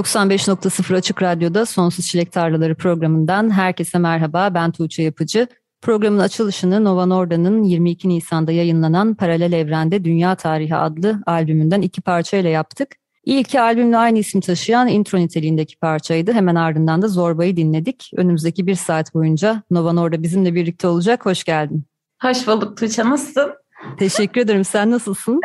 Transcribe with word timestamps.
95.0 0.00 0.96
Açık 0.96 1.22
Radyo'da 1.22 1.66
Sonsuz 1.66 2.06
Çilek 2.06 2.32
Tarlaları 2.32 2.74
programından 2.74 3.50
herkese 3.50 3.98
merhaba. 3.98 4.54
Ben 4.54 4.70
Tuğçe 4.70 5.02
Yapıcı. 5.02 5.46
Programın 5.82 6.18
açılışını 6.18 6.84
Nova 6.84 7.06
Norda'nın 7.06 7.62
22 7.62 8.08
Nisan'da 8.08 8.52
yayınlanan 8.52 9.14
Paralel 9.14 9.52
Evrende 9.52 10.04
Dünya 10.04 10.34
Tarihi 10.34 10.76
adlı 10.76 11.22
albümünden 11.26 11.82
iki 11.82 12.00
parçayla 12.00 12.50
yaptık. 12.50 12.88
İlki 13.24 13.60
albümle 13.60 13.96
aynı 13.96 14.18
isim 14.18 14.40
taşıyan 14.40 14.88
intro 14.88 15.18
niteliğindeki 15.18 15.76
parçaydı. 15.76 16.32
Hemen 16.32 16.54
ardından 16.54 17.02
da 17.02 17.08
Zorba'yı 17.08 17.56
dinledik. 17.56 18.10
Önümüzdeki 18.16 18.66
bir 18.66 18.74
saat 18.74 19.14
boyunca 19.14 19.62
Nova 19.70 19.92
Norda 19.92 20.22
bizimle 20.22 20.54
birlikte 20.54 20.88
olacak. 20.88 21.26
Hoş 21.26 21.44
geldin. 21.44 21.84
Hoş 22.22 22.46
bulduk 22.46 22.76
Tuğçe. 22.76 23.04
Nasılsın? 23.04 23.52
Teşekkür 23.98 24.40
ederim. 24.40 24.64
Sen 24.64 24.90
nasılsın? 24.90 25.40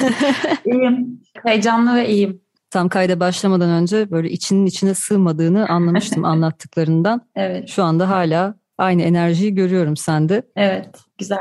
İyiyim. 0.64 1.20
Heyecanlı 1.44 1.94
ve 1.94 2.08
iyiyim 2.08 2.45
tam 2.76 2.88
kayda 2.88 3.20
başlamadan 3.20 3.70
önce 3.70 4.10
böyle 4.10 4.30
içinin 4.30 4.66
içine 4.66 4.94
sığmadığını 4.94 5.68
anlamıştım 5.68 6.24
anlattıklarından. 6.24 7.20
Evet. 7.36 7.68
Şu 7.68 7.84
anda 7.84 8.10
hala 8.10 8.54
aynı 8.78 9.02
enerjiyi 9.02 9.54
görüyorum 9.54 9.96
sende. 9.96 10.42
Evet, 10.56 10.88
güzel. 11.18 11.38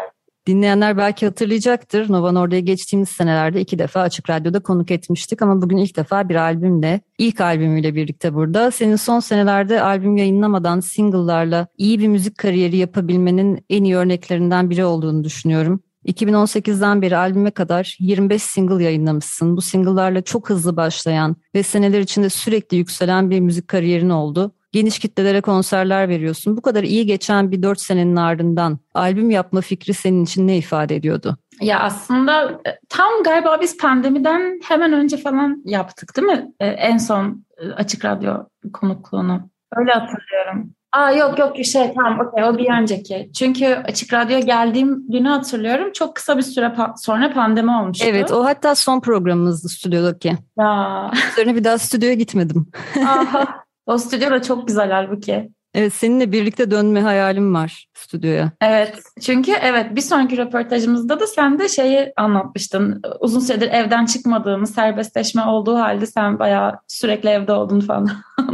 Dinleyenler 0.47 0.97
belki 0.97 1.25
hatırlayacaktır. 1.25 2.11
Nova 2.11 2.31
Norda'ya 2.31 2.61
geçtiğimiz 2.61 3.09
senelerde 3.09 3.61
iki 3.61 3.79
defa 3.79 4.01
Açık 4.01 4.29
Radyo'da 4.29 4.59
konuk 4.59 4.91
etmiştik 4.91 5.41
ama 5.41 5.61
bugün 5.61 5.77
ilk 5.77 5.97
defa 5.97 6.29
bir 6.29 6.35
albümle, 6.35 7.01
ilk 7.17 7.41
albümüyle 7.41 7.95
birlikte 7.95 8.33
burada. 8.33 8.71
Senin 8.71 8.95
son 8.95 9.19
senelerde 9.19 9.81
albüm 9.81 10.17
yayınlamadan 10.17 10.79
single'larla 10.79 11.67
iyi 11.77 11.99
bir 11.99 12.07
müzik 12.07 12.37
kariyeri 12.37 12.77
yapabilmenin 12.77 13.65
en 13.69 13.83
iyi 13.83 13.95
örneklerinden 13.95 14.69
biri 14.69 14.85
olduğunu 14.85 15.23
düşünüyorum. 15.23 15.83
2018'den 16.05 17.01
beri 17.01 17.17
albüme 17.17 17.51
kadar 17.51 17.97
25 17.99 18.43
single 18.43 18.83
yayınlamışsın. 18.83 19.57
Bu 19.57 19.61
single'larla 19.61 20.21
çok 20.21 20.49
hızlı 20.49 20.77
başlayan 20.77 21.35
ve 21.55 21.63
seneler 21.63 21.99
içinde 21.99 22.29
sürekli 22.29 22.77
yükselen 22.77 23.29
bir 23.29 23.39
müzik 23.39 23.67
kariyerin 23.67 24.09
oldu. 24.09 24.51
Geniş 24.71 24.99
kitlelere 24.99 25.41
konserler 25.41 26.09
veriyorsun. 26.09 26.57
Bu 26.57 26.61
kadar 26.61 26.83
iyi 26.83 27.05
geçen 27.05 27.51
bir 27.51 27.63
4 27.63 27.79
senenin 27.79 28.15
ardından 28.15 28.79
albüm 28.93 29.31
yapma 29.31 29.61
fikri 29.61 29.93
senin 29.93 30.23
için 30.23 30.47
ne 30.47 30.57
ifade 30.57 30.95
ediyordu? 30.95 31.37
Ya 31.61 31.79
aslında 31.79 32.51
e, 32.51 32.79
tam 32.89 33.23
galiba 33.23 33.61
biz 33.61 33.77
pandemiden 33.77 34.59
hemen 34.63 34.93
önce 34.93 35.17
falan 35.17 35.61
yaptık 35.65 36.15
değil 36.15 36.27
mi? 36.27 36.51
E, 36.59 36.67
en 36.67 36.97
son 36.97 37.45
e, 37.57 37.69
Açık 37.69 38.05
Radyo 38.05 38.33
konukluğunu. 38.73 39.49
Öyle 39.75 39.91
hatırlıyorum. 39.91 40.73
Aa 40.95 41.11
yok 41.11 41.39
yok 41.39 41.65
şey 41.65 41.93
tamam 41.93 42.19
okey 42.19 42.43
o 42.43 42.57
bir 42.57 42.81
önceki. 42.81 43.29
Çünkü 43.35 43.65
Açık 43.65 44.13
Radyo'ya 44.13 44.39
geldiğim 44.39 45.11
günü 45.11 45.27
hatırlıyorum. 45.27 45.91
Çok 45.93 46.15
kısa 46.15 46.37
bir 46.37 46.41
süre 46.41 46.65
pa- 46.65 46.93
sonra 46.97 47.33
pandemi 47.33 47.71
olmuştu. 47.71 48.05
Evet 48.09 48.31
o 48.31 48.45
hatta 48.45 48.75
son 48.75 48.99
programımızdı 48.99 49.69
stüdyodaki. 49.69 50.37
Ya. 50.59 51.11
Sonra 51.35 51.55
bir 51.55 51.63
daha 51.63 51.77
stüdyoya 51.77 52.13
gitmedim. 52.13 52.67
Aha. 53.07 53.45
O 53.87 53.97
stüdyo 53.97 54.31
da 54.31 54.41
çok 54.41 54.67
güzel 54.67 54.91
halbuki. 54.91 55.49
Evet 55.73 55.93
seninle 55.93 56.31
birlikte 56.31 56.71
dönme 56.71 57.01
hayalim 57.01 57.53
var 57.53 57.87
stüdyoya. 57.93 58.51
Evet 58.61 58.99
çünkü 59.21 59.51
evet 59.61 59.95
bir 59.95 60.01
sonraki 60.01 60.37
röportajımızda 60.37 61.19
da 61.19 61.27
sen 61.27 61.59
de 61.59 61.69
şeyi 61.69 62.13
anlatmıştın. 62.17 63.01
Uzun 63.19 63.39
süredir 63.39 63.67
evden 63.71 64.05
çıkmadığını, 64.05 64.67
serbestleşme 64.67 65.41
olduğu 65.41 65.75
halde 65.75 66.05
sen 66.05 66.39
bayağı 66.39 66.79
sürekli 66.87 67.29
evde 67.29 67.51
olduğunu 67.51 67.81
falan. 67.81 68.09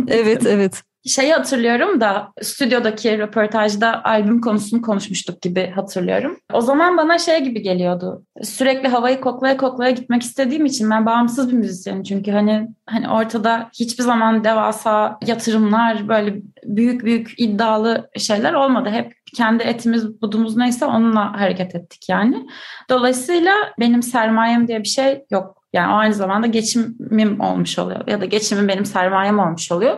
evet 0.08 0.46
evet 0.46 0.84
şeyi 1.06 1.34
hatırlıyorum 1.34 2.02
da 2.02 2.34
stüdyodaki 2.42 3.18
röportajda 3.18 4.04
albüm 4.04 4.42
konusunu 4.42 4.82
konuşmuştuk 4.82 5.42
gibi 5.42 5.72
hatırlıyorum. 5.76 6.38
O 6.54 6.62
zaman 6.62 6.98
bana 6.98 7.18
şey 7.18 7.44
gibi 7.44 7.62
geliyordu. 7.62 8.26
Sürekli 8.44 8.88
havayı 8.88 9.22
koklaya 9.22 9.58
koklaya 9.58 9.92
gitmek 9.92 10.24
istediğim 10.24 10.66
için 10.66 10.90
ben 10.90 11.06
bağımsız 11.06 11.52
bir 11.52 11.58
müzisyenim 11.58 12.04
çünkü 12.04 12.32
hani 12.32 12.68
hani 12.86 13.10
ortada 13.10 13.70
hiçbir 13.80 14.04
zaman 14.04 14.44
devasa 14.44 15.18
yatırımlar 15.26 16.08
böyle 16.08 16.42
büyük 16.64 17.04
büyük 17.04 17.34
iddialı 17.38 18.10
şeyler 18.18 18.54
olmadı. 18.54 18.90
Hep 18.90 19.14
kendi 19.36 19.64
etimiz 19.64 20.22
budumuz 20.22 20.58
neyse 20.58 20.86
onunla 20.86 21.40
hareket 21.42 21.76
ettik 21.76 22.10
yani. 22.10 22.48
Dolayısıyla 22.90 23.54
benim 23.80 24.04
sermayem 24.04 24.68
diye 24.68 24.80
bir 24.80 24.88
şey 24.88 25.26
yok. 25.32 25.61
Yani 25.74 25.94
o 25.94 25.96
aynı 25.96 26.14
zamanda 26.14 26.48
geçimim 26.48 27.40
olmuş 27.40 27.80
oluyor 27.80 28.08
ya 28.08 28.22
da 28.22 28.26
geçimim 28.26 28.68
benim 28.68 28.86
sermayem 28.86 29.40
olmuş 29.40 29.72
oluyor. 29.72 29.98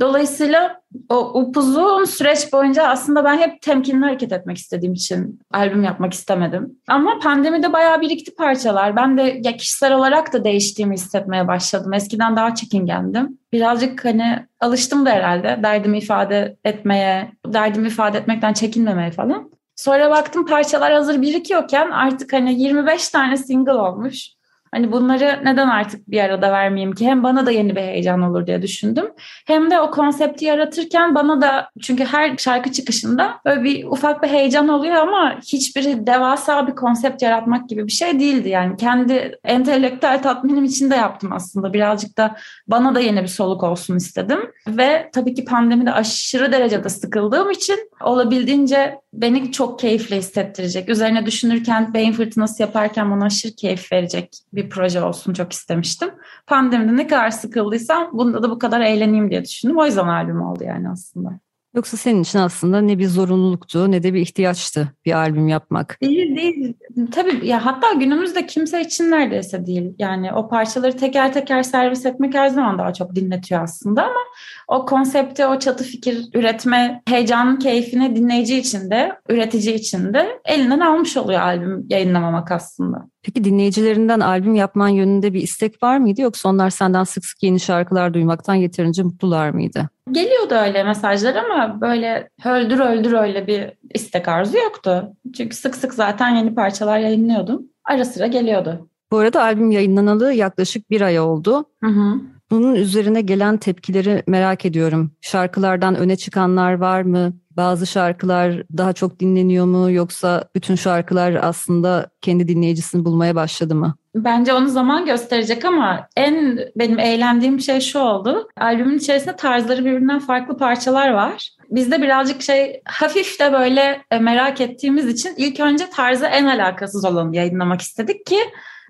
Dolayısıyla 0.00 0.80
o 1.08 1.40
upuzun 1.40 2.04
süreç 2.04 2.52
boyunca 2.52 2.88
aslında 2.88 3.24
ben 3.24 3.38
hep 3.38 3.62
temkinli 3.62 4.04
hareket 4.04 4.32
etmek 4.32 4.58
istediğim 4.58 4.94
için 4.94 5.40
albüm 5.52 5.84
yapmak 5.84 6.12
istemedim. 6.12 6.78
Ama 6.88 7.18
pandemide 7.18 7.72
bayağı 7.72 8.00
birikti 8.00 8.34
parçalar. 8.34 8.96
Ben 8.96 9.18
de 9.18 9.40
ya 9.44 9.56
kişisel 9.56 9.94
olarak 9.94 10.32
da 10.32 10.44
değiştiğimi 10.44 10.94
hissetmeye 10.94 11.48
başladım. 11.48 11.92
Eskiden 11.92 12.36
daha 12.36 12.54
çekingendim. 12.54 13.38
Birazcık 13.52 14.04
hani 14.04 14.46
alıştım 14.60 15.06
da 15.06 15.10
herhalde 15.10 15.60
derdimi 15.62 15.98
ifade 15.98 16.56
etmeye, 16.64 17.32
derdimi 17.46 17.88
ifade 17.88 18.18
etmekten 18.18 18.52
çekinmemeye 18.52 19.10
falan. 19.10 19.52
Sonra 19.76 20.10
baktım 20.10 20.46
parçalar 20.46 20.92
hazır 20.92 21.22
birikiyorken 21.22 21.90
artık 21.90 22.32
hani 22.32 22.60
25 22.60 23.08
tane 23.08 23.36
single 23.36 23.72
olmuş. 23.72 24.28
Hani 24.74 24.92
bunları 24.92 25.40
neden 25.44 25.68
artık 25.68 26.10
bir 26.10 26.20
arada 26.20 26.52
vermeyeyim 26.52 26.94
ki? 26.94 27.06
Hem 27.06 27.22
bana 27.22 27.46
da 27.46 27.50
yeni 27.50 27.76
bir 27.76 27.80
heyecan 27.80 28.22
olur 28.22 28.46
diye 28.46 28.62
düşündüm. 28.62 29.06
Hem 29.46 29.70
de 29.70 29.80
o 29.80 29.90
konsepti 29.90 30.44
yaratırken 30.44 31.14
bana 31.14 31.40
da 31.40 31.68
çünkü 31.82 32.04
her 32.04 32.36
şarkı 32.36 32.72
çıkışında 32.72 33.40
böyle 33.44 33.64
bir 33.64 33.84
ufak 33.84 34.22
bir 34.22 34.28
heyecan 34.28 34.68
oluyor 34.68 34.94
ama 34.94 35.38
hiçbiri 35.40 36.06
devasa 36.06 36.66
bir 36.66 36.74
konsept 36.74 37.22
yaratmak 37.22 37.68
gibi 37.68 37.86
bir 37.86 37.92
şey 37.92 38.20
değildi. 38.20 38.48
Yani 38.48 38.76
kendi 38.76 39.38
entelektüel 39.44 40.22
tatminim 40.22 40.64
için 40.64 40.90
de 40.90 40.94
yaptım 40.94 41.32
aslında. 41.32 41.72
Birazcık 41.72 42.18
da 42.18 42.36
bana 42.68 42.94
da 42.94 43.00
yeni 43.00 43.22
bir 43.22 43.28
soluk 43.28 43.62
olsun 43.62 43.96
istedim. 43.96 44.40
Ve 44.68 45.10
tabii 45.12 45.34
ki 45.34 45.44
pandemide 45.44 45.92
aşırı 45.92 46.52
derecede 46.52 46.88
sıkıldığım 46.88 47.50
için 47.50 47.90
olabildiğince 48.00 48.98
beni 49.12 49.52
çok 49.52 49.78
keyifli 49.78 50.16
hissettirecek. 50.16 50.88
Üzerine 50.88 51.26
düşünürken, 51.26 51.94
beyin 51.94 52.12
fırtınası 52.12 52.62
yaparken 52.62 53.10
bana 53.10 53.24
aşırı 53.24 53.52
keyif 53.52 53.92
verecek 53.92 54.28
bir 54.52 54.61
proje 54.68 55.02
olsun 55.02 55.32
çok 55.32 55.52
istemiştim. 55.52 56.10
Pandemide 56.46 56.96
ne 56.96 57.06
kadar 57.06 57.30
sıkıldıysam 57.30 58.10
bunda 58.12 58.42
da 58.42 58.50
bu 58.50 58.58
kadar 58.58 58.80
eğleneyim 58.80 59.30
diye 59.30 59.44
düşündüm. 59.44 59.78
O 59.78 59.86
yüzden 59.86 60.06
albüm 60.06 60.42
oldu 60.42 60.64
yani 60.64 60.90
aslında. 60.90 61.40
Yoksa 61.74 61.96
senin 61.96 62.22
için 62.22 62.38
aslında 62.38 62.80
ne 62.80 62.98
bir 62.98 63.06
zorunluluktu 63.06 63.90
ne 63.90 64.02
de 64.02 64.14
bir 64.14 64.20
ihtiyaçtı 64.20 64.88
bir 65.04 65.12
albüm 65.12 65.48
yapmak. 65.48 65.98
Değil 66.02 66.36
değil. 66.36 66.74
Tabii 67.12 67.46
ya 67.46 67.66
hatta 67.66 67.92
günümüzde 67.92 68.46
kimse 68.46 68.80
için 68.80 69.10
neredeyse 69.10 69.66
değil. 69.66 69.94
Yani 69.98 70.32
o 70.32 70.48
parçaları 70.48 70.96
teker 70.96 71.32
teker 71.32 71.62
servis 71.62 72.06
etmek 72.06 72.34
her 72.34 72.48
zaman 72.48 72.78
daha 72.78 72.92
çok 72.92 73.14
dinletiyor 73.14 73.62
aslında 73.62 74.02
ama 74.02 74.20
o 74.68 74.86
konsepti, 74.86 75.46
o 75.46 75.58
çatı 75.58 75.84
fikir 75.84 76.28
üretme 76.34 77.02
heyecanın 77.08 77.56
keyfini 77.56 78.16
dinleyici 78.16 78.58
için 78.58 78.90
de, 78.90 79.12
üretici 79.28 79.74
için 79.74 80.14
de 80.14 80.40
elinden 80.44 80.80
almış 80.80 81.16
oluyor 81.16 81.40
albüm 81.40 81.86
yayınlamamak 81.88 82.52
aslında. 82.52 83.08
Peki 83.22 83.44
dinleyicilerinden 83.44 84.20
albüm 84.20 84.54
yapman 84.54 84.88
yönünde 84.88 85.34
bir 85.34 85.42
istek 85.42 85.82
var 85.82 85.98
mıydı 85.98 86.20
yoksa 86.20 86.48
onlar 86.48 86.70
senden 86.70 87.04
sık 87.04 87.24
sık 87.24 87.42
yeni 87.42 87.60
şarkılar 87.60 88.14
duymaktan 88.14 88.54
yeterince 88.54 89.02
mutlular 89.02 89.50
mıydı? 89.50 89.88
Geliyordu 90.10 90.54
öyle 90.54 90.84
mesajlar 90.84 91.34
ama 91.34 91.80
böyle 91.80 92.28
öldür 92.44 92.78
öldür 92.80 93.12
öyle 93.12 93.46
bir 93.46 93.72
istek 93.94 94.28
arzu 94.28 94.58
yoktu. 94.58 95.16
Çünkü 95.36 95.56
sık 95.56 95.74
sık 95.76 95.94
zaten 95.94 96.28
yeni 96.28 96.54
parçalar 96.54 96.98
yayınlıyordum. 96.98 97.62
Ara 97.84 98.04
sıra 98.04 98.26
geliyordu. 98.26 98.88
Bu 99.10 99.18
arada 99.18 99.42
albüm 99.42 99.70
yayınlanalı 99.70 100.32
yaklaşık 100.32 100.90
bir 100.90 101.00
ay 101.00 101.20
oldu. 101.20 101.64
Hı 101.84 101.90
hı. 101.90 102.14
Bunun 102.52 102.74
üzerine 102.74 103.20
gelen 103.20 103.56
tepkileri 103.56 104.22
merak 104.26 104.64
ediyorum. 104.64 105.12
Şarkılardan 105.20 105.96
öne 105.96 106.16
çıkanlar 106.16 106.72
var 106.72 107.02
mı? 107.02 107.32
Bazı 107.50 107.86
şarkılar 107.86 108.62
daha 108.76 108.92
çok 108.92 109.20
dinleniyor 109.20 109.66
mu 109.66 109.90
yoksa 109.90 110.44
bütün 110.54 110.74
şarkılar 110.74 111.34
aslında 111.42 112.10
kendi 112.20 112.48
dinleyicisini 112.48 113.04
bulmaya 113.04 113.34
başladı 113.34 113.74
mı? 113.74 113.94
Bence 114.14 114.54
onu 114.54 114.68
zaman 114.68 115.06
gösterecek 115.06 115.64
ama 115.64 116.06
en 116.16 116.58
benim 116.76 116.98
eğlendiğim 116.98 117.60
şey 117.60 117.80
şu 117.80 117.98
oldu. 117.98 118.48
Albümün 118.60 118.98
içerisinde 118.98 119.36
tarzları 119.36 119.84
birbirinden 119.84 120.18
farklı 120.18 120.56
parçalar 120.56 121.10
var. 121.10 121.48
Bizde 121.70 122.02
birazcık 122.02 122.42
şey 122.42 122.82
hafif 122.84 123.40
de 123.40 123.52
böyle 123.52 124.02
e, 124.10 124.18
merak 124.18 124.60
ettiğimiz 124.60 125.06
için 125.06 125.34
ilk 125.36 125.60
önce 125.60 125.90
tarzı 125.90 126.26
en 126.26 126.46
alakasız 126.46 127.04
olanı 127.04 127.36
yayınlamak 127.36 127.80
istedik 127.80 128.26
ki 128.26 128.38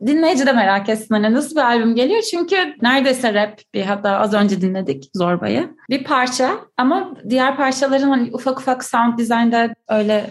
dinleyici 0.06 0.46
de 0.46 0.52
merak 0.52 0.88
etsin 0.88 1.14
hani 1.14 1.32
nasıl 1.32 1.56
bir 1.56 1.60
albüm 1.60 1.94
geliyor. 1.94 2.22
Çünkü 2.22 2.56
neredeyse 2.82 3.34
rap 3.34 3.60
bir 3.74 3.82
hatta 3.82 4.10
az 4.10 4.34
önce 4.34 4.60
dinledik 4.60 5.10
Zorba'yı. 5.14 5.70
Bir 5.90 6.04
parça 6.04 6.58
ama 6.76 7.16
diğer 7.28 7.56
parçaların 7.56 8.08
hani 8.08 8.30
ufak 8.32 8.60
ufak 8.60 8.84
sound 8.84 9.18
design'da 9.18 9.74
öyle 9.88 10.30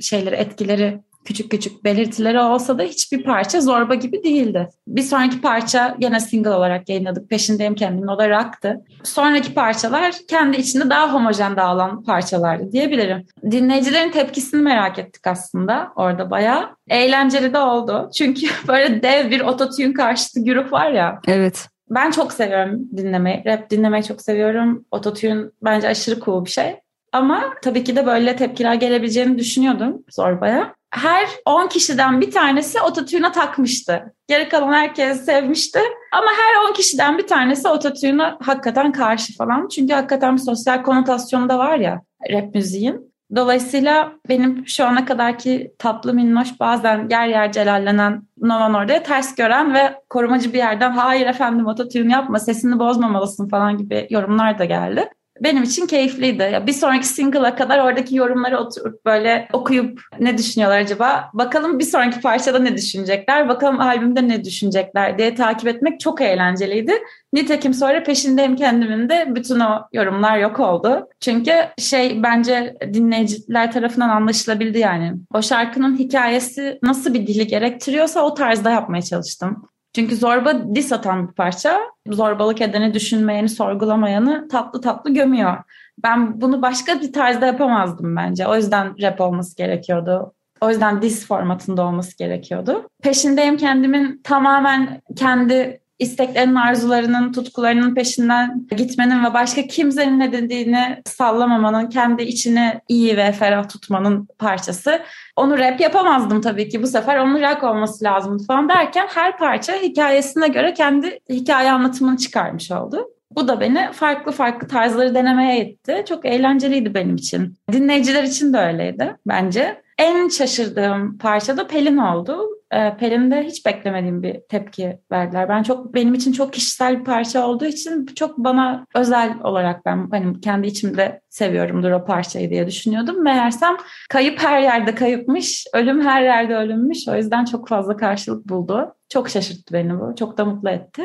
şeyleri 0.00 0.34
etkileri 0.34 1.00
küçük 1.26 1.50
küçük 1.50 1.84
belirtileri 1.84 2.40
olsa 2.40 2.78
da 2.78 2.82
hiçbir 2.82 3.22
parça 3.22 3.60
zorba 3.60 3.94
gibi 3.94 4.22
değildi. 4.22 4.68
Bir 4.88 5.02
sonraki 5.02 5.40
parça 5.40 5.96
yine 6.00 6.20
single 6.20 6.50
olarak 6.50 6.88
yayınladık. 6.88 7.30
Peşindeyim 7.30 7.74
kendimin 7.74 8.08
o 8.08 8.18
da 8.18 8.30
rock'tı. 8.30 8.84
Sonraki 9.02 9.54
parçalar 9.54 10.14
kendi 10.28 10.56
içinde 10.56 10.90
daha 10.90 11.14
homojen 11.14 11.56
dağılan 11.56 12.02
parçalardı 12.02 12.72
diyebilirim. 12.72 13.26
Dinleyicilerin 13.50 14.10
tepkisini 14.10 14.62
merak 14.62 14.98
ettik 14.98 15.26
aslında 15.26 15.92
orada 15.96 16.30
bayağı. 16.30 16.68
Eğlenceli 16.88 17.52
de 17.52 17.58
oldu. 17.58 18.10
Çünkü 18.16 18.46
böyle 18.68 19.02
dev 19.02 19.30
bir 19.30 19.40
ototune 19.40 19.92
karşıtı 19.92 20.40
güruh 20.40 20.72
var 20.72 20.90
ya. 20.90 21.20
Evet. 21.28 21.68
Ben 21.90 22.10
çok 22.10 22.32
seviyorum 22.32 22.80
dinlemeyi. 22.96 23.42
Rap 23.46 23.70
dinlemeyi 23.70 24.04
çok 24.04 24.22
seviyorum. 24.22 24.84
Ototune 24.90 25.44
bence 25.62 25.88
aşırı 25.88 26.20
cool 26.20 26.44
bir 26.44 26.50
şey. 26.50 26.76
Ama 27.12 27.54
tabii 27.62 27.84
ki 27.84 27.96
de 27.96 28.06
böyle 28.06 28.36
tepkiler 28.36 28.74
gelebileceğini 28.74 29.38
düşünüyordum 29.38 30.04
Zorba'ya 30.10 30.74
her 30.96 31.28
10 31.44 31.68
kişiden 31.68 32.20
bir 32.20 32.30
tanesi 32.30 32.80
ototune'a 32.80 33.32
takmıştı. 33.32 34.14
Geri 34.28 34.48
kalan 34.48 34.72
herkes 34.72 35.24
sevmişti. 35.24 35.78
Ama 36.12 36.26
her 36.26 36.70
10 36.70 36.72
kişiden 36.72 37.18
bir 37.18 37.26
tanesi 37.26 37.68
ototune'a 37.68 38.38
hakikaten 38.42 38.92
karşı 38.92 39.36
falan. 39.36 39.68
Çünkü 39.68 39.94
hakikaten 39.94 40.36
bir 40.36 40.40
sosyal 40.40 40.82
konotasyonu 40.82 41.48
da 41.48 41.58
var 41.58 41.78
ya 41.78 42.02
rap 42.30 42.54
müziğin. 42.54 43.16
Dolayısıyla 43.36 44.12
benim 44.28 44.66
şu 44.66 44.84
ana 44.84 45.04
kadarki 45.04 45.72
tatlı 45.78 46.14
minnoş 46.14 46.60
bazen 46.60 47.08
yer 47.10 47.26
yer 47.26 47.52
celallenen 47.52 48.22
Novan 48.38 48.74
orada 48.74 49.02
ters 49.02 49.34
gören 49.34 49.74
ve 49.74 49.94
korumacı 50.08 50.52
bir 50.52 50.58
yerden 50.58 50.90
hayır 50.90 51.26
efendim 51.26 51.66
ototune 51.66 52.12
yapma 52.12 52.38
sesini 52.38 52.78
bozmamalısın 52.78 53.48
falan 53.48 53.78
gibi 53.78 54.06
yorumlar 54.10 54.58
da 54.58 54.64
geldi 54.64 55.10
benim 55.40 55.62
için 55.62 55.86
keyifliydi. 55.86 56.42
Ya 56.52 56.66
bir 56.66 56.72
sonraki 56.72 57.06
single'a 57.06 57.54
kadar 57.54 57.78
oradaki 57.78 58.16
yorumları 58.16 58.58
oturup 58.58 59.04
böyle 59.04 59.48
okuyup 59.52 60.00
ne 60.20 60.38
düşünüyorlar 60.38 60.78
acaba? 60.78 61.30
Bakalım 61.34 61.78
bir 61.78 61.84
sonraki 61.84 62.20
parçada 62.20 62.58
ne 62.58 62.76
düşünecekler? 62.76 63.48
Bakalım 63.48 63.80
albümde 63.80 64.28
ne 64.28 64.44
düşünecekler 64.44 65.18
diye 65.18 65.34
takip 65.34 65.68
etmek 65.68 66.00
çok 66.00 66.20
eğlenceliydi. 66.20 66.92
Nitekim 67.32 67.74
sonra 67.74 68.02
peşindeyim 68.02 68.56
kendimin 68.56 69.08
de 69.08 69.26
bütün 69.34 69.60
o 69.60 69.82
yorumlar 69.92 70.38
yok 70.38 70.60
oldu. 70.60 71.08
Çünkü 71.20 71.52
şey 71.78 72.22
bence 72.22 72.74
dinleyiciler 72.94 73.72
tarafından 73.72 74.08
anlaşılabildi 74.08 74.78
yani. 74.78 75.12
O 75.34 75.42
şarkının 75.42 75.98
hikayesi 75.98 76.78
nasıl 76.82 77.14
bir 77.14 77.26
dili 77.26 77.46
gerektiriyorsa 77.46 78.22
o 78.22 78.34
tarzda 78.34 78.70
yapmaya 78.70 79.02
çalıştım. 79.02 79.68
Çünkü 79.96 80.16
zorba 80.16 80.74
dis 80.74 80.92
atan 80.92 81.28
bir 81.28 81.32
parça. 81.32 81.80
Zorbalık 82.08 82.60
edeni, 82.60 82.94
düşünmeyeni, 82.94 83.48
sorgulamayanı 83.48 84.48
tatlı 84.48 84.80
tatlı 84.80 85.14
gömüyor. 85.14 85.56
Ben 86.02 86.40
bunu 86.40 86.62
başka 86.62 87.00
bir 87.00 87.12
tarzda 87.12 87.46
yapamazdım 87.46 88.16
bence. 88.16 88.46
O 88.46 88.56
yüzden 88.56 89.02
rap 89.02 89.20
olması 89.20 89.56
gerekiyordu. 89.56 90.32
O 90.60 90.70
yüzden 90.70 91.02
dis 91.02 91.26
formatında 91.26 91.82
olması 91.82 92.18
gerekiyordu. 92.18 92.88
Peşindeyim 93.02 93.56
kendimin 93.56 94.20
tamamen 94.24 95.02
kendi 95.16 95.80
isteklerinin, 95.98 96.54
arzularının, 96.54 97.32
tutkularının 97.32 97.94
peşinden 97.94 98.66
gitmenin 98.76 99.24
ve 99.24 99.34
başka 99.34 99.62
kimsenin 99.62 100.20
ne 100.20 100.32
dediğini 100.32 101.02
sallamamanın, 101.06 101.88
kendi 101.88 102.22
içini 102.22 102.80
iyi 102.88 103.16
ve 103.16 103.32
ferah 103.32 103.68
tutmanın 103.68 104.28
parçası. 104.38 105.00
Onu 105.36 105.58
rap 105.58 105.80
yapamazdım 105.80 106.40
tabii 106.40 106.68
ki 106.68 106.82
bu 106.82 106.86
sefer. 106.86 107.16
Onun 107.18 107.42
rock 107.42 107.64
olması 107.64 108.04
lazımdı 108.04 108.44
falan 108.44 108.68
derken 108.68 109.06
her 109.14 109.38
parça 109.38 109.72
hikayesine 109.72 110.48
göre 110.48 110.74
kendi 110.74 111.20
hikaye 111.30 111.70
anlatımını 111.70 112.16
çıkarmış 112.16 112.70
oldu. 112.70 113.08
Bu 113.30 113.48
da 113.48 113.60
beni 113.60 113.88
farklı 113.92 114.32
farklı 114.32 114.68
tarzları 114.68 115.14
denemeye 115.14 115.60
etti. 115.60 116.04
Çok 116.08 116.26
eğlenceliydi 116.26 116.94
benim 116.94 117.16
için. 117.16 117.54
Dinleyiciler 117.72 118.22
için 118.22 118.52
de 118.52 118.58
öyleydi 118.58 119.16
bence. 119.26 119.85
En 119.98 120.28
şaşırdığım 120.28 121.18
parça 121.18 121.56
da 121.56 121.66
Pelin 121.66 121.96
oldu. 121.96 122.56
Ee, 122.72 122.96
Pelin'de 122.96 123.42
hiç 123.42 123.66
beklemediğim 123.66 124.22
bir 124.22 124.40
tepki 124.48 125.00
verdiler. 125.12 125.48
Ben 125.48 125.62
çok 125.62 125.94
benim 125.94 126.14
için 126.14 126.32
çok 126.32 126.52
kişisel 126.52 127.00
bir 127.00 127.04
parça 127.04 127.46
olduğu 127.46 127.64
için 127.64 128.06
çok 128.06 128.38
bana 128.38 128.86
özel 128.94 129.34
olarak 129.44 129.86
ben 129.86 130.08
hani 130.10 130.40
kendi 130.40 130.66
içimde 130.66 131.20
seviyorumdur 131.28 131.90
o 131.90 132.04
parçayı 132.04 132.50
diye 132.50 132.66
düşünüyordum. 132.66 133.22
Meğersem 133.24 133.76
kayıp 134.10 134.42
her 134.42 134.60
yerde 134.60 134.94
kayıpmış, 134.94 135.66
ölüm 135.74 136.00
her 136.00 136.22
yerde 136.22 136.56
ölümmüş. 136.56 137.08
O 137.08 137.16
yüzden 137.16 137.44
çok 137.44 137.68
fazla 137.68 137.96
karşılık 137.96 138.48
buldu. 138.48 138.94
Çok 139.08 139.28
şaşırttı 139.28 139.74
beni 139.74 140.00
bu. 140.00 140.14
Çok 140.18 140.38
da 140.38 140.44
mutlu 140.44 140.70
etti. 140.70 141.02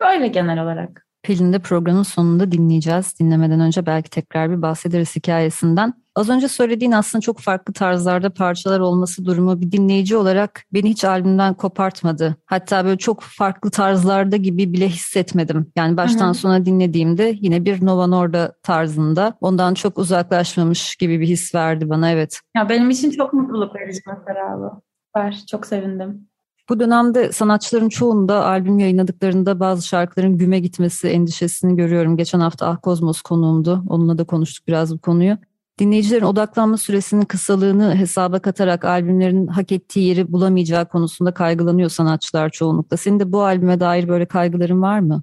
Böyle 0.00 0.28
genel 0.28 0.62
olarak. 0.62 1.09
Pelin'de 1.22 1.58
programın 1.58 2.02
sonunda 2.02 2.52
dinleyeceğiz. 2.52 3.18
Dinlemeden 3.20 3.60
önce 3.60 3.86
belki 3.86 4.10
tekrar 4.10 4.50
bir 4.50 4.62
bahsederiz 4.62 5.16
hikayesinden. 5.16 5.94
Az 6.14 6.28
önce 6.28 6.48
söylediğin 6.48 6.92
aslında 6.92 7.22
çok 7.22 7.38
farklı 7.38 7.72
tarzlarda 7.72 8.30
parçalar 8.30 8.80
olması 8.80 9.24
durumu 9.24 9.60
bir 9.60 9.72
dinleyici 9.72 10.16
olarak 10.16 10.62
beni 10.72 10.90
hiç 10.90 11.04
albümden 11.04 11.54
kopartmadı. 11.54 12.36
Hatta 12.46 12.84
böyle 12.84 12.98
çok 12.98 13.20
farklı 13.20 13.70
tarzlarda 13.70 14.36
gibi 14.36 14.72
bile 14.72 14.88
hissetmedim. 14.88 15.72
Yani 15.76 15.96
baştan 15.96 16.26
Hı-hı. 16.26 16.34
sona 16.34 16.66
dinlediğimde 16.66 17.38
yine 17.40 17.64
bir 17.64 17.86
Nova 17.86 18.06
Norda 18.06 18.54
tarzında 18.62 19.36
ondan 19.40 19.74
çok 19.74 19.98
uzaklaşmamış 19.98 20.96
gibi 20.96 21.20
bir 21.20 21.26
his 21.26 21.54
verdi 21.54 21.90
bana 21.90 22.10
evet. 22.10 22.40
Ya 22.56 22.68
benim 22.68 22.90
için 22.90 23.10
çok 23.10 23.32
mutluluk 23.32 23.76
verici 23.76 24.00
mesela 24.06 24.58
bu. 24.58 24.82
Var, 25.16 25.36
çok 25.50 25.66
sevindim. 25.66 26.29
Bu 26.70 26.80
dönemde 26.80 27.32
sanatçıların 27.32 27.88
çoğunda 27.88 28.46
albüm 28.46 28.78
yayınladıklarında 28.78 29.60
bazı 29.60 29.86
şarkıların 29.86 30.38
güme 30.38 30.60
gitmesi 30.60 31.08
endişesini 31.08 31.76
görüyorum. 31.76 32.16
Geçen 32.16 32.40
hafta 32.40 32.66
Ah 32.66 32.78
Kozmos 32.82 33.22
konuğumdu. 33.22 33.82
Onunla 33.88 34.18
da 34.18 34.24
konuştuk 34.24 34.68
biraz 34.68 34.94
bu 34.94 34.98
konuyu. 34.98 35.36
Dinleyicilerin 35.78 36.24
odaklanma 36.24 36.76
süresinin 36.76 37.22
kısalığını 37.22 37.94
hesaba 37.94 38.38
katarak 38.38 38.84
albümlerin 38.84 39.46
hak 39.46 39.72
ettiği 39.72 40.08
yeri 40.08 40.32
bulamayacağı 40.32 40.88
konusunda 40.88 41.34
kaygılanıyor 41.34 41.90
sanatçılar 41.90 42.50
çoğunlukla. 42.50 42.96
Senin 42.96 43.20
de 43.20 43.32
bu 43.32 43.42
albüme 43.42 43.80
dair 43.80 44.08
böyle 44.08 44.26
kaygıların 44.26 44.82
var 44.82 45.00
mı? 45.00 45.22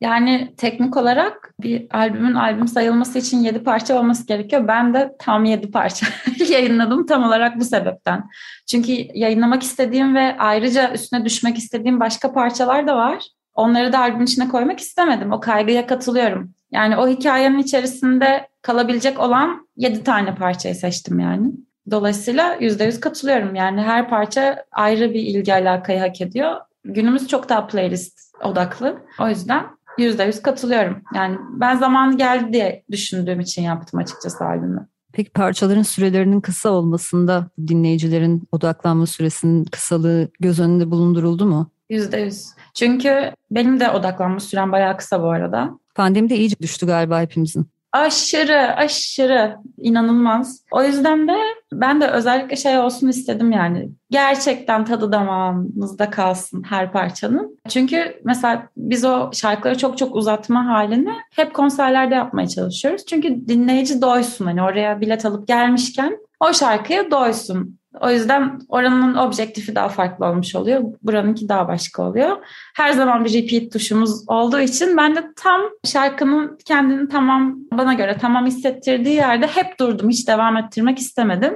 Yani 0.00 0.54
teknik 0.56 0.96
olarak 0.96 1.54
bir 1.60 1.86
albümün 1.90 2.34
albüm 2.34 2.68
sayılması 2.68 3.18
için 3.18 3.38
7 3.38 3.64
parça 3.64 3.98
olması 3.98 4.26
gerekiyor. 4.26 4.68
Ben 4.68 4.94
de 4.94 5.16
tam 5.18 5.44
7 5.44 5.70
parça 5.70 6.06
yayınladım 6.48 7.06
tam 7.06 7.24
olarak 7.24 7.60
bu 7.60 7.64
sebepten. 7.64 8.28
Çünkü 8.70 8.92
yayınlamak 9.14 9.62
istediğim 9.62 10.14
ve 10.14 10.38
ayrıca 10.38 10.92
üstüne 10.92 11.24
düşmek 11.24 11.58
istediğim 11.58 12.00
başka 12.00 12.32
parçalar 12.32 12.86
da 12.86 12.96
var. 12.96 13.24
Onları 13.54 13.92
da 13.92 13.98
albümün 13.98 14.24
içine 14.24 14.48
koymak 14.48 14.80
istemedim. 14.80 15.32
O 15.32 15.40
kaygıya 15.40 15.86
katılıyorum. 15.86 16.54
Yani 16.70 16.96
o 16.96 17.08
hikayenin 17.08 17.58
içerisinde 17.58 18.48
kalabilecek 18.62 19.20
olan 19.20 19.68
7 19.76 20.04
tane 20.04 20.34
parçayı 20.34 20.74
seçtim 20.74 21.20
yani. 21.20 21.52
Dolayısıyla 21.90 22.56
%100 22.56 23.00
katılıyorum. 23.00 23.54
Yani 23.54 23.80
her 23.80 24.08
parça 24.08 24.64
ayrı 24.72 25.14
bir 25.14 25.20
ilgi 25.20 25.54
alakayı 25.54 25.98
hak 26.00 26.20
ediyor. 26.20 26.56
Günümüz 26.84 27.28
çok 27.28 27.48
daha 27.48 27.66
playlist 27.66 28.18
odaklı. 28.44 29.02
O 29.20 29.28
yüzden 29.28 29.77
yüzde 29.98 30.24
yüz 30.24 30.42
katılıyorum. 30.42 31.02
Yani 31.14 31.38
ben 31.52 31.76
zamanı 31.76 32.16
geldi 32.16 32.52
diye 32.52 32.84
düşündüğüm 32.90 33.40
için 33.40 33.62
yaptım 33.62 34.00
açıkçası 34.00 34.44
albümü. 34.44 34.88
Peki 35.12 35.30
parçaların 35.30 35.82
sürelerinin 35.82 36.40
kısa 36.40 36.70
olmasında 36.70 37.50
dinleyicilerin 37.68 38.48
odaklanma 38.52 39.06
süresinin 39.06 39.64
kısalığı 39.64 40.28
göz 40.40 40.60
önünde 40.60 40.90
bulunduruldu 40.90 41.46
mu? 41.46 41.70
Yüzde 41.90 42.20
yüz. 42.20 42.46
Çünkü 42.74 43.32
benim 43.50 43.80
de 43.80 43.90
odaklanma 43.90 44.40
sürem 44.40 44.72
bayağı 44.72 44.96
kısa 44.96 45.22
bu 45.22 45.30
arada. 45.30 45.78
Pandemide 45.94 46.36
iyice 46.36 46.56
düştü 46.62 46.86
galiba 46.86 47.20
hepimizin. 47.20 47.66
Aşırı 47.92 48.76
aşırı 48.76 49.56
inanılmaz. 49.78 50.64
O 50.70 50.82
yüzden 50.82 51.28
de 51.28 51.36
ben 51.72 52.00
de 52.00 52.06
özellikle 52.06 52.56
şey 52.56 52.78
olsun 52.78 53.08
istedim 53.08 53.52
yani. 53.52 53.90
Gerçekten 54.10 54.84
tadı 54.84 55.12
damağımızda 55.12 56.10
kalsın 56.10 56.62
her 56.62 56.92
parçanın. 56.92 57.58
Çünkü 57.68 58.20
mesela 58.24 58.68
biz 58.76 59.04
o 59.04 59.30
şarkıları 59.32 59.78
çok 59.78 59.98
çok 59.98 60.16
uzatma 60.16 60.66
halini 60.66 61.12
hep 61.36 61.54
konserlerde 61.54 62.14
yapmaya 62.14 62.48
çalışıyoruz. 62.48 63.06
Çünkü 63.06 63.48
dinleyici 63.48 64.02
doysun 64.02 64.44
hani 64.44 64.62
oraya 64.62 65.00
bilet 65.00 65.24
alıp 65.24 65.48
gelmişken 65.48 66.18
o 66.40 66.52
şarkıya 66.52 67.10
doysun. 67.10 67.77
O 68.00 68.10
yüzden 68.10 68.60
oranın 68.68 69.16
objektifi 69.16 69.74
daha 69.74 69.88
farklı 69.88 70.26
olmuş 70.26 70.54
oluyor. 70.54 70.82
Buranınki 71.02 71.48
daha 71.48 71.68
başka 71.68 72.02
oluyor. 72.02 72.36
Her 72.76 72.92
zaman 72.92 73.24
bir 73.24 73.32
repeat 73.32 73.72
tuşumuz 73.72 74.28
olduğu 74.28 74.60
için 74.60 74.96
ben 74.96 75.16
de 75.16 75.24
tam 75.36 75.60
şarkının 75.84 76.58
kendini 76.64 77.08
tamam 77.08 77.56
bana 77.72 77.94
göre 77.94 78.16
tamam 78.20 78.46
hissettirdiği 78.46 79.14
yerde 79.14 79.46
hep 79.46 79.80
durdum. 79.80 80.10
Hiç 80.10 80.28
devam 80.28 80.56
ettirmek 80.56 80.98
istemedim. 80.98 81.54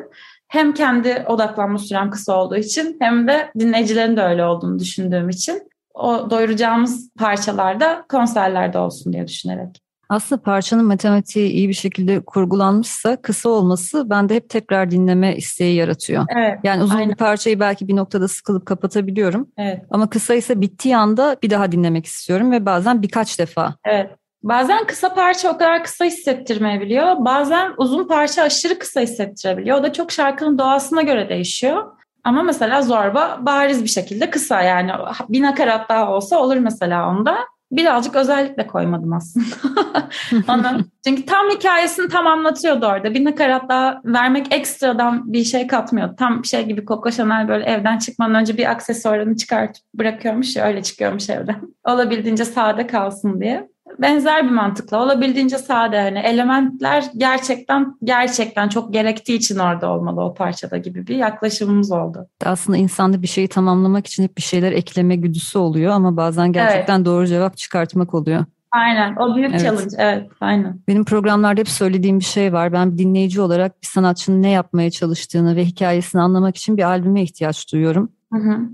Hem 0.49 0.75
kendi 0.75 1.25
odaklanma 1.29 1.79
sürem 1.79 2.11
kısa 2.11 2.43
olduğu 2.43 2.57
için 2.57 2.97
hem 3.01 3.29
de 3.29 3.53
dinleyicilerin 3.59 4.17
de 4.17 4.23
öyle 4.23 4.45
olduğunu 4.45 4.79
düşündüğüm 4.79 5.29
için 5.29 5.63
o 5.95 6.31
doyuracağımız 6.31 7.11
parçalarda 7.19 8.05
konserlerde 8.09 8.79
olsun 8.79 9.13
diye 9.13 9.29
düşünerek. 9.29 9.83
Aslında 10.13 10.43
parçanın 10.43 10.85
matematiği 10.85 11.51
iyi 11.51 11.69
bir 11.69 11.75
şekilde 11.75 12.21
kurgulanmışsa 12.21 13.23
kısa 13.23 13.49
olması 13.49 14.11
bende 14.11 14.35
hep 14.35 14.49
tekrar 14.49 14.91
dinleme 14.91 15.37
isteği 15.37 15.77
yaratıyor. 15.77 16.25
Evet, 16.37 16.59
yani 16.65 16.83
uzun 16.83 16.97
aynen. 16.97 17.11
bir 17.11 17.15
parçayı 17.15 17.61
belki 17.61 17.89
bir 17.89 17.97
noktada 17.97 18.29
sıkılıp 18.29 18.67
kapatabiliyorum. 18.67 19.49
Evet. 19.59 19.83
Ama 19.91 20.11
kısa 20.11 20.35
ise 20.35 20.61
bittiği 20.61 20.97
anda 20.97 21.37
bir 21.43 21.51
daha 21.51 21.73
dinlemek 21.73 22.07
istiyorum 22.07 22.53
ve 22.53 22.67
bazen 22.67 23.03
birkaç 23.03 23.39
defa. 23.39 23.75
Evet. 23.85 24.11
Bazen 24.43 24.87
kısa 24.87 25.15
parça 25.15 25.51
o 25.51 25.59
kadar 25.59 25.85
kısa 25.85 26.05
hissettirmeyebiliyor. 26.05 27.25
Bazen 27.25 27.73
uzun 27.77 28.09
parça 28.09 28.43
aşırı 28.43 28.79
kısa 28.79 29.01
hissettirebiliyor. 29.01 29.79
O 29.79 29.83
da 29.83 29.93
çok 29.93 30.13
şarkının 30.13 30.59
doğasına 30.59 31.03
göre 31.03 31.29
değişiyor. 31.29 31.83
Ama 32.25 32.43
mesela 32.43 32.83
Zorba 32.83 33.39
bariz 33.41 33.85
bir 33.85 33.89
şekilde 33.89 34.31
kısa 34.31 34.63
yani 34.63 34.93
bir 35.29 35.43
nakarat 35.43 35.89
daha 35.89 36.13
olsa 36.13 36.39
olur 36.39 36.57
mesela 36.57 37.09
onda 37.09 37.39
birazcık 37.73 38.17
özellikle 38.17 38.67
koymadım 38.67 39.13
aslında. 39.13 39.47
Onu, 40.49 40.85
çünkü 41.07 41.27
tam 41.27 41.51
hikayesini 41.51 42.09
tam 42.09 42.27
anlatıyordu 42.27 42.87
orada. 42.87 43.15
Bir 43.15 43.25
nakarat 43.25 43.69
daha 43.69 44.01
vermek 44.05 44.55
ekstradan 44.55 45.33
bir 45.33 45.45
şey 45.45 45.67
katmıyor. 45.67 46.17
Tam 46.17 46.45
şey 46.45 46.67
gibi 46.67 46.87
Coco 46.87 47.11
Chanel 47.11 47.49
böyle 47.49 47.65
evden 47.65 47.99
çıkmadan 47.99 48.35
önce 48.35 48.57
bir 48.57 48.71
aksesuarını 48.71 49.37
çıkartıp 49.37 49.83
bırakıyormuş 49.95 50.57
ya 50.57 50.67
öyle 50.67 50.83
çıkıyormuş 50.83 51.31
evden. 51.31 51.61
Olabildiğince 51.89 52.45
sade 52.45 52.87
kalsın 52.87 53.41
diye 53.41 53.72
benzer 53.99 54.45
bir 54.45 54.51
mantıkla 54.51 55.03
olabildiğince 55.03 55.59
sade 55.59 56.01
hani 56.01 56.19
elementler 56.19 57.05
gerçekten 57.17 57.97
gerçekten 58.05 58.69
çok 58.69 58.93
gerektiği 58.93 59.35
için 59.35 59.59
orada 59.59 59.91
olmalı 59.93 60.21
o 60.21 60.35
parçada 60.35 60.77
gibi 60.77 61.07
bir 61.07 61.17
yaklaşımımız 61.17 61.93
oldu. 61.93 62.27
Aslında 62.45 62.79
insanda 62.79 63.23
bir 63.23 63.27
şeyi 63.27 63.49
tamamlamak 63.49 64.07
için 64.07 64.23
hep 64.23 64.37
bir 64.37 64.43
şeyler 64.43 64.73
ekleme 64.73 65.17
güdüsü 65.17 65.59
oluyor 65.59 65.93
ama 65.93 66.17
bazen 66.17 66.53
gerçekten 66.53 66.97
evet. 66.97 67.07
doğru 67.07 67.27
cevap 67.27 67.57
çıkartmak 67.57 68.15
oluyor. 68.15 68.45
Aynen 68.73 69.17
o 69.17 69.37
büyük 69.37 69.51
evet. 69.51 69.61
challenge 69.61 69.97
evet 69.99 70.31
aynen. 70.41 70.81
Benim 70.89 71.05
programlarda 71.05 71.61
hep 71.61 71.69
söylediğim 71.69 72.21
bir 72.21 72.25
şey 72.25 72.53
var. 72.53 72.73
Ben 72.73 72.93
bir 72.93 72.99
dinleyici 72.99 73.41
olarak 73.41 73.83
bir 73.83 73.87
sanatçının 73.87 74.43
ne 74.43 74.51
yapmaya 74.51 74.91
çalıştığını 74.91 75.57
ve 75.57 75.65
hikayesini 75.65 76.23
anlamak 76.23 76.57
için 76.57 76.77
bir 76.77 76.83
albüme 76.83 77.23
ihtiyaç 77.23 77.73
duyuyorum. 77.73 78.13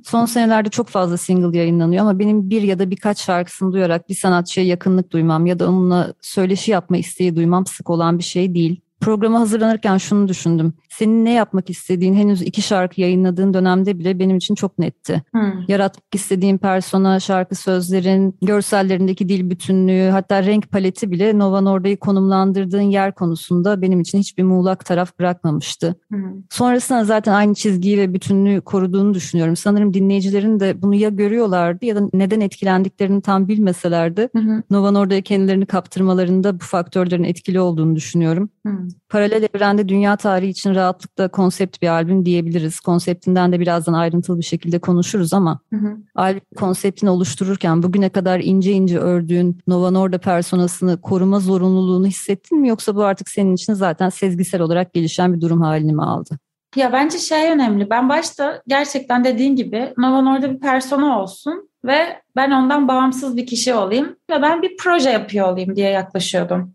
Son 0.05 0.25
senelerde 0.25 0.69
çok 0.69 0.89
fazla 0.89 1.17
single 1.17 1.59
yayınlanıyor 1.59 2.03
ama 2.03 2.19
benim 2.19 2.51
bir 2.51 2.63
ya 2.63 2.79
da 2.79 2.91
birkaç 2.91 3.21
şarkısını 3.21 3.73
duyarak 3.73 4.09
bir 4.09 4.15
sanatçıya 4.15 4.67
yakınlık 4.67 5.11
duymam 5.13 5.47
ya 5.47 5.59
da 5.59 5.69
onunla 5.69 6.15
söyleşi 6.21 6.71
yapma 6.71 6.97
isteği 6.97 7.37
duymam 7.37 7.67
sık 7.67 7.91
olan 7.91 8.19
bir 8.19 8.25
şey 8.25 8.55
değil. 8.55 8.81
Programa 9.01 9.41
hazırlanırken 9.41 9.99
şunu 9.99 10.29
düşündüm. 10.29 10.73
Senin 10.89 11.25
ne 11.25 11.33
yapmak 11.33 11.71
istediğin 11.71 12.15
henüz 12.15 12.43
iki 12.43 12.63
şarkı 12.63 13.01
yayınladığın 13.01 13.55
dönemde 13.55 13.99
bile 13.99 14.19
benim 14.19 14.37
için 14.37 14.55
çok 14.55 14.79
netti. 14.79 15.23
Hmm. 15.31 15.53
Yaratmak 15.69 16.15
istediğin 16.15 16.59
persona, 16.59 17.21
şarkı 17.21 17.55
sözlerin, 17.55 18.37
görsellerindeki 18.43 19.29
dil 19.29 19.51
bütünlüğü, 19.51 20.11
hatta 20.11 20.43
renk 20.43 20.71
paleti 20.71 21.11
bile 21.11 21.39
Nova 21.39 21.61
Norda'yı 21.61 21.97
konumlandırdığın 21.97 22.81
yer 22.81 23.15
konusunda 23.15 23.83
benim 23.83 24.01
için 24.01 24.19
hiçbir 24.19 24.43
muğlak 24.43 24.85
taraf 24.85 25.19
bırakmamıştı. 25.19 25.95
Hmm. 26.09 26.43
Sonrasında 26.51 27.05
zaten 27.05 27.33
aynı 27.33 27.55
çizgiyi 27.55 27.99
ve 27.99 28.15
bütünlüğü 28.15 28.61
koruduğunu 28.61 29.15
düşünüyorum. 29.15 29.57
Sanırım 29.57 29.95
dinleyicilerin 29.95 30.61
de 30.61 30.83
bunu 30.83 30.95
ya 30.95 31.09
görüyorlardı 31.09 31.85
ya 31.85 31.97
da 31.97 32.09
neden 32.13 32.41
etkilendiklerini 32.41 33.23
tam 33.23 33.49
bilmeselerdi. 33.49 34.29
Hmm. 34.33 34.63
Nova 34.71 34.91
Norda'ya 34.91 35.21
kendilerini 35.21 35.67
kaptırmalarında 35.67 36.61
bu 36.61 36.65
faktörlerin 36.65 37.25
etkili 37.25 37.61
olduğunu 37.61 37.97
düşünüyorum. 37.97 38.51
Hmm. 38.63 38.88
Paralel 39.09 39.49
evrende 39.55 39.89
dünya 39.89 40.17
tarihi 40.17 40.51
için 40.51 40.75
rahatlıkla 40.75 41.29
konsept 41.29 41.83
bir 41.83 41.89
albüm 41.89 42.27
diyebiliriz. 42.27 42.81
Konseptinden 42.81 43.53
de 43.53 43.61
birazdan 43.61 43.93
ayrıntılı 43.93 44.39
bir 44.39 44.45
şekilde 44.45 44.79
konuşuruz 44.79 45.35
ama 45.35 45.61
hı 45.73 45.77
hı. 45.77 45.97
albüm 46.15 46.43
konseptini 46.57 47.11
oluştururken 47.11 47.83
bugüne 47.83 48.09
kadar 48.09 48.41
ince 48.41 48.73
ince 48.73 48.99
ördüğün 48.99 49.59
Nova 49.67 49.91
Norda 49.91 50.19
personasını 50.19 51.01
koruma 51.01 51.41
zorunluluğunu 51.41 52.07
hissettin 52.07 52.61
mi 52.61 52.69
yoksa 52.69 52.97
bu 52.97 53.05
artık 53.05 53.29
senin 53.29 53.55
için 53.55 53.75
zaten 53.75 54.09
sezgisel 54.09 54.61
olarak 54.61 54.95
gelişen 54.95 55.35
bir 55.35 55.41
durum 55.41 55.61
halini 55.61 55.93
mi 55.93 56.03
aldı? 56.03 56.39
Ya 56.77 56.93
bence 56.93 57.19
şey 57.19 57.51
önemli. 57.51 57.91
Ben 57.91 58.09
başta 58.09 58.63
gerçekten 58.67 59.25
dediğin 59.25 59.57
gibi 59.57 59.95
Nova 59.99 60.21
Norda 60.21 60.55
bir 60.55 60.61
persona 60.61 61.21
olsun 61.21 61.71
ve 61.85 62.23
ben 62.37 62.51
ondan 62.51 62.89
bağımsız 62.89 63.37
bir 63.37 63.47
kişi 63.47 63.75
olayım 63.75 64.17
ve 64.31 64.43
ben 64.43 64.63
bir 64.63 64.77
proje 64.77 65.11
yapıyor 65.11 65.53
olayım 65.53 65.77
diye 65.77 65.91
yaklaşıyordum. 65.91 66.75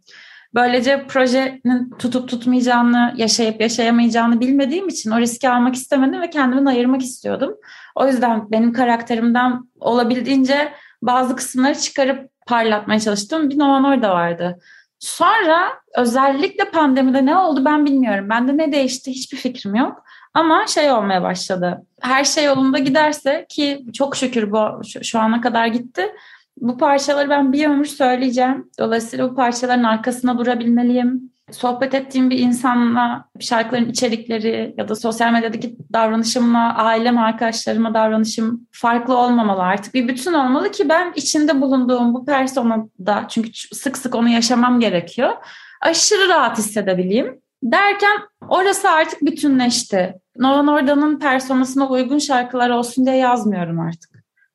Böylece 0.56 1.06
projenin 1.08 1.90
tutup 2.00 2.30
tutmayacağını, 2.30 3.14
yaşayıp 3.18 3.62
yaşayamayacağını 3.62 4.40
bilmediğim 4.40 4.88
için 4.88 5.12
o 5.12 5.20
riski 5.20 5.50
almak 5.50 5.76
istemedim 5.76 6.22
ve 6.22 6.30
kendimi 6.30 6.70
ayırmak 6.70 7.02
istiyordum. 7.02 7.56
O 7.96 8.08
yüzden 8.08 8.52
benim 8.52 8.74
karakterimden 8.74 9.60
olabildiğince 9.80 10.74
bazı 11.02 11.36
kısımları 11.36 11.76
çıkarıp 11.76 12.30
parlatmaya 12.48 13.00
çalıştım. 13.00 13.50
Bir 13.50 13.60
Novan 13.60 13.84
orada 13.84 14.10
vardı. 14.10 14.60
Sonra 15.00 15.74
özellikle 15.98 16.72
pandemide 16.72 17.26
ne 17.26 17.38
oldu 17.38 17.66
ben 17.66 17.86
bilmiyorum. 17.86 18.30
Bende 18.30 18.58
ne 18.58 18.72
değişti 18.72 19.12
hiçbir 19.12 19.38
fikrim 19.38 19.76
yok. 19.76 20.04
Ama 20.34 20.68
şey 20.68 20.92
olmaya 20.92 21.24
başladı. 21.24 21.86
Her 22.02 22.24
şey 22.24 22.46
yolunda 22.46 22.80
giderse 22.80 23.46
ki 23.50 23.86
çok 23.94 24.16
şükür 24.16 24.52
bu 24.52 24.82
şu 25.04 25.20
ana 25.20 25.42
kadar 25.42 25.68
gitti 25.68 26.12
bu 26.58 26.78
parçaları 26.78 27.30
ben 27.30 27.54
bir 27.54 27.68
ömür 27.68 27.86
söyleyeceğim. 27.86 28.70
Dolayısıyla 28.80 29.30
bu 29.30 29.36
parçaların 29.36 29.84
arkasına 29.84 30.38
durabilmeliyim. 30.38 31.34
Sohbet 31.52 31.94
ettiğim 31.94 32.30
bir 32.30 32.40
insanla 32.40 33.26
şarkıların 33.40 33.90
içerikleri 33.90 34.74
ya 34.78 34.90
da 34.90 34.96
sosyal 34.96 35.32
medyadaki 35.32 35.78
davranışımla 35.94 36.76
ailem, 36.76 37.18
arkadaşlarıma 37.18 37.94
davranışım 37.94 38.68
farklı 38.72 39.18
olmamalı 39.18 39.62
artık. 39.62 39.94
Bir 39.94 40.08
bütün 40.08 40.34
olmalı 40.34 40.72
ki 40.72 40.90
ben 40.90 41.14
içinde 41.16 41.62
bulunduğum 41.62 42.14
bu 42.14 42.26
personada 42.26 43.26
çünkü 43.30 43.52
sık 43.76 43.98
sık 43.98 44.16
onu 44.16 44.30
yaşamam 44.30 44.80
gerekiyor. 44.80 45.32
Aşırı 45.82 46.30
rahat 46.30 46.58
hissedebileyim. 46.58 47.40
Derken 47.64 48.18
orası 48.50 48.90
artık 48.90 49.22
bütünleşti. 49.22 50.14
Nolan 50.38 50.68
Orda'nın 50.68 51.20
personasına 51.20 51.90
uygun 51.90 52.18
şarkılar 52.18 52.70
olsun 52.70 53.06
diye 53.06 53.16
yazmıyorum 53.16 53.80
artık 53.80 54.13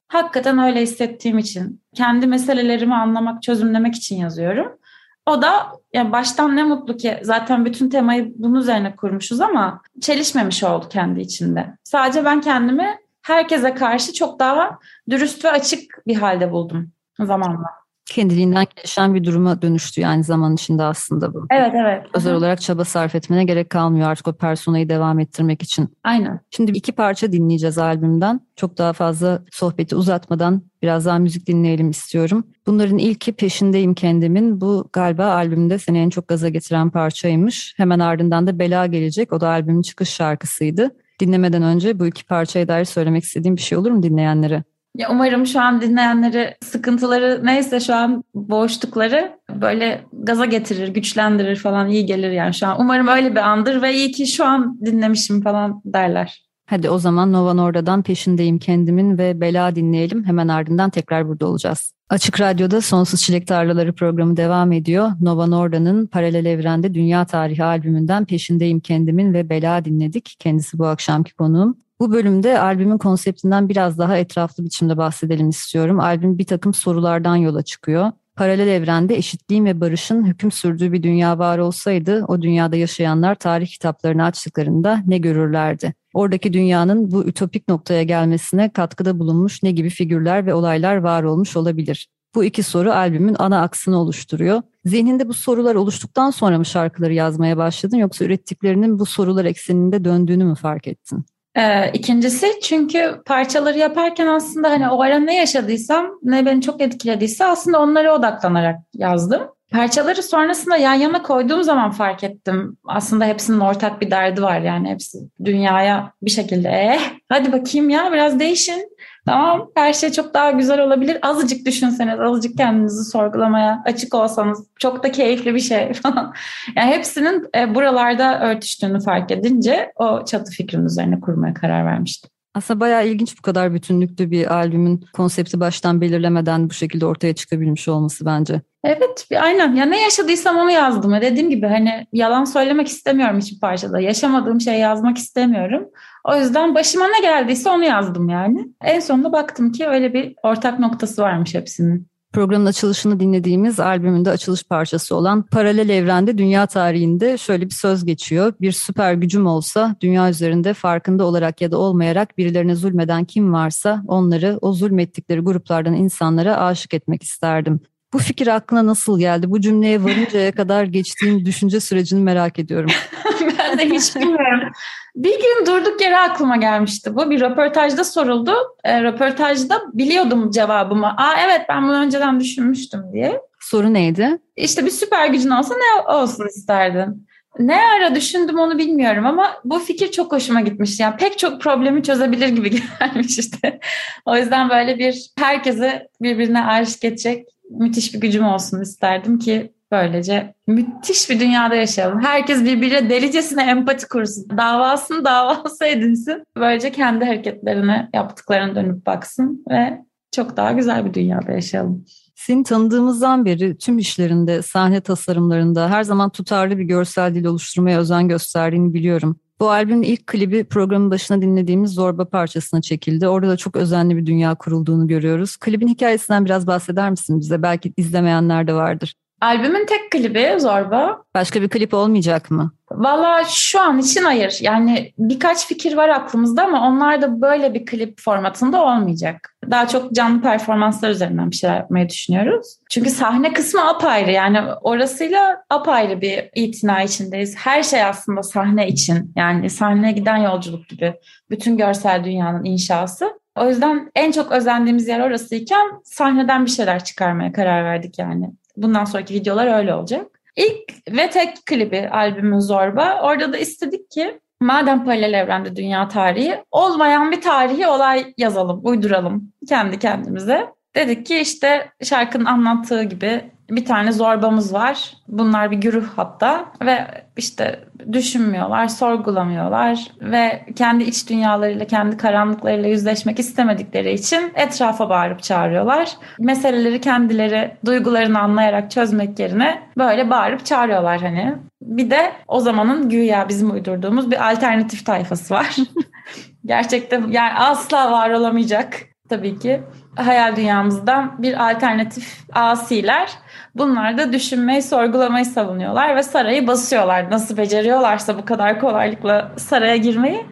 hakikaten 0.08 0.58
öyle 0.58 0.82
hissettiğim 0.82 1.38
için, 1.38 1.82
kendi 1.94 2.26
meselelerimi 2.26 2.94
anlamak, 2.94 3.42
çözümlemek 3.42 3.94
için 3.94 4.16
yazıyorum. 4.16 4.78
O 5.26 5.42
da 5.42 5.72
ya 5.92 6.12
baştan 6.12 6.56
ne 6.56 6.64
mutlu 6.64 6.96
ki 6.96 7.18
zaten 7.22 7.64
bütün 7.64 7.90
temayı 7.90 8.32
bunun 8.36 8.54
üzerine 8.54 8.96
kurmuşuz 8.96 9.40
ama 9.40 9.82
çelişmemiş 10.00 10.64
oldu 10.64 10.86
kendi 10.88 11.20
içinde. 11.20 11.76
Sadece 11.84 12.24
ben 12.24 12.40
kendimi 12.40 12.98
herkese 13.22 13.74
karşı 13.74 14.12
çok 14.12 14.40
daha 14.40 14.78
dürüst 15.10 15.44
ve 15.44 15.50
açık 15.50 16.06
bir 16.06 16.16
halde 16.16 16.52
buldum 16.52 16.92
zamanla 17.20 17.87
kendiliğinden 18.08 18.66
gelişen 18.76 19.14
bir 19.14 19.24
duruma 19.24 19.62
dönüştü 19.62 20.00
yani 20.00 20.24
zaman 20.24 20.54
içinde 20.54 20.82
aslında 20.82 21.34
bu. 21.34 21.46
Evet 21.50 21.72
evet. 21.74 22.02
Özel 22.14 22.34
olarak 22.34 22.60
çaba 22.60 22.84
sarf 22.84 23.14
etmene 23.14 23.44
gerek 23.44 23.70
kalmıyor 23.70 24.08
artık 24.08 24.28
o 24.28 24.32
personayı 24.32 24.88
devam 24.88 25.18
ettirmek 25.18 25.62
için. 25.62 25.88
Aynen. 26.04 26.40
Şimdi 26.50 26.70
iki 26.70 26.92
parça 26.92 27.32
dinleyeceğiz 27.32 27.78
albümden. 27.78 28.40
Çok 28.56 28.78
daha 28.78 28.92
fazla 28.92 29.42
sohbeti 29.50 29.96
uzatmadan 29.96 30.62
biraz 30.82 31.06
daha 31.06 31.18
müzik 31.18 31.46
dinleyelim 31.46 31.90
istiyorum. 31.90 32.44
Bunların 32.66 32.98
ilki 32.98 33.32
Peşindeyim 33.32 33.94
Kendimin. 33.94 34.60
Bu 34.60 34.88
galiba 34.92 35.26
albümde 35.26 35.78
seni 35.78 35.98
en 35.98 36.10
çok 36.10 36.28
gaza 36.28 36.48
getiren 36.48 36.90
parçaymış. 36.90 37.74
Hemen 37.76 37.98
ardından 37.98 38.46
da 38.46 38.58
Bela 38.58 38.86
gelecek. 38.86 39.32
O 39.32 39.40
da 39.40 39.48
albümün 39.48 39.82
çıkış 39.82 40.08
şarkısıydı. 40.08 40.90
Dinlemeden 41.20 41.62
önce 41.62 41.98
bu 41.98 42.06
iki 42.06 42.26
parçaya 42.26 42.68
dair 42.68 42.84
söylemek 42.84 43.24
istediğim 43.24 43.56
bir 43.56 43.62
şey 43.62 43.78
olur 43.78 43.90
mu 43.90 44.02
dinleyenlere? 44.02 44.64
Ya 44.98 45.08
umarım 45.10 45.46
şu 45.46 45.60
an 45.60 45.80
dinleyenleri 45.80 46.56
sıkıntıları 46.64 47.40
neyse 47.44 47.80
şu 47.80 47.94
an 47.94 48.24
boğuştukları 48.34 49.38
böyle 49.50 50.04
gaza 50.12 50.44
getirir, 50.44 50.88
güçlendirir 50.88 51.56
falan 51.56 51.88
iyi 51.88 52.06
gelir 52.06 52.30
yani 52.30 52.54
şu 52.54 52.66
an. 52.66 52.80
Umarım 52.80 53.08
öyle 53.08 53.30
bir 53.30 53.48
andır 53.48 53.82
ve 53.82 53.94
iyi 53.94 54.12
ki 54.12 54.26
şu 54.26 54.44
an 54.44 54.80
dinlemişim 54.84 55.42
falan 55.42 55.82
derler. 55.84 56.48
Hadi 56.66 56.90
o 56.90 56.98
zaman 56.98 57.32
Nova 57.32 57.54
Norda'dan 57.54 58.02
peşindeyim 58.02 58.58
kendimin 58.58 59.18
ve 59.18 59.40
Bela 59.40 59.74
dinleyelim. 59.74 60.24
Hemen 60.24 60.48
ardından 60.48 60.90
tekrar 60.90 61.28
burada 61.28 61.46
olacağız. 61.46 61.92
Açık 62.08 62.40
Radyo'da 62.40 62.80
Sonsuz 62.80 63.20
Çilek 63.20 63.46
Tarlaları 63.46 63.92
programı 63.92 64.36
devam 64.36 64.72
ediyor. 64.72 65.10
Nova 65.20 65.46
Norda'nın 65.46 66.06
Paralel 66.06 66.44
Evrende 66.44 66.94
Dünya 66.94 67.24
Tarihi 67.24 67.64
albümünden 67.64 68.24
Peşindeyim 68.24 68.80
Kendimin 68.80 69.34
ve 69.34 69.48
Bela 69.48 69.84
dinledik. 69.84 70.36
Kendisi 70.38 70.78
bu 70.78 70.86
akşamki 70.86 71.34
konuğum. 71.34 71.76
Bu 72.00 72.12
bölümde 72.12 72.60
albümün 72.60 72.98
konseptinden 72.98 73.68
biraz 73.68 73.98
daha 73.98 74.16
etraflı 74.16 74.64
biçimde 74.64 74.96
bahsedelim 74.96 75.48
istiyorum. 75.48 76.00
Albüm 76.00 76.38
bir 76.38 76.44
takım 76.46 76.74
sorulardan 76.74 77.36
yola 77.36 77.62
çıkıyor. 77.62 78.12
paralel 78.36 78.68
evrende 78.68 79.16
eşitliğin 79.16 79.64
ve 79.64 79.80
barışın 79.80 80.24
hüküm 80.24 80.50
sürdüğü 80.50 80.92
bir 80.92 81.02
dünya 81.02 81.38
var 81.38 81.58
olsaydı 81.58 82.24
o 82.28 82.42
dünyada 82.42 82.76
yaşayanlar 82.76 83.34
tarih 83.34 83.66
kitaplarını 83.68 84.24
açtıklarında 84.24 85.02
ne 85.06 85.18
görürlerdi? 85.18 85.94
Oradaki 86.14 86.52
dünyanın 86.52 87.10
bu 87.10 87.24
ütopik 87.24 87.68
noktaya 87.68 88.02
gelmesine 88.02 88.72
katkıda 88.72 89.18
bulunmuş 89.18 89.62
ne 89.62 89.70
gibi 89.70 89.90
figürler 89.90 90.46
ve 90.46 90.54
olaylar 90.54 90.96
var 90.96 91.22
olmuş 91.22 91.56
olabilir? 91.56 92.08
Bu 92.34 92.44
iki 92.44 92.62
soru 92.62 92.92
albümün 92.92 93.36
ana 93.38 93.62
aksını 93.62 93.98
oluşturuyor. 94.00 94.62
Zihninde 94.84 95.28
bu 95.28 95.34
sorular 95.34 95.74
oluştuktan 95.74 96.30
sonra 96.30 96.58
mı 96.58 96.64
şarkıları 96.64 97.14
yazmaya 97.14 97.56
başladın 97.56 97.96
yoksa 97.96 98.24
ürettiklerinin 98.24 98.98
bu 98.98 99.06
sorular 99.06 99.44
ekseninde 99.44 100.04
döndüğünü 100.04 100.44
mü 100.44 100.54
fark 100.54 100.88
ettin? 100.88 101.24
Ee, 101.56 101.90
ikincisi 101.92 102.46
çünkü 102.62 103.22
parçaları 103.26 103.78
yaparken 103.78 104.26
aslında 104.26 104.70
hani 104.70 104.88
o 104.88 105.02
ara 105.02 105.18
ne 105.18 105.36
yaşadıysam 105.36 106.18
ne 106.22 106.46
beni 106.46 106.62
çok 106.62 106.80
etkilediyse 106.80 107.44
aslında 107.44 107.80
onlara 107.80 108.14
odaklanarak 108.14 108.76
yazdım. 108.94 109.42
Parçaları 109.72 110.22
sonrasında 110.22 110.76
yan 110.76 110.94
yana 110.94 111.22
koyduğum 111.22 111.62
zaman 111.62 111.90
fark 111.90 112.24
ettim. 112.24 112.76
Aslında 112.84 113.24
hepsinin 113.24 113.60
ortak 113.60 114.00
bir 114.00 114.10
derdi 114.10 114.42
var 114.42 114.60
yani 114.60 114.88
hepsi 114.90 115.18
dünyaya 115.44 116.12
bir 116.22 116.30
şekilde 116.30 116.68
eh 116.68 117.00
hadi 117.28 117.52
bakayım 117.52 117.90
ya 117.90 118.12
biraz 118.12 118.40
değişin. 118.40 118.96
Tamam 119.28 119.70
her 119.74 119.92
şey 119.92 120.12
çok 120.12 120.34
daha 120.34 120.50
güzel 120.50 120.80
olabilir. 120.80 121.18
Azıcık 121.22 121.66
düşünseniz, 121.66 122.20
azıcık 122.20 122.56
kendinizi 122.56 123.04
sorgulamaya 123.04 123.82
açık 123.84 124.14
olsanız 124.14 124.66
çok 124.78 125.02
da 125.02 125.12
keyifli 125.12 125.54
bir 125.54 125.60
şey 125.60 125.92
falan. 126.02 126.34
Yani 126.76 126.90
hepsinin 126.90 127.48
e, 127.56 127.74
buralarda 127.74 128.40
örtüştüğünü 128.40 129.00
fark 129.00 129.30
edince 129.30 129.92
o 129.96 130.24
çatı 130.24 130.52
fikrin 130.52 130.84
üzerine 130.84 131.20
kurmaya 131.20 131.54
karar 131.54 131.86
vermiştim. 131.86 132.30
Aslında 132.54 132.80
bayağı 132.80 133.08
ilginç 133.08 133.38
bu 133.38 133.42
kadar 133.42 133.74
bütünlüklü 133.74 134.30
bir 134.30 134.54
albümün 134.54 135.04
konsepti 135.12 135.60
baştan 135.60 136.00
belirlemeden 136.00 136.70
bu 136.70 136.74
şekilde 136.74 137.06
ortaya 137.06 137.34
çıkabilmiş 137.34 137.88
olması 137.88 138.26
bence. 138.26 138.60
Evet 138.84 139.26
aynen 139.40 139.74
ya 139.74 139.84
ne 139.84 140.02
yaşadıysam 140.02 140.56
onu 140.56 140.70
yazdım. 140.70 141.12
Dediğim 141.20 141.50
gibi 141.50 141.66
hani 141.66 142.06
yalan 142.12 142.44
söylemek 142.44 142.88
istemiyorum 142.88 143.38
hiçbir 143.38 143.60
parçada. 143.60 144.00
Yaşamadığım 144.00 144.60
şeyi 144.60 144.80
yazmak 144.80 145.18
istemiyorum. 145.18 145.88
O 146.24 146.36
yüzden 146.36 146.74
başıma 146.74 147.08
ne 147.08 147.20
geldiyse 147.20 147.70
onu 147.70 147.84
yazdım 147.84 148.28
yani. 148.28 148.68
En 148.82 149.00
sonunda 149.00 149.32
baktım 149.32 149.72
ki 149.72 149.86
öyle 149.86 150.14
bir 150.14 150.34
ortak 150.42 150.78
noktası 150.78 151.22
varmış 151.22 151.54
hepsinin. 151.54 152.08
Programın 152.32 152.66
açılışını 152.66 153.20
dinlediğimiz 153.20 153.80
albümünde 153.80 154.30
açılış 154.30 154.64
parçası 154.64 155.16
olan 155.16 155.42
Paralel 155.42 155.88
Evrende 155.88 156.38
Dünya 156.38 156.66
Tarihinde 156.66 157.38
şöyle 157.38 157.66
bir 157.66 157.74
söz 157.74 158.04
geçiyor. 158.04 158.52
Bir 158.60 158.72
süper 158.72 159.14
gücüm 159.14 159.46
olsa 159.46 159.96
dünya 160.00 160.30
üzerinde 160.30 160.74
farkında 160.74 161.24
olarak 161.24 161.60
ya 161.60 161.70
da 161.70 161.78
olmayarak 161.78 162.38
birilerine 162.38 162.74
zulmeden 162.74 163.24
kim 163.24 163.52
varsa 163.52 164.02
onları 164.06 164.58
o 164.60 164.72
zulmettikleri 164.72 165.40
gruplardan 165.40 165.94
insanlara 165.94 166.60
aşık 166.60 166.94
etmek 166.94 167.22
isterdim. 167.22 167.80
Bu 168.12 168.18
fikir 168.18 168.46
aklına 168.46 168.86
nasıl 168.86 169.18
geldi? 169.18 169.50
Bu 169.50 169.60
cümleye 169.60 170.04
varıncaya 170.04 170.52
kadar 170.52 170.84
geçtiğin 170.84 171.44
düşünce 171.44 171.80
sürecini 171.80 172.20
merak 172.20 172.58
ediyorum. 172.58 172.90
ben 173.58 173.78
de 173.78 173.84
hiç 173.84 174.16
bilmiyorum. 174.16 174.72
Bir 175.16 175.34
gün 175.34 175.66
durduk 175.66 176.00
yere 176.00 176.18
aklıma 176.18 176.56
gelmişti 176.56 177.14
bu. 177.14 177.30
Bir 177.30 177.40
röportajda 177.40 178.04
soruldu. 178.04 178.54
E, 178.84 179.02
röportajda 179.02 179.82
biliyordum 179.92 180.50
cevabımı. 180.50 181.06
Aa 181.06 181.34
evet 181.46 181.60
ben 181.68 181.82
bunu 181.82 181.96
önceden 181.96 182.40
düşünmüştüm 182.40 183.02
diye. 183.12 183.40
Soru 183.60 183.94
neydi? 183.94 184.38
İşte 184.56 184.86
bir 184.86 184.90
süper 184.90 185.28
gücün 185.28 185.50
olsa 185.50 185.74
ne 185.74 186.14
olsun 186.14 186.46
isterdin? 186.46 187.28
Ne 187.58 187.80
ara 187.96 188.14
düşündüm 188.14 188.58
onu 188.58 188.78
bilmiyorum 188.78 189.26
ama 189.26 189.54
bu 189.64 189.78
fikir 189.78 190.10
çok 190.10 190.32
hoşuma 190.32 190.60
gitmiş. 190.60 191.00
Yani 191.00 191.16
pek 191.16 191.38
çok 191.38 191.60
problemi 191.60 192.02
çözebilir 192.02 192.48
gibi 192.48 192.70
gelmiş 193.00 193.38
işte. 193.38 193.80
o 194.26 194.36
yüzden 194.36 194.70
böyle 194.70 194.98
bir 194.98 195.30
herkese 195.38 196.08
birbirine 196.20 196.64
aşık 196.64 197.04
edecek 197.04 197.46
müthiş 197.70 198.14
bir 198.14 198.20
gücüm 198.20 198.44
olsun 198.44 198.80
isterdim 198.80 199.38
ki 199.38 199.72
böylece 199.92 200.54
müthiş 200.66 201.30
bir 201.30 201.40
dünyada 201.40 201.74
yaşayalım. 201.74 202.20
Herkes 202.20 202.64
birbirine 202.64 203.10
delicesine 203.10 203.62
empati 203.62 204.08
kursun. 204.08 204.46
Davasını 204.56 205.24
davası 205.24 205.84
edinsin. 205.86 206.42
Böylece 206.56 206.92
kendi 206.92 207.24
hareketlerine, 207.24 208.10
yaptıklarına 208.14 208.74
dönüp 208.74 209.06
baksın 209.06 209.64
ve 209.70 209.98
çok 210.32 210.56
daha 210.56 210.72
güzel 210.72 211.04
bir 211.04 211.14
dünyada 211.14 211.52
yaşayalım. 211.52 212.04
Seni 212.34 212.64
tanıdığımızdan 212.64 213.44
beri 213.44 213.78
tüm 213.78 213.98
işlerinde, 213.98 214.62
sahne 214.62 215.00
tasarımlarında 215.00 215.90
her 215.90 216.02
zaman 216.02 216.30
tutarlı 216.30 216.78
bir 216.78 216.84
görsel 216.84 217.34
dil 217.34 217.44
oluşturmaya 217.44 217.98
özen 217.98 218.28
gösterdiğini 218.28 218.94
biliyorum. 218.94 219.40
Bu 219.60 219.70
albümün 219.70 220.02
ilk 220.02 220.26
klibi 220.26 220.64
programın 220.64 221.10
başına 221.10 221.42
dinlediğimiz 221.42 221.90
Zorba 221.90 222.24
parçasına 222.24 222.80
çekildi. 222.80 223.28
Orada 223.28 223.48
da 223.48 223.56
çok 223.56 223.76
özenli 223.76 224.16
bir 224.16 224.26
dünya 224.26 224.54
kurulduğunu 224.54 225.06
görüyoruz. 225.06 225.56
Klibin 225.56 225.88
hikayesinden 225.88 226.44
biraz 226.44 226.66
bahseder 226.66 227.10
misin 227.10 227.40
bize? 227.40 227.62
Belki 227.62 227.92
izlemeyenler 227.96 228.66
de 228.66 228.74
vardır. 228.74 229.14
Albümün 229.40 229.86
tek 229.86 230.10
klibi 230.10 230.60
Zorba. 230.60 231.22
Başka 231.34 231.62
bir 231.62 231.68
klip 231.68 231.94
olmayacak 231.94 232.50
mı? 232.50 232.72
Valla 232.90 233.44
şu 233.48 233.80
an 233.80 233.98
için 233.98 234.24
hayır. 234.24 234.58
Yani 234.60 235.12
birkaç 235.18 235.66
fikir 235.66 235.96
var 235.96 236.08
aklımızda 236.08 236.64
ama 236.64 236.88
onlar 236.88 237.22
da 237.22 237.40
böyle 237.40 237.74
bir 237.74 237.86
klip 237.86 238.20
formatında 238.20 238.84
olmayacak. 238.84 239.54
Daha 239.70 239.88
çok 239.88 240.12
canlı 240.12 240.42
performanslar 240.42 241.10
üzerinden 241.10 241.50
bir 241.50 241.56
şeyler 241.56 241.76
yapmayı 241.76 242.08
düşünüyoruz. 242.08 242.76
Çünkü 242.90 243.10
sahne 243.10 243.52
kısmı 243.52 243.88
apayrı. 243.88 244.30
Yani 244.30 244.60
orasıyla 244.82 245.62
apayrı 245.70 246.20
bir 246.20 246.50
itina 246.54 247.02
içindeyiz. 247.02 247.56
Her 247.56 247.82
şey 247.82 248.04
aslında 248.04 248.42
sahne 248.42 248.88
için. 248.88 249.32
Yani 249.36 249.70
sahneye 249.70 250.12
giden 250.12 250.36
yolculuk 250.36 250.88
gibi. 250.88 251.14
Bütün 251.50 251.76
görsel 251.76 252.24
dünyanın 252.24 252.64
inşası. 252.64 253.38
O 253.56 253.68
yüzden 253.68 254.10
en 254.14 254.32
çok 254.32 254.52
özendiğimiz 254.52 255.08
yer 255.08 255.20
orasıyken 255.20 255.86
sahneden 256.04 256.66
bir 256.66 256.70
şeyler 256.70 257.04
çıkarmaya 257.04 257.52
karar 257.52 257.84
verdik 257.84 258.18
yani. 258.18 258.50
Bundan 258.82 259.04
sonraki 259.04 259.34
videolar 259.34 259.78
öyle 259.78 259.94
olacak. 259.94 260.26
İlk 260.56 261.16
ve 261.16 261.30
tek 261.30 261.66
klibi 261.66 262.08
albümün 262.08 262.58
Zorba. 262.58 263.20
Orada 263.22 263.52
da 263.52 263.58
istedik 263.58 264.10
ki 264.10 264.40
madem 264.60 265.04
paralel 265.04 265.32
evrende 265.32 265.76
dünya 265.76 266.08
tarihi 266.08 266.64
olmayan 266.70 267.30
bir 267.30 267.40
tarihi 267.40 267.86
olay 267.86 268.34
yazalım, 268.38 268.80
uyduralım 268.84 269.52
kendi 269.68 269.98
kendimize. 269.98 270.66
Dedik 270.96 271.26
ki 271.26 271.38
işte 271.38 271.90
şarkının 272.02 272.44
anlattığı 272.44 273.02
gibi 273.02 273.50
bir 273.70 273.84
tane 273.84 274.12
zorbamız 274.12 274.74
var. 274.74 275.12
Bunlar 275.28 275.70
bir 275.70 275.76
güruh 275.76 276.06
hatta 276.16 276.64
ve 276.84 277.06
işte 277.36 277.80
düşünmüyorlar, 278.12 278.88
sorgulamıyorlar 278.88 280.08
ve 280.20 280.64
kendi 280.76 281.04
iç 281.04 281.28
dünyalarıyla, 281.30 281.86
kendi 281.86 282.16
karanlıklarıyla 282.16 282.88
yüzleşmek 282.88 283.38
istemedikleri 283.38 284.12
için 284.12 284.52
etrafa 284.54 285.10
bağırıp 285.10 285.42
çağırıyorlar. 285.42 286.10
Meseleleri 286.38 287.00
kendileri 287.00 287.76
duygularını 287.84 288.40
anlayarak 288.40 288.90
çözmek 288.90 289.38
yerine 289.38 289.82
böyle 289.98 290.30
bağırıp 290.30 290.66
çağırıyorlar 290.66 291.20
hani. 291.20 291.54
Bir 291.82 292.10
de 292.10 292.32
o 292.48 292.60
zamanın 292.60 293.08
güya 293.08 293.48
bizim 293.48 293.70
uydurduğumuz 293.70 294.30
bir 294.30 294.50
alternatif 294.50 295.06
tayfası 295.06 295.54
var. 295.54 295.76
Gerçekten 296.66 297.28
yani 297.28 297.52
asla 297.54 298.12
var 298.12 298.30
olamayacak 298.30 298.96
tabii 299.28 299.58
ki 299.58 299.82
hayal 300.16 300.56
dünyamızdan 300.56 301.42
bir 301.42 301.70
alternatif 301.70 302.44
asiler. 302.52 303.30
Bunlar 303.74 304.18
da 304.18 304.32
düşünmeyi, 304.32 304.82
sorgulamayı 304.82 305.44
savunuyorlar 305.44 306.16
ve 306.16 306.22
sarayı 306.22 306.66
basıyorlar. 306.66 307.30
Nasıl 307.30 307.56
beceriyorlarsa 307.56 308.38
bu 308.38 308.44
kadar 308.44 308.80
kolaylıkla 308.80 309.52
saraya 309.56 309.96
girmeyi. 309.96 310.46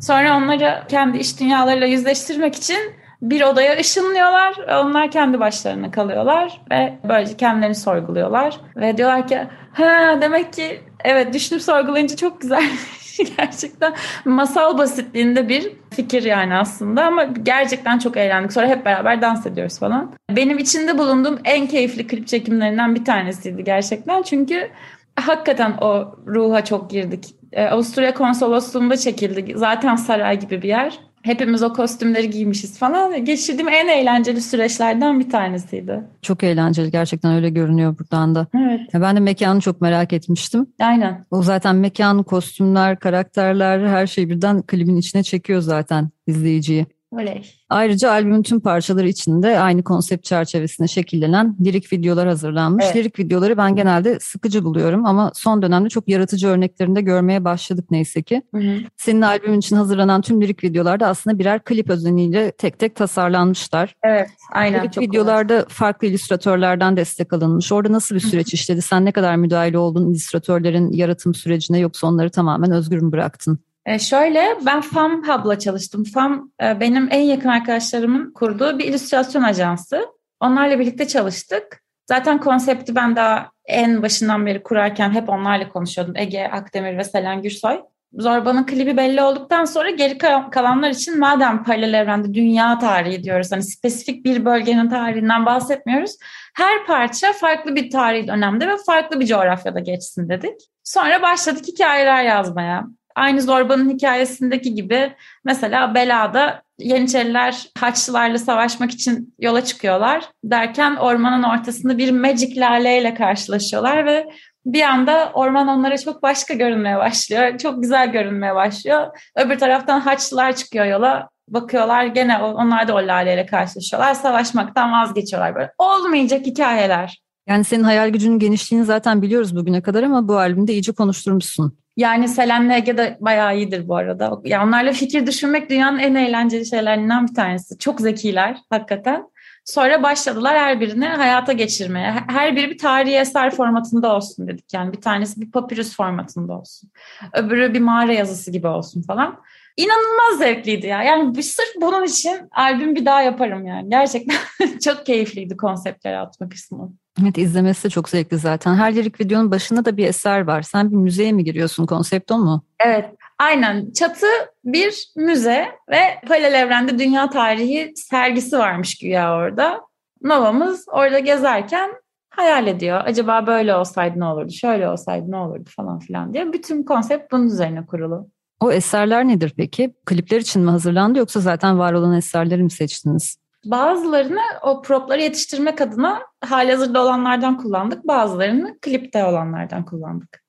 Sonra 0.00 0.36
onları 0.36 0.82
kendi 0.88 1.18
iş 1.18 1.40
dünyalarıyla 1.40 1.86
yüzleştirmek 1.86 2.54
için 2.54 2.78
bir 3.22 3.42
odaya 3.42 3.78
ışınlıyorlar. 3.78 4.54
Onlar 4.84 5.10
kendi 5.10 5.40
başlarına 5.40 5.90
kalıyorlar 5.90 6.60
ve 6.70 6.98
böylece 7.08 7.36
kendilerini 7.36 7.74
sorguluyorlar. 7.74 8.60
Ve 8.76 8.96
diyorlar 8.96 9.28
ki 9.28 9.38
ha 9.72 10.18
demek 10.20 10.52
ki 10.52 10.80
evet 11.04 11.34
düşünüp 11.34 11.62
sorgulayınca 11.62 12.16
çok 12.16 12.40
güzel 12.40 12.62
gerçekten 13.36 13.94
masal 14.24 14.78
basitliğinde 14.78 15.48
bir 15.48 15.72
fikir 15.90 16.22
yani 16.22 16.54
aslında 16.54 17.04
ama 17.04 17.24
gerçekten 17.24 17.98
çok 17.98 18.16
eğlendik. 18.16 18.52
Sonra 18.52 18.66
hep 18.66 18.84
beraber 18.84 19.22
dans 19.22 19.46
ediyoruz 19.46 19.78
falan. 19.78 20.12
Benim 20.30 20.58
içinde 20.58 20.98
bulunduğum 20.98 21.38
en 21.44 21.66
keyifli 21.66 22.06
klip 22.06 22.26
çekimlerinden 22.28 22.94
bir 22.94 23.04
tanesiydi 23.04 23.64
gerçekten. 23.64 24.22
Çünkü 24.22 24.70
hakikaten 25.16 25.72
o 25.80 26.16
ruha 26.26 26.64
çok 26.64 26.90
girdik. 26.90 27.34
Ee, 27.52 27.64
Avusturya 27.64 28.14
konsolosluğunda 28.14 28.96
çekildi. 28.96 29.52
Zaten 29.56 29.96
saray 29.96 30.40
gibi 30.40 30.62
bir 30.62 30.68
yer. 30.68 30.98
Hepimiz 31.22 31.62
o 31.62 31.72
kostümleri 31.72 32.30
giymişiz 32.30 32.78
falan. 32.78 33.24
Geçirdiğim 33.24 33.68
en 33.68 33.88
eğlenceli 33.88 34.40
süreçlerden 34.40 35.20
bir 35.20 35.30
tanesiydi. 35.30 36.00
Çok 36.22 36.42
eğlenceli 36.42 36.90
gerçekten 36.90 37.34
öyle 37.34 37.50
görünüyor 37.50 37.98
buradan 37.98 38.34
da. 38.34 38.46
Evet. 38.54 38.80
Ben 38.94 39.16
de 39.16 39.20
mekanı 39.20 39.60
çok 39.60 39.80
merak 39.80 40.12
etmiştim. 40.12 40.66
Aynen. 40.80 41.26
O 41.30 41.42
zaten 41.42 41.76
mekan, 41.76 42.22
kostümler, 42.22 42.98
karakterler 42.98 43.86
her 43.86 44.06
şey 44.06 44.28
birden 44.28 44.62
klibin 44.62 44.96
içine 44.96 45.22
çekiyor 45.22 45.60
zaten 45.60 46.10
izleyiciyi. 46.26 46.86
Öyle. 47.18 47.42
Ayrıca 47.68 48.10
albümün 48.10 48.42
tüm 48.42 48.60
parçaları 48.60 49.08
içinde 49.08 49.58
aynı 49.58 49.82
konsept 49.82 50.24
çerçevesinde 50.24 50.88
şekillenen 50.88 51.56
lirik 51.64 51.92
videolar 51.92 52.28
hazırlanmış. 52.28 52.84
Evet. 52.84 52.96
Lirik 52.96 53.18
videoları 53.18 53.56
ben 53.56 53.76
genelde 53.76 54.20
sıkıcı 54.20 54.64
buluyorum 54.64 55.06
ama 55.06 55.32
son 55.34 55.62
dönemde 55.62 55.88
çok 55.88 56.08
yaratıcı 56.08 56.48
örneklerinde 56.48 57.00
görmeye 57.00 57.44
başladık 57.44 57.84
neyse 57.90 58.22
ki. 58.22 58.42
Hı 58.54 58.60
hı. 58.60 58.76
Senin 58.96 59.22
albümün 59.22 59.58
için 59.58 59.76
hazırlanan 59.76 60.22
tüm 60.22 60.42
lirik 60.42 60.64
videolarda 60.64 61.06
aslında 61.06 61.38
birer 61.38 61.64
klip 61.64 61.90
özeniyle 61.90 62.52
tek 62.52 62.78
tek 62.78 62.96
tasarlanmışlar. 62.96 63.94
Evet, 64.02 64.28
aynen. 64.52 64.80
Lirik 64.80 64.98
videolarda 64.98 65.54
kolay. 65.54 65.68
farklı 65.68 66.06
illüstratörlerden 66.06 66.96
destek 66.96 67.32
alınmış. 67.32 67.72
Orada 67.72 67.92
nasıl 67.92 68.14
bir 68.14 68.20
süreç 68.20 68.54
işledi? 68.54 68.82
Sen 68.82 69.04
ne 69.04 69.12
kadar 69.12 69.36
müdahil 69.36 69.74
oldun 69.74 70.10
illüstratörlerin 70.10 70.92
yaratım 70.92 71.34
sürecine 71.34 71.78
yoksa 71.78 72.06
onları 72.06 72.30
tamamen 72.30 72.70
özgür 72.70 73.02
mü 73.02 73.12
bıraktın? 73.12 73.71
E 73.86 73.98
şöyle 73.98 74.58
ben 74.66 74.80
FAM 74.80 75.22
Hub'la 75.28 75.58
çalıştım. 75.58 76.04
FAM 76.04 76.50
e, 76.62 76.80
benim 76.80 77.08
en 77.10 77.20
yakın 77.20 77.48
arkadaşlarımın 77.48 78.32
kurduğu 78.32 78.78
bir 78.78 78.84
illüstrasyon 78.84 79.42
ajansı. 79.42 80.06
Onlarla 80.40 80.78
birlikte 80.78 81.08
çalıştık. 81.08 81.82
Zaten 82.08 82.40
konsepti 82.40 82.94
ben 82.94 83.16
daha 83.16 83.50
en 83.66 84.02
başından 84.02 84.46
beri 84.46 84.62
kurarken 84.62 85.10
hep 85.10 85.28
onlarla 85.28 85.68
konuşuyordum. 85.68 86.16
Ege 86.16 86.44
Akdemir 86.44 86.98
ve 86.98 87.04
Selen 87.04 87.42
Gürsoy. 87.42 87.80
Zorba'nın 88.12 88.66
klibi 88.66 88.96
belli 88.96 89.22
olduktan 89.22 89.64
sonra 89.64 89.90
geri 89.90 90.18
kalanlar 90.50 90.90
için 90.90 91.18
madem 91.18 91.64
paralel 91.64 91.94
evrende 91.94 92.34
dünya 92.34 92.78
tarihi 92.78 93.24
diyoruz 93.24 93.52
hani 93.52 93.62
spesifik 93.62 94.24
bir 94.24 94.44
bölgenin 94.44 94.90
tarihinden 94.90 95.46
bahsetmiyoruz. 95.46 96.16
Her 96.54 96.86
parça 96.86 97.32
farklı 97.32 97.76
bir 97.76 97.90
tarihi 97.90 98.28
dönemde 98.28 98.68
ve 98.68 98.76
farklı 98.86 99.20
bir 99.20 99.26
coğrafyada 99.26 99.80
geçsin 99.80 100.28
dedik. 100.28 100.60
Sonra 100.84 101.22
başladık 101.22 101.64
hikayeler 101.68 102.24
yazmaya. 102.24 102.84
Aynı 103.14 103.42
Zorba'nın 103.42 103.90
hikayesindeki 103.90 104.74
gibi 104.74 105.12
mesela 105.44 105.94
Bela'da 105.94 106.62
Yeniçeriler 106.78 107.66
Haçlılarla 107.78 108.38
savaşmak 108.38 108.90
için 108.90 109.34
yola 109.38 109.64
çıkıyorlar. 109.64 110.24
Derken 110.44 110.96
ormanın 110.96 111.42
ortasında 111.42 111.98
bir 111.98 112.10
magic 112.10 112.60
laleyle 112.60 113.14
karşılaşıyorlar 113.14 114.06
ve 114.06 114.26
bir 114.66 114.82
anda 114.82 115.30
orman 115.34 115.68
onlara 115.68 115.98
çok 115.98 116.22
başka 116.22 116.54
görünmeye 116.54 116.98
başlıyor. 116.98 117.58
Çok 117.58 117.82
güzel 117.82 118.12
görünmeye 118.12 118.54
başlıyor. 118.54 119.06
Öbür 119.36 119.58
taraftan 119.58 120.00
Haçlılar 120.00 120.56
çıkıyor 120.56 120.84
yola. 120.84 121.28
Bakıyorlar 121.48 122.04
gene 122.04 122.38
onlar 122.38 122.88
da 122.88 122.94
o 122.94 122.96
laleyle 122.96 123.46
karşılaşıyorlar. 123.46 124.14
Savaşmaktan 124.14 124.92
vazgeçiyorlar 124.92 125.54
böyle. 125.54 125.72
Olmayacak 125.78 126.46
hikayeler. 126.46 127.21
Yani 127.46 127.64
senin 127.64 127.84
hayal 127.84 128.08
gücünün 128.08 128.38
genişliğini 128.38 128.84
zaten 128.84 129.22
biliyoruz 129.22 129.56
bugüne 129.56 129.82
kadar 129.82 130.02
ama 130.02 130.28
bu 130.28 130.38
albümde 130.38 130.72
iyice 130.72 130.92
konuşturmuşsun. 130.92 131.78
Yani 131.96 132.28
Selen'le 132.28 132.70
Ege 132.70 132.96
de 132.96 133.18
bayağı 133.20 133.56
iyidir 133.56 133.88
bu 133.88 133.96
arada. 133.96 134.40
Ya 134.44 134.64
onlarla 134.64 134.92
fikir 134.92 135.26
düşünmek 135.26 135.70
dünyanın 135.70 135.98
en 135.98 136.14
eğlenceli 136.14 136.66
şeylerinden 136.66 137.28
bir 137.28 137.34
tanesi. 137.34 137.78
Çok 137.78 138.00
zekiler 138.00 138.56
hakikaten. 138.70 139.32
Sonra 139.64 140.02
başladılar 140.02 140.58
her 140.58 140.80
birini 140.80 141.06
hayata 141.06 141.52
geçirmeye. 141.52 142.14
Her 142.28 142.56
biri 142.56 142.70
bir 142.70 142.78
tarihi 142.78 143.14
eser 143.14 143.50
formatında 143.50 144.16
olsun 144.16 144.48
dedik. 144.48 144.74
Yani 144.74 144.92
bir 144.92 145.00
tanesi 145.00 145.40
bir 145.40 145.50
papyrus 145.50 145.96
formatında 145.96 146.52
olsun. 146.52 146.90
Öbürü 147.32 147.74
bir 147.74 147.80
mağara 147.80 148.12
yazısı 148.12 148.50
gibi 148.50 148.66
olsun 148.66 149.02
falan. 149.02 149.40
İnanılmaz 149.76 150.38
zevkliydi 150.38 150.86
ya. 150.86 151.02
Yani 151.02 151.42
sırf 151.42 151.74
bunun 151.80 152.04
için 152.04 152.48
albüm 152.50 152.94
bir 152.94 153.04
daha 153.04 153.22
yaparım 153.22 153.66
yani. 153.66 153.90
Gerçekten 153.90 154.36
çok 154.84 155.06
keyifliydi 155.06 155.56
konseptleri 155.56 156.18
atmak 156.18 156.50
kısmı. 156.50 156.92
Evet 157.20 157.38
izlemesi 157.38 157.84
de 157.84 157.90
çok 157.90 158.08
zevkli 158.08 158.38
zaten. 158.38 158.74
Her 158.74 158.94
lirik 158.94 159.20
videonun 159.20 159.50
başında 159.50 159.84
da 159.84 159.96
bir 159.96 160.06
eser 160.06 160.40
var. 160.46 160.62
Sen 160.62 160.90
bir 160.90 160.96
müzeye 160.96 161.32
mi 161.32 161.44
giriyorsun? 161.44 161.86
Konsept 161.86 162.30
o 162.32 162.38
mu? 162.38 162.64
Evet. 162.80 163.10
Aynen. 163.38 163.92
Çatı 163.92 164.26
bir 164.64 165.12
müze 165.16 165.68
ve 165.90 166.00
paralel 166.28 166.52
evrende 166.52 166.98
dünya 166.98 167.30
tarihi 167.30 167.92
sergisi 167.96 168.58
varmış 168.58 168.98
güya 168.98 169.34
orada. 169.36 169.80
Nova'mız 170.22 170.84
orada 170.88 171.18
gezerken 171.18 171.90
hayal 172.30 172.66
ediyor. 172.66 173.00
Acaba 173.04 173.46
böyle 173.46 173.74
olsaydı 173.76 174.20
ne 174.20 174.24
olurdu, 174.24 174.52
şöyle 174.52 174.88
olsaydı 174.88 175.30
ne 175.30 175.36
olurdu 175.36 175.70
falan 175.76 175.98
filan 175.98 176.34
diye. 176.34 176.52
Bütün 176.52 176.82
konsept 176.82 177.32
bunun 177.32 177.46
üzerine 177.46 177.86
kurulu. 177.86 178.28
O 178.60 178.72
eserler 178.72 179.28
nedir 179.28 179.52
peki? 179.56 179.94
Klipler 180.06 180.40
için 180.40 180.62
mi 180.62 180.70
hazırlandı 180.70 181.18
yoksa 181.18 181.40
zaten 181.40 181.78
var 181.78 181.92
olan 181.92 182.16
eserleri 182.16 182.62
mi 182.62 182.70
seçtiniz? 182.70 183.36
Bazılarını 183.64 184.40
o 184.62 184.82
propları 184.82 185.22
yetiştirmek 185.22 185.80
adına 185.80 186.22
halihazırda 186.40 187.02
olanlardan 187.02 187.58
kullandık. 187.58 188.06
Bazılarını 188.06 188.78
klipte 188.82 189.24
olanlardan 189.24 189.84
kullandık. 189.84 190.42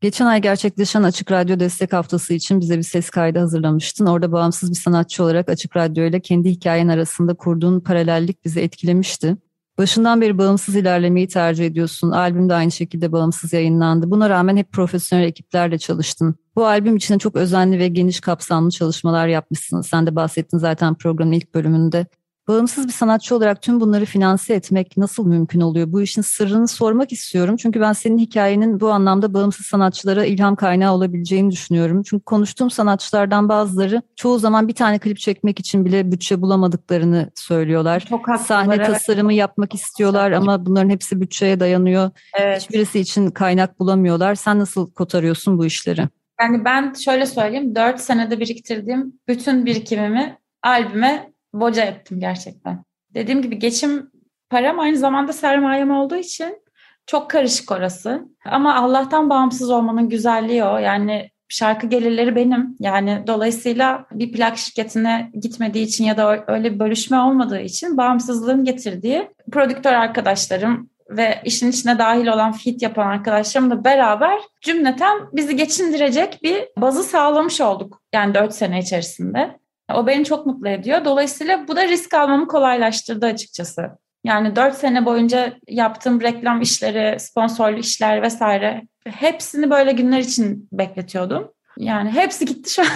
Geçen 0.00 0.26
ay 0.26 0.40
gerçekleşen 0.40 1.02
Açık 1.02 1.32
Radyo 1.32 1.60
Destek 1.60 1.92
Haftası 1.92 2.34
için 2.34 2.60
bize 2.60 2.78
bir 2.78 2.82
ses 2.82 3.10
kaydı 3.10 3.38
hazırlamıştın. 3.38 4.06
Orada 4.06 4.32
bağımsız 4.32 4.70
bir 4.70 4.76
sanatçı 4.76 5.24
olarak 5.24 5.48
Açık 5.48 5.76
Radyo 5.76 6.04
ile 6.04 6.20
kendi 6.20 6.50
hikayen 6.50 6.88
arasında 6.88 7.34
kurduğun 7.34 7.80
paralellik 7.80 8.44
bizi 8.44 8.60
etkilemişti. 8.60 9.36
Başından 9.78 10.20
beri 10.20 10.38
bağımsız 10.38 10.76
ilerlemeyi 10.76 11.28
tercih 11.28 11.66
ediyorsun. 11.66 12.10
Albüm 12.10 12.48
de 12.48 12.54
aynı 12.54 12.72
şekilde 12.72 13.12
bağımsız 13.12 13.52
yayınlandı. 13.52 14.10
Buna 14.10 14.30
rağmen 14.30 14.56
hep 14.56 14.72
profesyonel 14.72 15.24
ekiplerle 15.24 15.78
çalıştın. 15.78 16.34
Bu 16.56 16.66
albüm 16.66 16.96
içinde 16.96 17.18
çok 17.18 17.36
özenli 17.36 17.78
ve 17.78 17.88
geniş 17.88 18.20
kapsamlı 18.20 18.70
çalışmalar 18.70 19.28
yapmışsın. 19.28 19.80
Sen 19.80 20.06
de 20.06 20.16
bahsettin 20.16 20.58
zaten 20.58 20.94
programın 20.94 21.32
ilk 21.32 21.54
bölümünde. 21.54 22.06
Bağımsız 22.48 22.86
bir 22.86 22.92
sanatçı 22.92 23.36
olarak 23.36 23.62
tüm 23.62 23.80
bunları 23.80 24.04
finanse 24.04 24.54
etmek 24.54 24.96
nasıl 24.96 25.26
mümkün 25.26 25.60
oluyor? 25.60 25.92
Bu 25.92 26.02
işin 26.02 26.22
sırrını 26.22 26.68
sormak 26.68 27.12
istiyorum. 27.12 27.56
Çünkü 27.56 27.80
ben 27.80 27.92
senin 27.92 28.18
hikayenin 28.18 28.80
bu 28.80 28.90
anlamda 28.90 29.34
bağımsız 29.34 29.66
sanatçılara 29.66 30.24
ilham 30.24 30.56
kaynağı 30.56 30.94
olabileceğini 30.94 31.50
düşünüyorum. 31.50 32.02
Çünkü 32.02 32.24
konuştuğum 32.24 32.70
sanatçılardan 32.70 33.48
bazıları 33.48 34.02
çoğu 34.16 34.38
zaman 34.38 34.68
bir 34.68 34.74
tane 34.74 34.98
klip 34.98 35.18
çekmek 35.18 35.60
için 35.60 35.84
bile 35.84 36.12
bütçe 36.12 36.42
bulamadıklarını 36.42 37.30
söylüyorlar. 37.34 38.00
Çok 38.00 38.26
Sahne 38.46 38.74
evet. 38.74 38.86
tasarımı 38.86 39.32
yapmak 39.32 39.74
istiyorlar 39.74 40.32
ama 40.32 40.66
bunların 40.66 40.90
hepsi 40.90 41.20
bütçeye 41.20 41.60
dayanıyor. 41.60 42.10
Evet. 42.38 42.62
Hiçbirisi 42.62 43.00
için 43.00 43.30
kaynak 43.30 43.80
bulamıyorlar. 43.80 44.34
Sen 44.34 44.58
nasıl 44.58 44.90
kotarıyorsun 44.90 45.58
bu 45.58 45.66
işleri? 45.66 46.08
Yani 46.40 46.64
ben 46.64 46.92
şöyle 46.92 47.26
söyleyeyim. 47.26 47.74
Dört 47.74 48.00
senede 48.00 48.40
biriktirdiğim 48.40 49.12
bütün 49.28 49.66
birikimimi 49.66 50.38
albüme 50.62 51.35
boca 51.52 51.82
ettim 51.82 52.20
gerçekten. 52.20 52.84
Dediğim 53.14 53.42
gibi 53.42 53.58
geçim 53.58 54.10
param 54.50 54.80
aynı 54.80 54.96
zamanda 54.96 55.32
sermayem 55.32 55.90
olduğu 55.90 56.16
için 56.16 56.62
çok 57.06 57.30
karışık 57.30 57.70
orası. 57.72 58.28
Ama 58.44 58.74
Allah'tan 58.74 59.30
bağımsız 59.30 59.70
olmanın 59.70 60.08
güzelliği 60.08 60.64
o. 60.64 60.78
Yani 60.78 61.30
şarkı 61.48 61.86
gelirleri 61.86 62.36
benim. 62.36 62.76
Yani 62.80 63.24
dolayısıyla 63.26 64.06
bir 64.12 64.32
plak 64.32 64.58
şirketine 64.58 65.30
gitmediği 65.34 65.84
için 65.84 66.04
ya 66.04 66.16
da 66.16 66.44
öyle 66.46 66.74
bir 66.74 66.78
bölüşme 66.78 67.18
olmadığı 67.20 67.60
için 67.60 67.96
bağımsızlığın 67.96 68.64
getirdiği 68.64 69.28
prodüktör 69.52 69.92
arkadaşlarım 69.92 70.90
ve 71.10 71.40
işin 71.44 71.70
içine 71.70 71.98
dahil 71.98 72.26
olan 72.26 72.52
fit 72.52 72.82
yapan 72.82 73.06
arkadaşlarımla 73.06 73.84
beraber 73.84 74.40
cümleten 74.60 75.18
bizi 75.32 75.56
geçindirecek 75.56 76.38
bir 76.42 76.68
bazı 76.78 77.04
sağlamış 77.04 77.60
olduk. 77.60 78.02
Yani 78.12 78.34
4 78.34 78.54
sene 78.54 78.78
içerisinde. 78.78 79.58
O 79.94 80.06
beni 80.06 80.24
çok 80.24 80.46
mutlu 80.46 80.68
ediyor. 80.68 81.04
Dolayısıyla 81.04 81.68
bu 81.68 81.76
da 81.76 81.88
risk 81.88 82.14
almamı 82.14 82.48
kolaylaştırdı 82.48 83.26
açıkçası. 83.26 83.90
Yani 84.24 84.56
dört 84.56 84.74
sene 84.74 85.06
boyunca 85.06 85.52
yaptığım 85.68 86.20
reklam 86.20 86.60
işleri, 86.60 87.20
sponsorlu 87.20 87.78
işler 87.78 88.22
vesaire 88.22 88.82
hepsini 89.06 89.70
böyle 89.70 89.92
günler 89.92 90.18
için 90.18 90.68
bekletiyordum. 90.72 91.52
Yani 91.78 92.10
hepsi 92.10 92.44
gitti 92.44 92.70
şu 92.70 92.82
an. 92.82 92.88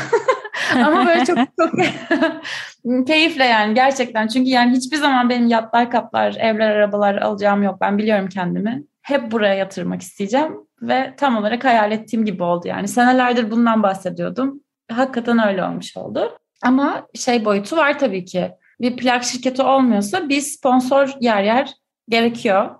Ama 0.84 1.06
böyle 1.06 1.24
çok 1.24 1.38
çok 1.38 1.72
keyifle 3.06 3.44
yani 3.44 3.74
gerçekten. 3.74 4.26
Çünkü 4.26 4.50
yani 4.50 4.76
hiçbir 4.76 4.96
zaman 4.96 5.30
benim 5.30 5.48
yatlar, 5.48 5.90
kaplar, 5.90 6.34
evler, 6.38 6.70
arabalar 6.70 7.14
alacağım 7.14 7.62
yok. 7.62 7.80
Ben 7.80 7.98
biliyorum 7.98 8.28
kendimi. 8.28 8.82
Hep 9.02 9.30
buraya 9.30 9.54
yatırmak 9.54 10.02
isteyeceğim 10.02 10.56
ve 10.82 11.14
tam 11.16 11.36
olarak 11.36 11.64
hayal 11.64 11.92
ettiğim 11.92 12.24
gibi 12.24 12.42
oldu 12.42 12.68
yani. 12.68 12.88
Senelerdir 12.88 13.50
bundan 13.50 13.82
bahsediyordum. 13.82 14.60
Hakikaten 14.92 15.48
öyle 15.48 15.64
olmuş 15.64 15.96
oldu. 15.96 16.38
Ama 16.62 17.06
şey 17.14 17.44
boyutu 17.44 17.76
var 17.76 17.98
tabii 17.98 18.24
ki. 18.24 18.50
Bir 18.80 18.96
plak 18.96 19.24
şirketi 19.24 19.62
olmuyorsa 19.62 20.28
bir 20.28 20.40
sponsor 20.40 21.14
yer 21.20 21.42
yer 21.42 21.70
gerekiyor. 22.08 22.70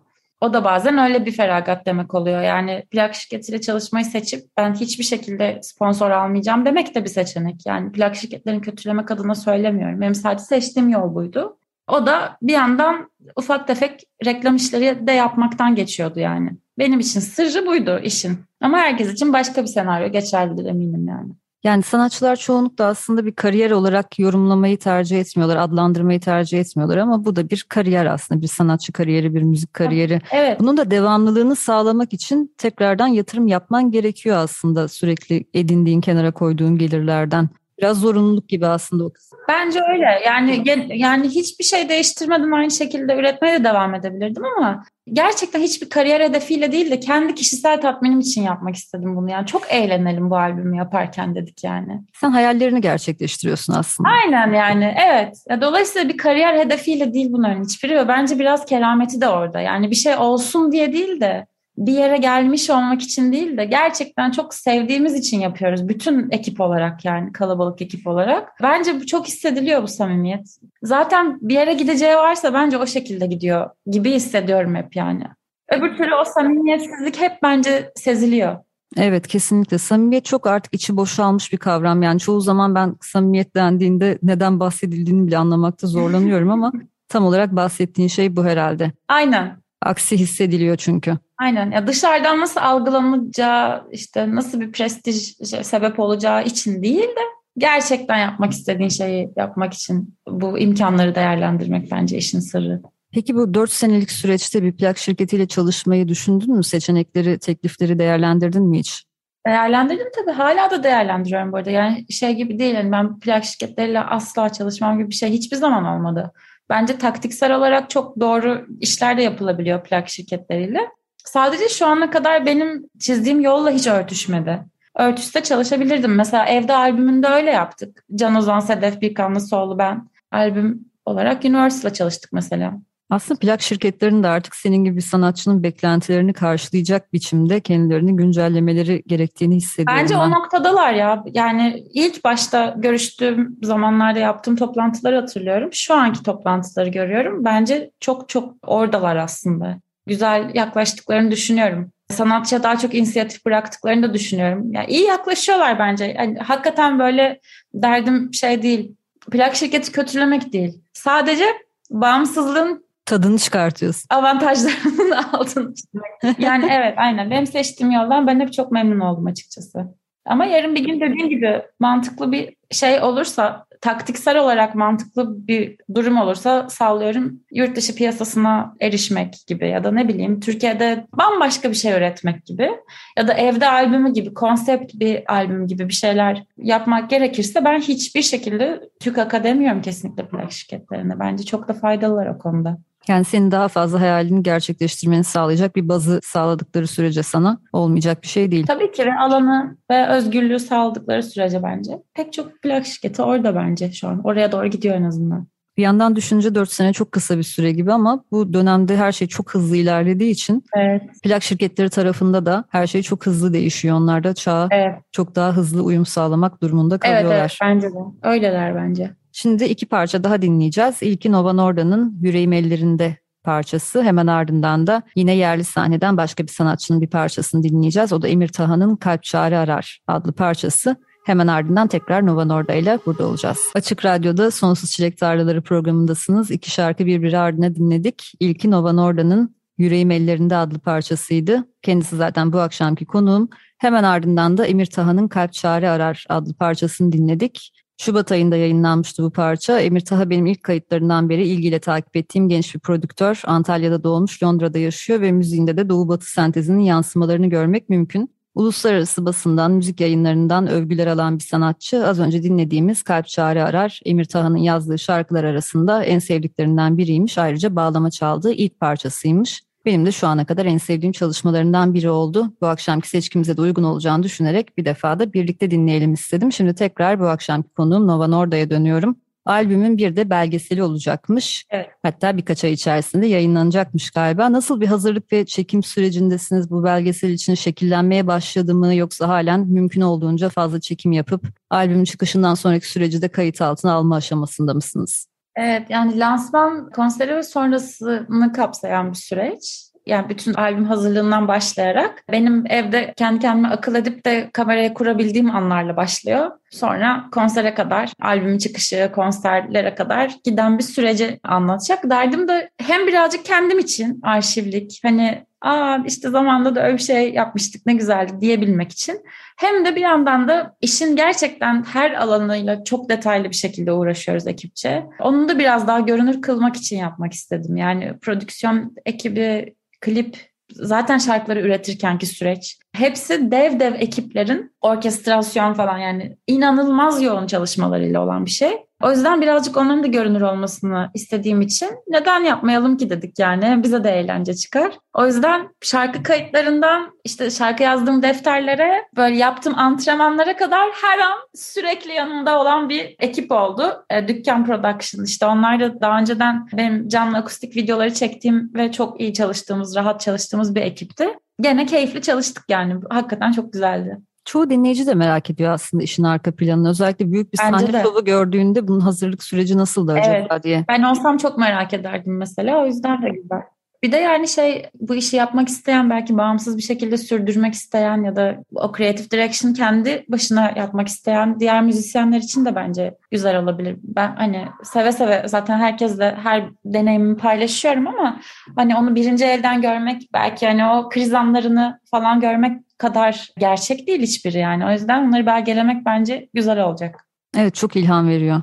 O 0.41 0.53
da 0.53 0.65
bazen 0.65 0.99
öyle 0.99 1.27
bir 1.27 1.33
feragat 1.33 1.87
demek 1.87 2.15
oluyor. 2.15 2.43
Yani 2.43 2.85
plak 2.91 3.15
şirketiyle 3.15 3.61
çalışmayı 3.61 4.05
seçip 4.05 4.45
ben 4.57 4.75
hiçbir 4.75 5.05
şekilde 5.05 5.61
sponsor 5.63 6.11
almayacağım 6.11 6.65
demek 6.65 6.95
de 6.95 7.05
bir 7.05 7.09
seçenek. 7.09 7.67
Yani 7.67 7.93
plak 7.93 8.17
şirketlerini 8.17 8.61
kötülemek 8.61 9.11
adına 9.11 9.35
söylemiyorum. 9.35 10.01
Benim 10.01 10.15
sadece 10.15 10.45
seçtiğim 10.45 10.89
yol 10.89 11.15
buydu. 11.15 11.57
O 11.89 12.07
da 12.07 12.37
bir 12.43 12.53
yandan 12.53 13.11
ufak 13.37 13.67
tefek 13.67 14.05
reklam 14.25 14.57
işleri 14.57 15.07
de 15.07 15.13
yapmaktan 15.13 15.75
geçiyordu 15.75 16.21
yani. 16.21 16.51
Benim 16.79 17.01
için 17.01 17.21
sırrı 17.21 17.67
buydu 17.67 18.01
işin. 18.03 18.39
Ama 18.61 18.79
herkes 18.79 19.13
için 19.13 19.33
başka 19.33 19.63
bir 19.63 19.69
senaryo 19.69 20.13
geçerlidir 20.13 20.65
eminim 20.65 21.09
yani. 21.09 21.33
Yani 21.65 21.83
sanatçılar 21.83 22.37
çoğunlukla 22.37 22.85
aslında 22.85 23.27
bir 23.27 23.33
kariyer 23.33 23.71
olarak 23.71 24.19
yorumlamayı 24.19 24.79
tercih 24.79 25.21
etmiyorlar, 25.21 25.57
adlandırmayı 25.57 26.21
tercih 26.21 26.61
etmiyorlar 26.61 26.97
ama 26.97 27.25
bu 27.25 27.37
da 27.37 27.51
bir 27.51 27.67
kariyer 27.69 28.07
aslında 28.07 28.43
bir 28.43 28.47
sanatçı 28.47 28.93
kariyeri, 28.93 29.35
bir 29.35 29.43
müzik 29.43 29.75
kariyeri. 29.75 30.21
Evet. 30.31 30.61
Bunun 30.61 30.77
da 30.77 30.91
devamlılığını 30.91 31.57
sağlamak 31.57 32.13
için 32.13 32.55
tekrardan 32.59 33.07
yatırım 33.07 33.49
yapman 33.49 33.91
gerekiyor 33.91 34.37
aslında 34.37 34.89
sürekli 34.89 35.45
edindiğin 35.55 36.01
kenara 36.01 36.31
koyduğun 36.31 36.79
gelirlerden. 36.79 37.49
Biraz 37.81 38.01
zorunluluk 38.01 38.49
gibi 38.49 38.67
aslında 38.67 39.05
o 39.05 39.13
kısım. 39.13 39.39
Bence 39.49 39.81
öyle. 39.93 40.21
Yani 40.27 40.63
yani 40.89 41.29
hiçbir 41.29 41.65
şey 41.65 41.89
değiştirmeden 41.89 42.51
aynı 42.51 42.71
şekilde 42.71 43.15
üretmeye 43.15 43.61
de 43.61 43.65
devam 43.65 43.95
edebilirdim 43.95 44.43
ama 44.57 44.85
gerçekten 45.13 45.61
hiçbir 45.61 45.89
kariyer 45.89 46.21
hedefiyle 46.21 46.73
değil 46.73 46.91
de 46.91 47.01
kendi 47.01 47.35
kişisel 47.35 47.81
tatminim 47.81 48.21
için 48.21 48.43
yapmak 48.43 48.75
istedim 48.75 49.17
bunu. 49.17 49.31
Yani 49.31 49.47
çok 49.47 49.63
eğlenelim 49.73 50.31
bu 50.31 50.37
albümü 50.37 50.77
yaparken 50.77 51.35
dedik 51.35 51.65
yani. 51.65 52.01
Sen 52.21 52.31
hayallerini 52.31 52.81
gerçekleştiriyorsun 52.81 53.75
aslında. 53.75 54.09
Aynen 54.09 54.53
yani 54.53 54.95
evet. 55.07 55.61
Dolayısıyla 55.61 56.09
bir 56.09 56.17
kariyer 56.17 56.59
hedefiyle 56.59 57.15
değil 57.15 57.29
bunların 57.31 57.65
hiçbiri 57.65 57.97
ve 57.97 58.09
bence 58.09 58.39
biraz 58.39 58.65
kerameti 58.65 59.21
de 59.21 59.29
orada. 59.29 59.61
Yani 59.61 59.91
bir 59.91 59.97
şey 59.97 60.17
olsun 60.17 60.73
diye 60.73 60.93
değil 60.93 61.21
de 61.21 61.47
bir 61.81 61.93
yere 61.93 62.17
gelmiş 62.17 62.71
olmak 62.71 63.03
için 63.03 63.33
değil 63.33 63.57
de 63.57 63.65
gerçekten 63.65 64.31
çok 64.31 64.55
sevdiğimiz 64.55 65.15
için 65.15 65.41
yapıyoruz. 65.41 65.89
Bütün 65.89 66.31
ekip 66.31 66.61
olarak 66.61 67.05
yani 67.05 67.33
kalabalık 67.33 67.83
ekip 67.83 68.07
olarak. 68.07 68.49
Bence 68.63 69.01
bu 69.01 69.07
çok 69.07 69.27
hissediliyor 69.27 69.83
bu 69.83 69.89
samimiyet. 69.89 70.59
Zaten 70.83 71.39
bir 71.41 71.55
yere 71.55 71.73
gideceği 71.73 72.17
varsa 72.17 72.55
bence 72.55 72.79
o 72.79 72.87
şekilde 72.87 73.27
gidiyor 73.27 73.71
gibi 73.87 74.13
hissediyorum 74.13 74.75
hep 74.75 74.97
yani. 74.97 75.25
Öbür 75.73 75.97
türlü 75.97 76.15
o 76.15 76.25
samimiyetsizlik 76.25 77.21
hep 77.21 77.33
bence 77.43 77.93
seziliyor. 77.95 78.57
Evet 78.97 79.27
kesinlikle. 79.27 79.79
Samimiyet 79.79 80.25
çok 80.25 80.47
artık 80.47 80.75
içi 80.75 80.97
boşalmış 80.97 81.53
bir 81.53 81.59
kavram. 81.59 82.03
Yani 82.03 82.21
çoğu 82.21 82.41
zaman 82.41 82.75
ben 82.75 82.97
samimiyet 83.01 83.57
dendiğinde 83.57 84.19
neden 84.23 84.61
bahsedildiğini 84.61 85.27
bile 85.27 85.39
anlamakta 85.39 85.87
zorlanıyorum 85.87 86.51
ama 86.51 86.73
tam 87.09 87.25
olarak 87.25 87.57
bahsettiğin 87.57 88.09
şey 88.09 88.37
bu 88.37 88.45
herhalde. 88.45 88.93
Aynen. 89.09 89.61
Aksi 89.83 90.17
hissediliyor 90.17 90.77
çünkü. 90.77 91.19
Aynen. 91.41 91.71
Ya 91.71 91.87
dışarıdan 91.87 92.41
nasıl 92.41 92.61
algılanacağı, 92.61 93.89
işte 93.93 94.35
nasıl 94.35 94.61
bir 94.61 94.73
prestij 94.73 95.17
sebep 95.63 96.01
olacağı 96.01 96.45
için 96.45 96.83
değil 96.83 97.09
de 97.09 97.21
gerçekten 97.59 98.19
yapmak 98.19 98.53
istediğin 98.53 98.89
şeyi 98.89 99.31
yapmak 99.37 99.75
için 99.75 100.15
bu 100.29 100.59
imkanları 100.59 101.15
değerlendirmek 101.15 101.91
bence 101.91 102.17
işin 102.17 102.41
sırrı. 102.41 102.81
Peki 103.13 103.35
bu 103.35 103.55
4 103.55 103.73
senelik 103.73 104.11
süreçte 104.11 104.63
bir 104.63 104.77
plak 104.77 104.99
şirketiyle 104.99 105.49
çalışmayı 105.49 106.09
düşündün 106.09 106.57
mü? 106.57 106.65
Seçenekleri, 106.65 107.39
teklifleri 107.39 107.99
değerlendirdin 107.99 108.63
mi 108.63 108.79
hiç? 108.79 109.05
Değerlendirdim 109.47 110.09
tabii. 110.17 110.37
Hala 110.37 110.71
da 110.71 110.83
değerlendiriyorum 110.83 111.53
bu 111.53 111.57
arada. 111.57 111.71
Yani 111.71 112.13
şey 112.13 112.35
gibi 112.35 112.59
değil. 112.59 112.75
Yani 112.75 112.93
ben 112.93 113.19
plak 113.19 113.45
şirketleriyle 113.45 114.01
asla 114.01 114.53
çalışmam 114.53 114.99
gibi 114.99 115.11
bir 115.11 115.15
şey 115.15 115.31
hiçbir 115.31 115.57
zaman 115.57 115.85
olmadı. 115.85 116.33
Bence 116.71 116.99
taktiksel 116.99 117.57
olarak 117.57 117.91
çok 117.91 118.21
doğru 118.21 118.67
işler 118.81 119.19
de 119.19 119.23
yapılabiliyor 119.23 119.85
plak 119.85 120.09
şirketleriyle. 120.09 120.81
Sadece 121.25 121.69
şu 121.69 121.87
ana 121.87 122.11
kadar 122.11 122.47
benim 122.47 122.87
çizdiğim 122.99 123.41
yolla 123.41 123.71
hiç 123.71 123.87
örtüşmedi. 123.87 124.65
Örtüşse 124.99 125.43
çalışabilirdim. 125.43 126.15
Mesela 126.15 126.47
evde 126.47 126.75
albümünde 126.75 127.27
öyle 127.27 127.51
yaptık. 127.51 128.05
Can 128.15 128.35
Ozan, 128.35 128.61
Sedef 128.61 129.01
Birkanlı, 129.01 129.41
Soğlu 129.41 129.79
ben. 129.79 130.09
Albüm 130.33 130.85
olarak 131.05 131.45
Universal'la 131.45 131.93
çalıştık 131.95 132.33
mesela. 132.33 132.73
Aslında 133.11 133.41
plak 133.41 133.63
şirketlerinin 133.63 134.23
de 134.23 134.29
artık 134.29 134.57
senin 134.57 134.85
gibi 134.85 134.97
bir 134.97 135.01
sanatçının 135.03 135.63
beklentilerini 135.63 136.33
karşılayacak 136.33 137.13
biçimde 137.13 137.61
kendilerini 137.61 138.17
güncellemeleri 138.17 139.03
gerektiğini 139.07 139.55
hissediyorum. 139.57 140.03
Bence 140.03 140.15
ben. 140.15 140.21
o 140.21 140.31
noktadalar 140.31 140.93
ya. 140.93 141.25
Yani 141.33 141.85
ilk 141.95 142.25
başta 142.25 142.75
görüştüğüm 142.79 143.59
zamanlarda 143.63 144.19
yaptığım 144.19 144.57
toplantıları 144.57 145.17
hatırlıyorum. 145.17 145.71
Şu 145.73 145.95
anki 145.95 146.23
toplantıları 146.23 146.89
görüyorum. 146.89 147.45
Bence 147.45 147.91
çok 148.01 148.29
çok 148.29 148.55
oradalar 148.67 149.17
aslında. 149.17 149.81
Güzel 150.07 150.51
yaklaştıklarını 150.55 151.31
düşünüyorum. 151.31 151.93
Sanatçıya 152.11 152.63
daha 152.63 152.79
çok 152.79 152.95
inisiyatif 152.95 153.47
bıraktıklarını 153.47 154.09
da 154.09 154.15
düşünüyorum. 154.15 154.73
Yani 154.73 154.87
iyi 154.87 155.05
yaklaşıyorlar 155.05 155.79
bence. 155.79 156.05
Yani 156.05 156.39
hakikaten 156.39 156.99
böyle 156.99 157.41
derdim 157.75 158.35
şey 158.35 158.63
değil. 158.63 158.95
Plak 159.31 159.57
şirketi 159.57 159.93
kötülemek 159.93 160.53
değil. 160.53 160.81
Sadece 160.93 161.45
bağımsızlığın 161.91 162.85
tadını 163.07 163.39
çıkartıyorsun. 163.39 164.07
Avantajlarının 164.11 165.11
altını 165.33 165.75
çizmek. 165.75 166.39
Yani 166.39 166.69
evet 166.73 166.95
aynen. 166.97 167.31
Benim 167.31 167.47
seçtiğim 167.47 167.93
yoldan 167.93 168.27
ben 168.27 168.41
hep 168.41 168.53
çok 168.53 168.73
memnun 168.73 169.01
oldum 169.01 169.27
açıkçası. 169.27 169.87
Ama 170.25 170.45
yarın 170.45 170.75
bir 170.75 170.85
gün 170.85 171.01
dediğin 171.01 171.29
gibi 171.29 171.63
mantıklı 171.81 172.33
bir 172.33 172.57
şey 172.71 173.03
olursa, 173.03 173.67
taktiksel 173.81 174.39
olarak 174.39 174.75
mantıklı 174.75 175.47
bir 175.47 175.77
durum 175.95 176.17
olursa 176.17 176.69
sağlıyorum 176.69 177.41
yurt 177.51 177.77
dışı 177.77 177.95
piyasasına 177.95 178.75
erişmek 178.81 179.35
gibi 179.47 179.69
ya 179.69 179.85
da 179.85 179.91
ne 179.91 180.09
bileyim 180.09 180.41
Türkiye'de 180.41 181.07
bambaşka 181.19 181.71
bir 181.71 181.75
şey 181.75 181.93
üretmek 181.93 182.47
gibi 182.47 182.71
ya 183.19 183.29
da 183.29 183.35
evde 183.35 183.69
albümü 183.69 184.13
gibi, 184.13 184.35
konsept 184.35 184.95
bir 184.95 185.35
albüm 185.35 185.67
gibi 185.67 185.89
bir 185.89 185.95
şeyler 185.95 186.45
yapmak 186.57 187.11
gerekirse 187.11 187.65
ben 187.65 187.81
hiçbir 187.81 188.23
şekilde 188.23 188.81
TÜKAK'a 189.01 189.45
demiyorum 189.45 189.83
kesinlikle 189.83 190.29
plak 190.29 190.53
şirketlerine. 190.53 191.21
Bence 191.21 191.45
çok 191.45 191.69
da 191.69 191.73
faydalılar 191.73 192.27
o 192.27 192.39
konuda. 192.39 192.79
Yani 193.09 193.25
senin 193.25 193.51
daha 193.51 193.69
fazla 193.69 194.01
hayalini 194.01 194.43
gerçekleştirmeni 194.43 195.25
sağlayacak 195.25 195.77
bir 195.77 195.89
bazı 195.89 196.21
sağladıkları 196.23 196.87
sürece 196.87 197.23
sana 197.23 197.59
olmayacak 197.73 198.23
bir 198.23 198.29
şey 198.29 198.51
değil. 198.51 198.67
Tabii 198.67 198.93
ki 198.93 199.07
ve 199.07 199.15
alanı 199.15 199.77
ve 199.91 200.09
özgürlüğü 200.09 200.59
sağladıkları 200.59 201.23
sürece 201.23 201.63
bence. 201.63 201.93
Pek 202.15 202.33
çok 202.33 202.63
plak 202.63 202.87
şirketi 202.87 203.23
orada 203.23 203.55
bence 203.55 203.93
şu 203.93 204.09
an. 204.09 204.21
Oraya 204.25 204.53
doğru 204.53 204.67
gidiyor 204.67 204.95
en 204.95 205.05
azından. 205.05 205.47
Bir 205.77 205.83
yandan 205.83 206.17
düşünce 206.17 206.55
4 206.55 206.73
sene 206.73 206.93
çok 206.93 207.13
kısa 207.13 207.39
bir 207.39 207.43
süre 207.43 207.73
gibi 207.73 207.93
ama 207.93 208.25
bu 208.31 208.53
dönemde 208.53 208.97
her 208.97 209.13
şey 209.13 209.29
çok 209.29 209.55
hızlı 209.55 209.77
ilerlediği 209.77 210.31
için 210.31 210.65
evet. 210.77 211.03
plak 211.23 211.43
şirketleri 211.43 211.91
tarafında 211.91 212.47
da 212.47 212.65
her 212.69 212.87
şey 212.87 213.03
çok 213.03 213.27
hızlı 213.27 213.53
değişiyor. 213.53 213.97
Onlar 213.97 214.25
da 214.25 214.35
çağa 214.35 214.69
evet. 214.71 214.95
çok 215.13 215.35
daha 215.35 215.57
hızlı 215.57 215.83
uyum 215.83 216.07
sağlamak 216.07 216.63
durumunda 216.63 216.99
kalıyorlar. 216.99 217.31
Evet, 217.31 217.41
evet 217.41 217.59
bence 217.63 217.89
de. 217.89 217.99
Öyleler 218.23 218.75
bence. 218.75 219.11
Şimdi 219.43 219.65
iki 219.65 219.87
parça 219.87 220.25
daha 220.25 220.43
dinleyeceğiz. 220.43 221.03
İlki 221.03 221.33
Nova 221.33 221.53
Norda'nın 221.53 222.19
Yüreğim 222.23 222.53
Ellerinde 222.53 223.17
parçası. 223.45 224.03
Hemen 224.03 224.27
ardından 224.27 224.87
da 224.87 225.03
yine 225.15 225.37
yerli 225.37 225.65
sahneden 225.65 226.17
başka 226.17 226.43
bir 226.43 226.49
sanatçının 226.49 227.01
bir 227.01 227.07
parçasını 227.07 227.63
dinleyeceğiz. 227.63 228.13
O 228.13 228.23
da 228.23 228.29
Emir 228.29 228.49
Tahan'ın 228.49 228.97
Kalp 228.97 229.23
Çare 229.23 229.59
Arar 229.59 230.01
adlı 230.07 230.33
parçası. 230.33 230.97
Hemen 231.27 231.47
ardından 231.47 231.89
tekrar 231.89 232.27
Nova 232.27 232.45
Norda 232.45 232.75
ile 232.75 232.99
burada 233.07 233.27
olacağız. 233.27 233.59
Açık 233.75 234.05
Radyo'da 234.05 234.51
Sonsuz 234.51 234.91
Çilek 234.91 235.19
Tarlaları 235.19 235.63
programındasınız. 235.63 236.51
İki 236.51 236.71
şarkı 236.71 237.07
birbiri 237.07 237.39
ardına 237.39 237.75
dinledik. 237.75 238.33
İlki 238.41 238.71
Nova 238.71 238.93
Norda'nın 238.93 239.57
Yüreğim 239.79 240.11
Ellerinde 240.11 240.57
adlı 240.57 240.79
parçasıydı. 240.79 241.69
Kendisi 241.83 242.17
zaten 242.17 242.53
bu 242.53 242.61
akşamki 242.61 243.05
konuğum. 243.05 243.49
Hemen 243.79 244.05
ardından 244.05 244.59
da 244.59 244.67
Emir 244.67 244.87
Tahan'ın 244.87 245.29
Kalp 245.29 245.53
Çare 245.53 245.91
Arar 245.91 246.27
adlı 246.29 246.55
parçasını 246.55 247.13
dinledik. 247.13 247.73
Şubat 248.01 248.33
ayında 248.33 248.57
yayınlanmıştı 248.57 249.23
bu 249.23 249.31
parça. 249.31 249.81
Emir 249.81 250.01
Taha 250.01 250.31
benim 250.31 250.47
ilk 250.47 250.63
kayıtlarından 250.63 251.29
beri 251.29 251.49
ilgiyle 251.49 251.79
takip 251.79 252.17
ettiğim 252.17 252.49
genç 252.49 252.75
bir 252.75 252.81
prodüktör. 252.81 253.43
Antalya'da 253.45 254.05
doğmuş, 254.05 254.43
Londra'da 254.43 254.79
yaşıyor 254.79 255.21
ve 255.21 255.33
müziğinde 255.33 255.77
de 255.77 255.89
Doğu 255.89 256.09
Batı 256.09 256.33
sentezinin 256.33 256.83
yansımalarını 256.83 257.47
görmek 257.47 257.89
mümkün. 257.89 258.35
Uluslararası 258.55 259.25
basından, 259.25 259.73
müzik 259.73 260.01
yayınlarından 260.01 260.67
övgüler 260.67 261.07
alan 261.07 261.39
bir 261.39 261.45
sanatçı. 261.45 262.07
Az 262.07 262.21
önce 262.21 262.43
dinlediğimiz 262.43 263.03
Kalp 263.03 263.27
Çare 263.27 263.63
Arar, 263.63 264.01
Emir 264.05 264.25
Taha'nın 264.25 264.57
yazdığı 264.57 264.99
şarkılar 264.99 265.45
arasında 265.45 266.05
en 266.05 266.19
sevdiklerinden 266.19 266.99
biriymiş. 266.99 267.39
Ayrıca 267.39 267.77
bağlama 267.77 268.11
çaldığı 268.11 268.53
ilk 268.53 268.81
parçasıymış. 268.81 269.63
Benim 269.87 270.07
de 270.07 270.13
şu 270.13 270.27
ana 270.27 270.45
kadar 270.45 270.67
en 270.67 270.79
sevdiğim 270.79 271.13
çalışmalarından 271.13 271.95
biri 271.95 272.11
oldu. 272.11 272.53
Bu 272.61 272.67
akşamki 272.67 273.09
seçkimize 273.09 273.57
de 273.57 273.61
uygun 273.61 273.83
olacağını 273.83 274.23
düşünerek 274.23 274.79
bir 274.79 274.85
defa 274.85 275.19
da 275.19 275.33
birlikte 275.33 275.71
dinleyelim 275.71 276.15
istedim. 276.15 276.53
Şimdi 276.53 276.75
tekrar 276.75 277.21
bu 277.21 277.27
akşamki 277.27 277.69
konuğum 277.69 278.07
Nova 278.07 278.27
Norda'ya 278.27 278.71
dönüyorum. 278.71 279.17
Albümün 279.45 279.99
bir 279.99 280.17
de 280.17 280.31
belgeseli 280.31 280.83
olacakmış. 280.83 281.65
Evet. 281.71 281.89
Hatta 282.03 282.37
birkaç 282.37 282.65
ay 282.65 282.73
içerisinde 282.73 283.27
yayınlanacakmış 283.27 284.11
galiba. 284.11 284.53
Nasıl 284.53 284.81
bir 284.81 284.87
hazırlık 284.87 285.33
ve 285.33 285.47
çekim 285.47 285.83
sürecindesiniz? 285.83 286.71
Bu 286.71 286.85
belgesel 286.85 287.31
için 287.31 287.55
şekillenmeye 287.55 288.27
başladı 288.27 288.75
mı 288.75 288.95
yoksa 288.95 289.29
halen 289.29 289.61
mümkün 289.61 290.01
olduğunca 290.01 290.49
fazla 290.49 290.81
çekim 290.81 291.13
yapıp 291.13 291.47
albümün 291.71 292.05
çıkışından 292.05 292.55
sonraki 292.55 292.91
süreci 292.91 293.23
de 293.23 293.29
kayıt 293.29 293.63
altına 293.63 293.93
alma 293.93 294.17
aşamasında 294.17 294.75
mısınız? 294.75 295.27
Evet 295.63 295.91
yani 295.91 296.19
lansman 296.19 296.91
konseri 296.91 297.37
ve 297.37 297.43
sonrasını 297.43 298.53
kapsayan 298.53 299.11
bir 299.11 299.17
süreç. 299.17 299.91
Yani 300.07 300.29
bütün 300.29 300.55
albüm 300.55 300.85
hazırlığından 300.85 301.49
başlayarak 301.49 302.25
benim 302.33 302.65
evde 302.69 303.15
kendi 303.17 303.39
kendime 303.41 303.69
akıl 303.69 303.95
edip 303.95 304.27
de 304.27 304.51
kameraya 304.53 304.95
kurabildiğim 304.95 305.51
anlarla 305.51 305.97
başlıyor. 305.97 306.51
Sonra 306.71 307.25
konsere 307.33 307.75
kadar, 307.75 308.13
albüm 308.23 308.59
çıkışı, 308.59 309.11
konserlere 309.15 309.95
kadar 309.95 310.37
giden 310.45 310.79
bir 310.79 310.83
süreci 310.83 311.41
anlatacak. 311.43 312.11
Derdim 312.11 312.49
de 312.49 312.71
hem 312.79 313.07
birazcık 313.07 313.45
kendim 313.45 313.79
için 313.79 314.21
arşivlik, 314.23 315.01
hani 315.03 315.47
aa 315.61 315.99
işte 316.07 316.31
zamanda 316.31 316.75
da 316.75 316.87
öyle 316.87 316.97
bir 316.97 317.03
şey 317.03 317.33
yapmıştık 317.33 317.87
ne 317.87 317.95
güzeldi 317.95 318.33
diyebilmek 318.41 318.93
için. 318.93 319.25
Hem 319.57 319.85
de 319.85 319.97
bir 319.97 320.01
yandan 320.01 320.49
da 320.49 320.77
işin 320.81 321.17
gerçekten 321.17 321.85
her 321.85 322.11
alanıyla 322.13 322.85
çok 322.85 323.09
detaylı 323.09 323.51
bir 323.51 323.57
şekilde 323.57 323.93
uğraşıyoruz 323.93 324.47
ekipçe. 324.47 325.07
Onu 325.21 325.49
da 325.49 325.59
biraz 325.59 325.87
daha 325.87 326.01
görünür 326.01 326.43
kılmak 326.43 326.77
için 326.77 326.97
yapmak 326.97 327.33
istedim. 327.33 327.77
Yani 327.77 328.19
prodüksiyon 328.19 328.95
ekibi, 329.07 329.75
klip 330.01 330.51
zaten 330.73 331.19
şarkıları 331.19 331.61
üretirkenki 331.61 332.27
süreç 332.27 332.79
hepsi 332.93 333.51
dev 333.51 333.81
dev 333.81 333.95
ekiplerin 333.95 334.73
orkestrasyon 334.81 335.75
falan 335.75 335.99
yani 335.99 336.37
inanılmaz 336.47 337.23
yoğun 337.23 337.47
çalışmalarıyla 337.47 338.21
olan 338.25 338.47
bir 338.47 338.51
şey. 338.51 338.73
O 339.03 339.11
yüzden 339.11 339.41
birazcık 339.41 339.77
onların 339.77 340.03
da 340.03 340.07
görünür 340.07 340.41
olmasını 340.41 341.11
istediğim 341.15 341.61
için 341.61 341.91
neden 342.09 342.45
yapmayalım 342.45 342.97
ki 342.97 343.11
dedik 343.11 343.39
yani. 343.39 343.83
Bize 343.83 344.05
de 344.05 344.11
eğlence 344.11 344.55
çıkar. 344.55 344.99
O 345.15 345.27
yüzden 345.27 345.69
şarkı 345.83 346.23
kayıtlarından 346.23 347.13
işte 347.25 347.51
şarkı 347.51 347.83
yazdığım 347.83 348.23
defterlere 348.23 349.09
böyle 349.17 349.37
yaptığım 349.37 349.79
antrenmanlara 349.79 350.57
kadar 350.57 350.89
her 351.03 351.19
an 351.19 351.39
sürekli 351.55 352.13
yanımda 352.13 352.61
olan 352.61 352.89
bir 352.89 353.17
ekip 353.19 353.53
oldu. 353.53 354.05
E, 354.11 354.29
Dükkan 354.29 354.65
Production 354.65 355.25
işte 355.25 355.47
onlar 355.47 355.81
da 355.81 356.01
daha 356.01 356.19
önceden 356.19 356.69
benim 356.73 357.09
canlı 357.09 357.37
akustik 357.37 357.77
videoları 357.77 358.15
çektiğim 358.15 358.75
ve 358.75 358.93
çok 358.93 359.21
iyi 359.21 359.35
çalıştığımız, 359.35 359.97
rahat 359.97 360.21
çalıştığımız 360.21 360.75
bir 360.75 360.83
ekipti. 360.83 361.29
Gene 361.61 361.87
keyifli 361.87 362.23
çalıştık 362.23 362.65
yani. 362.69 363.01
Hakikaten 363.11 363.53
çok 363.53 363.73
güzeldi. 363.73 364.19
Çoğu 364.45 364.71
dinleyici 364.71 365.07
de 365.07 365.15
merak 365.15 365.51
ediyor 365.51 365.73
aslında 365.73 366.03
işin 366.03 366.23
arka 366.23 366.55
planını. 366.55 366.91
Özellikle 366.91 367.33
büyük 367.33 367.53
bir 367.53 367.59
Bence 367.59 367.79
sahne 367.87 367.93
de. 367.93 368.03
şovu 368.03 368.25
gördüğünde 368.25 368.89
bunun 368.89 369.01
hazırlık 369.01 369.43
süreci 369.43 369.79
nasıldı 369.79 370.13
acaba 370.13 370.47
Evet. 370.53 370.65
diye. 370.65 370.85
Ben 370.89 371.03
olsam 371.03 371.37
çok 371.37 371.59
merak 371.59 371.95
ederdim 371.95 372.37
mesela. 372.37 372.83
O 372.83 372.87
yüzden 372.87 373.23
de 373.23 373.29
güzel. 373.29 373.61
Bir 374.03 374.13
de 374.13 374.17
yani 374.17 374.49
şey 374.49 374.87
bu 375.01 375.15
işi 375.15 375.37
yapmak 375.37 375.69
isteyen 375.69 376.11
belki 376.11 376.39
bağımsız 376.39 376.77
bir 376.77 376.83
şekilde 376.83 377.17
sürdürmek 377.17 377.75
isteyen 377.75 378.25
ya 378.25 378.37
da 378.37 378.57
o 378.75 378.93
creative 378.97 379.31
direction 379.31 379.73
kendi 379.73 380.25
başına 380.29 380.73
yapmak 380.77 381.09
isteyen 381.09 381.61
diğer 381.61 381.83
müzisyenler 381.83 382.39
için 382.39 382.65
de 382.65 382.75
bence 382.75 383.15
güzel 383.31 383.59
olabilir. 383.59 383.97
Ben 384.03 384.37
hani 384.37 384.65
seve 384.83 385.13
seve 385.13 385.43
zaten 385.47 385.79
herkesle 385.79 386.37
her 386.43 386.69
deneyimimi 386.85 387.37
paylaşıyorum 387.37 388.07
ama 388.07 388.41
hani 388.77 388.97
onu 388.97 389.15
birinci 389.15 389.45
elden 389.45 389.83
görmek 389.83 390.23
belki 390.35 390.67
hani 390.67 390.87
o 390.87 391.09
kriz 391.09 391.35
anlarını 391.35 392.01
falan 392.11 392.41
görmek 392.41 392.90
kadar 393.01 393.49
gerçek 393.59 394.07
değil 394.07 394.23
hiçbiri 394.23 394.59
yani. 394.59 394.87
O 394.87 394.91
yüzden 394.91 395.29
onları 395.29 395.47
belgelemek 395.47 396.07
bence 396.07 396.49
güzel 396.55 396.85
olacak. 396.85 397.27
Evet 397.57 397.75
çok 397.75 397.97
ilham 397.97 398.29
veriyor. 398.29 398.63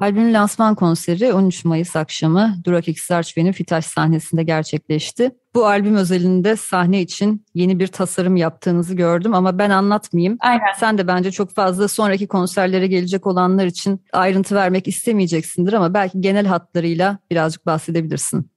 Albümün 0.00 0.34
lansman 0.34 0.74
konseri 0.74 1.32
13 1.32 1.64
Mayıs 1.64 1.96
akşamı 1.96 2.54
Durak 2.64 2.88
X 2.88 3.10
Archway'nin 3.10 3.52
Fitaş 3.52 3.86
sahnesinde 3.86 4.42
gerçekleşti. 4.42 5.30
Bu 5.54 5.66
albüm 5.66 5.94
özelinde 5.94 6.56
sahne 6.56 7.00
için 7.00 7.46
yeni 7.54 7.78
bir 7.78 7.86
tasarım 7.86 8.36
yaptığınızı 8.36 8.94
gördüm 8.94 9.34
ama 9.34 9.58
ben 9.58 9.70
anlatmayayım. 9.70 10.36
Aynen. 10.40 10.72
Sen 10.80 10.98
de 10.98 11.06
bence 11.06 11.30
çok 11.30 11.54
fazla 11.54 11.88
sonraki 11.88 12.26
konserlere 12.26 12.86
gelecek 12.86 13.26
olanlar 13.26 13.66
için 13.66 14.04
ayrıntı 14.12 14.54
vermek 14.54 14.88
istemeyeceksindir 14.88 15.72
ama 15.72 15.94
belki 15.94 16.20
genel 16.20 16.46
hatlarıyla 16.46 17.18
birazcık 17.30 17.66
bahsedebilirsin. 17.66 18.50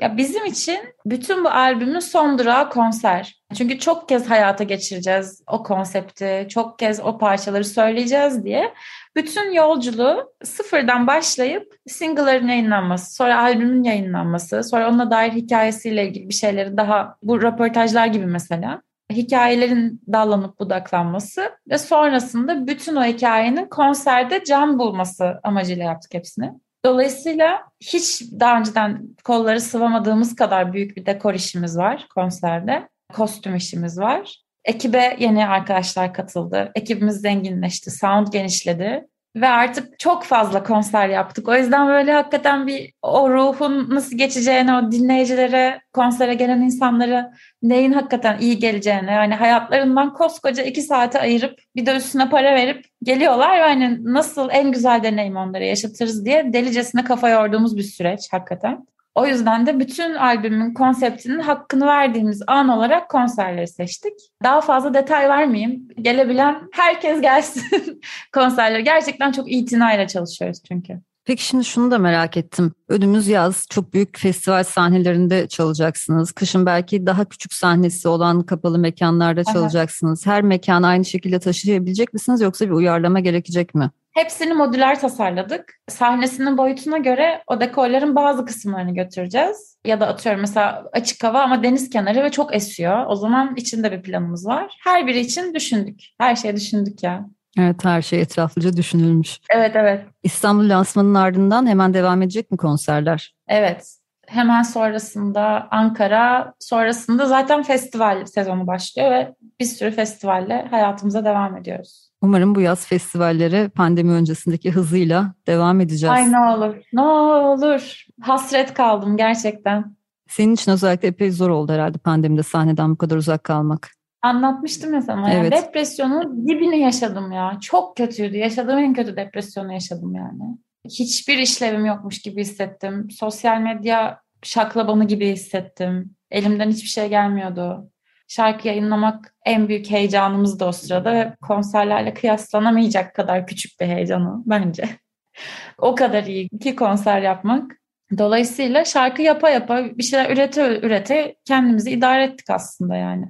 Ya 0.00 0.16
bizim 0.16 0.44
için 0.44 0.78
bütün 1.06 1.44
bu 1.44 1.48
albümün 1.48 1.98
son 1.98 2.38
durağı 2.38 2.70
konser. 2.70 3.42
Çünkü 3.54 3.78
çok 3.78 4.08
kez 4.08 4.30
hayata 4.30 4.64
geçireceğiz 4.64 5.42
o 5.46 5.62
konsepti, 5.62 6.46
çok 6.50 6.78
kez 6.78 7.00
o 7.00 7.18
parçaları 7.18 7.64
söyleyeceğiz 7.64 8.44
diye. 8.44 8.74
Bütün 9.16 9.52
yolculuğu 9.52 10.32
sıfırdan 10.44 11.06
başlayıp 11.06 11.74
single'ların 11.86 12.48
yayınlanması, 12.48 13.14
sonra 13.14 13.42
albümün 13.42 13.82
yayınlanması, 13.82 14.64
sonra 14.64 14.88
onunla 14.88 15.10
dair 15.10 15.32
hikayesiyle 15.32 16.08
ilgili 16.08 16.28
bir 16.28 16.34
şeyleri 16.34 16.76
daha 16.76 17.16
bu 17.22 17.42
röportajlar 17.42 18.06
gibi 18.06 18.26
mesela 18.26 18.82
hikayelerin 19.12 20.02
dallanıp 20.12 20.60
budaklanması 20.60 21.50
ve 21.70 21.78
sonrasında 21.78 22.66
bütün 22.66 22.96
o 22.96 23.04
hikayenin 23.04 23.66
konserde 23.66 24.44
can 24.44 24.78
bulması 24.78 25.40
amacıyla 25.42 25.84
yaptık 25.84 26.14
hepsini. 26.14 26.52
Dolayısıyla 26.88 27.60
hiç 27.80 28.22
daha 28.40 28.58
önceden 28.58 29.16
kolları 29.24 29.60
sıvamadığımız 29.60 30.34
kadar 30.36 30.72
büyük 30.72 30.96
bir 30.96 31.06
dekor 31.06 31.34
işimiz 31.34 31.78
var 31.78 32.06
konserde. 32.14 32.88
Kostüm 33.12 33.56
işimiz 33.56 33.98
var. 33.98 34.42
Ekibe 34.64 35.16
yeni 35.18 35.46
arkadaşlar 35.46 36.14
katıldı. 36.14 36.72
Ekibimiz 36.74 37.20
zenginleşti, 37.20 37.90
sound 37.90 38.26
genişledi. 38.32 39.06
Ve 39.36 39.48
artık 39.48 39.98
çok 39.98 40.24
fazla 40.24 40.62
konser 40.62 41.08
yaptık. 41.08 41.48
O 41.48 41.56
yüzden 41.56 41.88
böyle 41.88 42.12
hakikaten 42.12 42.66
bir 42.66 42.92
o 43.02 43.30
ruhun 43.30 43.94
nasıl 43.94 44.18
geçeceğini, 44.18 44.74
o 44.74 44.92
dinleyicilere, 44.92 45.80
konsere 45.92 46.34
gelen 46.34 46.60
insanlara 46.60 47.32
neyin 47.62 47.92
hakikaten 47.92 48.38
iyi 48.38 48.58
geleceğini, 48.58 49.10
yani 49.10 49.34
hayatlarından 49.34 50.14
koskoca 50.14 50.62
iki 50.62 50.82
saate 50.82 51.20
ayırıp 51.20 51.58
bir 51.76 51.86
de 51.86 51.96
üstüne 51.96 52.30
para 52.30 52.54
verip 52.54 52.84
geliyorlar. 53.02 53.56
Yani 53.56 53.98
nasıl 54.04 54.48
en 54.52 54.72
güzel 54.72 55.02
deneyim 55.02 55.36
onlara 55.36 55.64
yaşatırız 55.64 56.24
diye 56.24 56.52
delicesine 56.52 57.04
kafa 57.04 57.28
yorduğumuz 57.28 57.76
bir 57.76 57.82
süreç 57.82 58.32
hakikaten. 58.32 58.86
O 59.14 59.26
yüzden 59.26 59.66
de 59.66 59.80
bütün 59.80 60.14
albümün 60.14 60.74
konseptinin 60.74 61.40
hakkını 61.40 61.86
verdiğimiz 61.86 62.42
an 62.46 62.68
olarak 62.68 63.10
konserleri 63.10 63.68
seçtik. 63.68 64.12
Daha 64.42 64.60
fazla 64.60 64.94
detay 64.94 65.28
vermeyeyim. 65.28 65.88
Gelebilen 66.02 66.68
herkes 66.72 67.20
gelsin 67.20 68.00
konserlere. 68.32 68.82
Gerçekten 68.82 69.32
çok 69.32 69.52
itinayla 69.52 70.06
çalışıyoruz 70.08 70.62
çünkü. 70.68 71.00
Peki 71.28 71.44
şimdi 71.44 71.64
şunu 71.64 71.90
da 71.90 71.98
merak 71.98 72.36
ettim. 72.36 72.72
Önümüz 72.88 73.28
yaz 73.28 73.66
çok 73.70 73.94
büyük 73.94 74.18
festival 74.18 74.64
sahnelerinde 74.64 75.48
çalacaksınız. 75.48 76.32
Kışın 76.32 76.66
belki 76.66 77.06
daha 77.06 77.24
küçük 77.24 77.52
sahnesi 77.52 78.08
olan 78.08 78.42
kapalı 78.42 78.78
mekanlarda 78.78 79.44
çalacaksınız. 79.44 80.26
Her 80.26 80.42
mekanı 80.42 80.86
aynı 80.86 81.04
şekilde 81.04 81.38
taşıyabilecek 81.38 82.12
misiniz 82.12 82.40
yoksa 82.40 82.66
bir 82.66 82.70
uyarlama 82.70 83.20
gerekecek 83.20 83.74
mi? 83.74 83.90
Hepsini 84.12 84.54
modüler 84.54 85.00
tasarladık. 85.00 85.74
Sahnesinin 85.88 86.58
boyutuna 86.58 86.98
göre 86.98 87.42
o 87.46 87.60
dekorların 87.60 88.16
bazı 88.16 88.44
kısımlarını 88.44 88.94
götüreceğiz. 88.94 89.76
Ya 89.86 90.00
da 90.00 90.06
atıyorum 90.06 90.40
mesela 90.40 90.84
açık 90.92 91.24
hava 91.24 91.42
ama 91.42 91.62
deniz 91.62 91.90
kenarı 91.90 92.24
ve 92.24 92.30
çok 92.30 92.54
esiyor. 92.54 93.04
O 93.06 93.16
zaman 93.16 93.56
içinde 93.56 93.92
bir 93.92 94.02
planımız 94.02 94.46
var. 94.46 94.76
Her 94.84 95.06
biri 95.06 95.20
için 95.20 95.54
düşündük. 95.54 96.00
Her 96.18 96.36
şeyi 96.36 96.56
düşündük 96.56 97.02
ya. 97.02 97.28
Evet 97.58 97.84
her 97.84 98.02
şey 98.02 98.20
etraflıca 98.20 98.76
düşünülmüş. 98.76 99.38
Evet 99.50 99.76
evet. 99.76 100.04
İstanbul 100.22 100.68
lansmanının 100.68 101.14
ardından 101.14 101.66
hemen 101.66 101.94
devam 101.94 102.22
edecek 102.22 102.50
mi 102.50 102.56
konserler? 102.56 103.34
Evet. 103.48 103.94
Hemen 104.26 104.62
sonrasında 104.62 105.68
Ankara, 105.70 106.54
sonrasında 106.58 107.26
zaten 107.26 107.62
festival 107.62 108.26
sezonu 108.26 108.66
başlıyor 108.66 109.10
ve 109.10 109.34
bir 109.60 109.64
sürü 109.64 109.90
festivalle 109.90 110.66
hayatımıza 110.70 111.24
devam 111.24 111.56
ediyoruz. 111.56 112.08
Umarım 112.22 112.54
bu 112.54 112.60
yaz 112.60 112.86
festivallere 112.86 113.68
pandemi 113.68 114.12
öncesindeki 114.12 114.70
hızıyla 114.70 115.34
devam 115.46 115.80
edeceğiz. 115.80 116.16
Ay 116.16 116.32
ne 116.32 116.38
olur, 116.38 116.74
ne 116.92 117.02
olur. 117.02 118.06
Hasret 118.20 118.74
kaldım 118.74 119.16
gerçekten. 119.16 119.96
Senin 120.28 120.54
için 120.54 120.72
özellikle 120.72 121.08
epey 121.08 121.30
zor 121.30 121.50
oldu 121.50 121.72
herhalde 121.72 121.98
pandemide 121.98 122.42
sahneden 122.42 122.90
bu 122.90 122.98
kadar 122.98 123.16
uzak 123.16 123.44
kalmak. 123.44 123.90
Anlatmıştım 124.22 124.94
ya 124.94 125.02
sana. 125.02 125.32
Evet. 125.32 125.52
Depresyonun 125.52 126.48
dibini 126.48 126.80
yaşadım 126.80 127.32
ya. 127.32 127.58
Çok 127.60 127.96
kötüydü. 127.96 128.36
Yaşadığım 128.36 128.78
en 128.78 128.94
kötü 128.94 129.16
depresyonu 129.16 129.72
yaşadım 129.72 130.14
yani. 130.14 130.58
Hiçbir 130.84 131.38
işlevim 131.38 131.86
yokmuş 131.86 132.18
gibi 132.18 132.40
hissettim. 132.40 133.10
Sosyal 133.10 133.60
medya 133.60 134.20
şaklabanı 134.42 135.04
gibi 135.04 135.32
hissettim. 135.32 136.14
Elimden 136.30 136.70
hiçbir 136.70 136.88
şey 136.88 137.08
gelmiyordu. 137.08 137.90
Şarkı 138.28 138.68
yayınlamak 138.68 139.34
en 139.44 139.68
büyük 139.68 139.90
heyecanımızdı 139.90 140.64
o 140.64 140.72
sırada 140.72 141.14
ve 141.14 141.36
konserlerle 141.40 142.14
kıyaslanamayacak 142.14 143.14
kadar 143.14 143.46
küçük 143.46 143.80
bir 143.80 143.86
heyecan 143.86 144.26
o 144.26 144.42
bence. 144.46 144.88
o 145.78 145.94
kadar 145.94 146.24
iyi 146.24 146.48
ki 146.48 146.76
konser 146.76 147.22
yapmak. 147.22 147.78
Dolayısıyla 148.18 148.84
şarkı 148.84 149.22
yapa 149.22 149.50
yapa 149.50 149.84
bir 149.84 150.02
şeyler 150.02 150.30
ürete 150.30 150.80
ürete 150.80 151.36
kendimizi 151.44 151.90
idare 151.90 152.24
ettik 152.24 152.50
aslında 152.50 152.96
yani. 152.96 153.26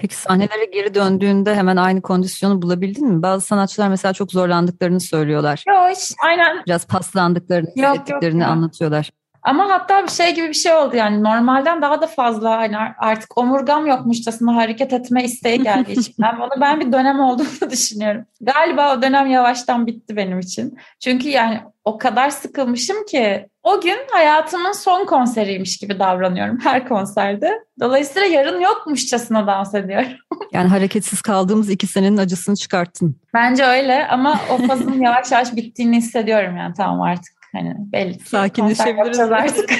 Peki 0.00 0.14
sahnelere 0.14 0.64
geri 0.64 0.94
döndüğünde 0.94 1.54
hemen 1.54 1.76
aynı 1.76 2.02
kondisyonu 2.02 2.62
bulabildin 2.62 3.08
mi? 3.08 3.22
Bazı 3.22 3.46
sanatçılar 3.46 3.88
mesela 3.88 4.12
çok 4.12 4.32
zorlandıklarını 4.32 5.00
söylüyorlar. 5.00 5.64
Yok 5.68 5.78
hiç 5.90 6.12
aynen 6.24 6.62
Biraz 6.66 6.86
paslandıklarını, 6.86 7.68
Yok, 7.68 7.76
yok 7.78 7.94
hissettiklerini 7.94 8.42
ya. 8.42 8.48
anlatıyorlar. 8.48 9.10
Ama 9.42 9.70
hatta 9.70 10.02
bir 10.02 10.08
şey 10.10 10.34
gibi 10.34 10.48
bir 10.48 10.54
şey 10.54 10.72
oldu 10.74 10.96
yani 10.96 11.22
normalden 11.24 11.82
daha 11.82 12.02
da 12.02 12.06
fazla 12.06 12.50
hani 12.50 12.76
artık 12.98 13.38
omurgam 13.38 13.86
yokmuşçasına 13.86 14.56
hareket 14.56 14.92
etme 14.92 15.24
isteği 15.24 15.62
geldi 15.62 15.92
içimden. 15.92 16.36
Onu 16.40 16.60
ben 16.60 16.80
bir 16.80 16.92
dönem 16.92 17.20
olduğunu 17.20 17.46
düşünüyorum. 17.70 18.24
Galiba 18.40 18.96
o 18.96 19.02
dönem 19.02 19.26
yavaştan 19.26 19.86
bitti 19.86 20.16
benim 20.16 20.38
için. 20.38 20.78
Çünkü 21.00 21.28
yani 21.28 21.60
o 21.84 21.98
kadar 21.98 22.30
sıkılmışım 22.30 23.06
ki 23.06 23.48
o 23.62 23.80
gün 23.80 23.98
hayatımın 24.12 24.72
son 24.72 25.06
konseriymiş 25.06 25.78
gibi 25.78 25.98
davranıyorum 25.98 26.58
her 26.62 26.88
konserde. 26.88 27.64
Dolayısıyla 27.80 28.28
yarın 28.28 28.60
yokmuşçasına 28.60 29.46
dans 29.46 29.74
ediyorum. 29.74 30.08
Yani 30.52 30.68
hareketsiz 30.68 31.22
kaldığımız 31.22 31.70
iki 31.70 31.86
senenin 31.86 32.16
acısını 32.16 32.56
çıkarttın. 32.56 33.16
Bence 33.34 33.64
öyle 33.64 34.06
ama 34.08 34.40
o 34.50 34.66
fazın 34.66 34.92
yavaş 35.00 35.32
yavaş 35.32 35.56
bittiğini 35.56 35.96
hissediyorum 35.96 36.56
yani 36.56 36.74
tamam 36.76 37.00
artık. 37.00 37.34
Hani 37.52 37.74
belli 37.78 38.18
ki 38.18 38.28
Sakinleşebiliriz. 38.28 39.20
artık. 39.20 39.70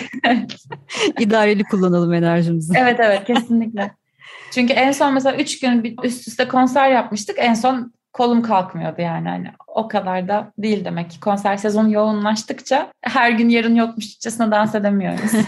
İdareli 1.19 1.65
kullanalım 1.65 2.13
enerjimizi. 2.15 2.73
Evet 2.77 3.01
evet 3.01 3.25
kesinlikle. 3.25 3.91
Çünkü 4.51 4.73
en 4.73 4.93
son 4.93 5.15
mesela 5.15 5.37
üç 5.37 5.61
gün 5.61 5.97
üst 6.03 6.29
üste 6.29 6.49
konser 6.49 6.91
yapmıştık. 6.91 7.37
En 7.39 7.55
son 7.55 7.93
kolum 8.13 8.43
kalkmıyordu 8.43 9.03
yani. 9.03 9.29
Hani 9.29 9.51
o 9.67 9.89
kadar 9.89 10.29
da 10.29 10.53
değil 10.59 10.85
demek 10.85 11.11
ki. 11.11 11.21
Konser 11.21 11.57
sezonu 11.57 11.93
yoğunlaştıkça 11.93 12.93
her 13.03 13.31
gün 13.31 13.49
yarın 13.49 13.75
yokmuşçasına 13.75 14.51
dans 14.51 14.75
edemiyoruz. 14.75 15.31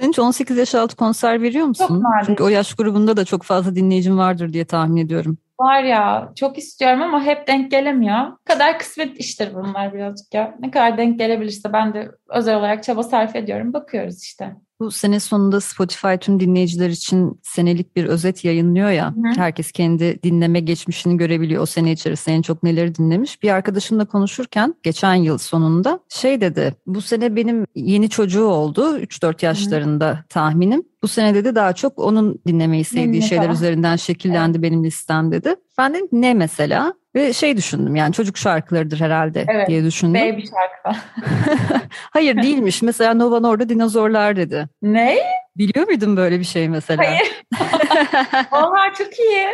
Sen 0.00 0.08
hiç 0.08 0.18
18 0.18 0.56
yaş 0.56 0.74
altı 0.74 0.96
konser 0.96 1.42
veriyor 1.42 1.66
musun? 1.66 1.88
Çok 1.88 1.96
nadir. 1.96 2.26
Çünkü 2.26 2.42
o 2.42 2.48
yaş 2.48 2.74
grubunda 2.74 3.16
da 3.16 3.24
çok 3.24 3.42
fazla 3.42 3.76
dinleyicim 3.76 4.18
vardır 4.18 4.52
diye 4.52 4.64
tahmin 4.64 4.96
ediyorum. 4.96 5.38
Var 5.60 5.82
ya 5.82 6.32
çok 6.36 6.58
istiyorum 6.58 7.02
ama 7.02 7.22
hep 7.22 7.46
denk 7.46 7.70
gelemiyor. 7.70 8.18
Ne 8.18 8.54
kadar 8.54 8.78
kısmet 8.78 9.18
iştir 9.18 9.54
bunlar 9.54 9.94
birazcık 9.94 10.34
ya. 10.34 10.54
Ne 10.60 10.70
kadar 10.70 10.98
denk 10.98 11.18
gelebilirse 11.18 11.72
ben 11.72 11.94
de 11.94 12.10
özel 12.28 12.56
olarak 12.56 12.82
çaba 12.82 13.02
sarf 13.02 13.36
ediyorum. 13.36 13.72
Bakıyoruz 13.72 14.22
işte. 14.22 14.56
Bu 14.80 14.90
sene 14.90 15.20
sonunda 15.20 15.60
Spotify 15.60 16.14
tüm 16.20 16.40
dinleyiciler 16.40 16.88
için 16.90 17.40
senelik 17.42 17.96
bir 17.96 18.04
özet 18.04 18.44
yayınlıyor 18.44 18.90
ya. 18.90 19.08
Hı. 19.10 19.14
Herkes 19.36 19.72
kendi 19.72 20.22
dinleme 20.22 20.60
geçmişini 20.60 21.16
görebiliyor. 21.16 21.62
O 21.62 21.66
sene 21.66 21.92
içerisinde 21.92 22.34
en 22.36 22.42
çok 22.42 22.62
neleri 22.62 22.94
dinlemiş. 22.94 23.42
Bir 23.42 23.50
arkadaşımla 23.50 24.04
konuşurken 24.04 24.74
geçen 24.82 25.14
yıl 25.14 25.38
sonunda 25.38 26.00
şey 26.08 26.40
dedi. 26.40 26.74
Bu 26.86 27.00
sene 27.00 27.36
benim 27.36 27.66
yeni 27.74 28.08
çocuğu 28.08 28.44
oldu. 28.44 28.98
3-4 28.98 29.44
yaşlarında 29.46 30.24
tahminim. 30.28 30.82
Bu 31.02 31.08
sene 31.08 31.34
dedi 31.34 31.54
daha 31.54 31.72
çok 31.72 31.98
onun 31.98 32.40
dinlemeyi 32.46 32.84
sevdiği 32.84 33.22
Ne 33.22 33.26
şeyler 33.26 33.44
falan. 33.44 33.56
üzerinden 33.56 33.96
şekillendi 33.96 34.62
benim 34.62 34.84
listem 34.84 35.32
dedi. 35.32 35.54
Ben 35.78 35.94
dedim 35.94 36.08
ne 36.12 36.34
mesela? 36.34 36.94
Ve 37.14 37.32
şey 37.32 37.56
düşündüm 37.56 37.96
yani 37.96 38.12
çocuk 38.12 38.38
şarkılarıdır 38.38 39.00
herhalde 39.00 39.44
Evet, 39.48 39.68
diye 39.68 39.84
düşündüm. 39.84 40.14
Baby 40.32 40.42
şarkı. 40.42 41.00
Hayır 42.10 42.42
değilmiş. 42.42 42.82
Mesela 42.82 43.14
Nova 43.14 43.40
Norda 43.40 43.68
dinozorlar 43.68 44.36
dedi. 44.36 44.68
ne? 44.82 45.16
Biliyor 45.56 45.86
muydun 45.86 46.16
böyle 46.16 46.38
bir 46.40 46.44
şey 46.44 46.68
mesela? 46.68 47.02
Hayır. 47.06 47.44
Oha 48.52 48.94
çok 48.98 49.18
iyi. 49.18 49.46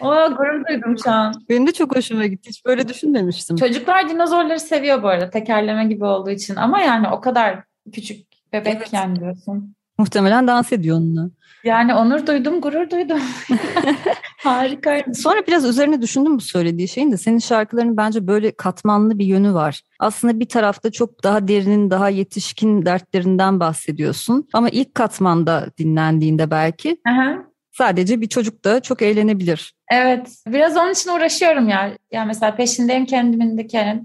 Oha 0.00 0.26
gurur 0.26 0.64
duydum 0.68 0.96
şu 1.04 1.10
an. 1.10 1.34
Benim 1.48 1.66
de 1.66 1.72
çok 1.72 1.96
hoşuma 1.96 2.26
gitti. 2.26 2.48
Hiç 2.48 2.64
böyle 2.64 2.88
düşünmemiştim. 2.88 3.56
Çocuklar 3.56 4.08
dinozorları 4.08 4.60
seviyor 4.60 5.02
bu 5.02 5.08
arada 5.08 5.30
tekerleme 5.30 5.84
gibi 5.84 6.04
olduğu 6.04 6.30
için. 6.30 6.56
Ama 6.56 6.80
yani 6.80 7.08
o 7.08 7.20
kadar 7.20 7.58
küçük 7.92 8.26
bebekken 8.52 9.08
Evet. 9.08 9.20
diyorsun. 9.20 9.74
Muhtemelen 9.98 10.46
dans 10.46 10.72
ediyor 10.72 10.96
onunla. 10.96 11.30
Yani 11.64 11.94
onur 11.94 12.26
duydum, 12.26 12.60
gurur 12.60 12.90
duydum. 12.90 13.20
Harika. 14.38 15.04
Sonra 15.14 15.46
biraz 15.46 15.64
üzerine 15.64 16.02
düşündüm 16.02 16.36
bu 16.36 16.40
söylediği 16.40 16.88
şeyin 16.88 17.12
de 17.12 17.16
senin 17.16 17.38
şarkıların 17.38 17.96
bence 17.96 18.26
böyle 18.26 18.50
katmanlı 18.56 19.18
bir 19.18 19.24
yönü 19.24 19.54
var. 19.54 19.82
Aslında 19.98 20.40
bir 20.40 20.48
tarafta 20.48 20.90
çok 20.90 21.24
daha 21.24 21.48
derinin, 21.48 21.90
daha 21.90 22.08
yetişkin 22.08 22.86
dertlerinden 22.86 23.60
bahsediyorsun. 23.60 24.48
Ama 24.52 24.68
ilk 24.68 24.94
katmanda 24.94 25.66
dinlendiğinde 25.78 26.50
belki 26.50 26.96
Aha. 27.08 27.38
sadece 27.72 28.20
bir 28.20 28.28
çocuk 28.28 28.64
da 28.64 28.80
çok 28.80 29.02
eğlenebilir. 29.02 29.74
Evet. 29.90 30.28
Biraz 30.46 30.76
onun 30.76 30.92
için 30.92 31.10
uğraşıyorum 31.10 31.68
ya. 31.68 31.92
Ya 32.12 32.24
mesela 32.24 32.56
peşindeyim 32.56 33.06
kendimindeki 33.06 33.76
yani. 33.76 34.02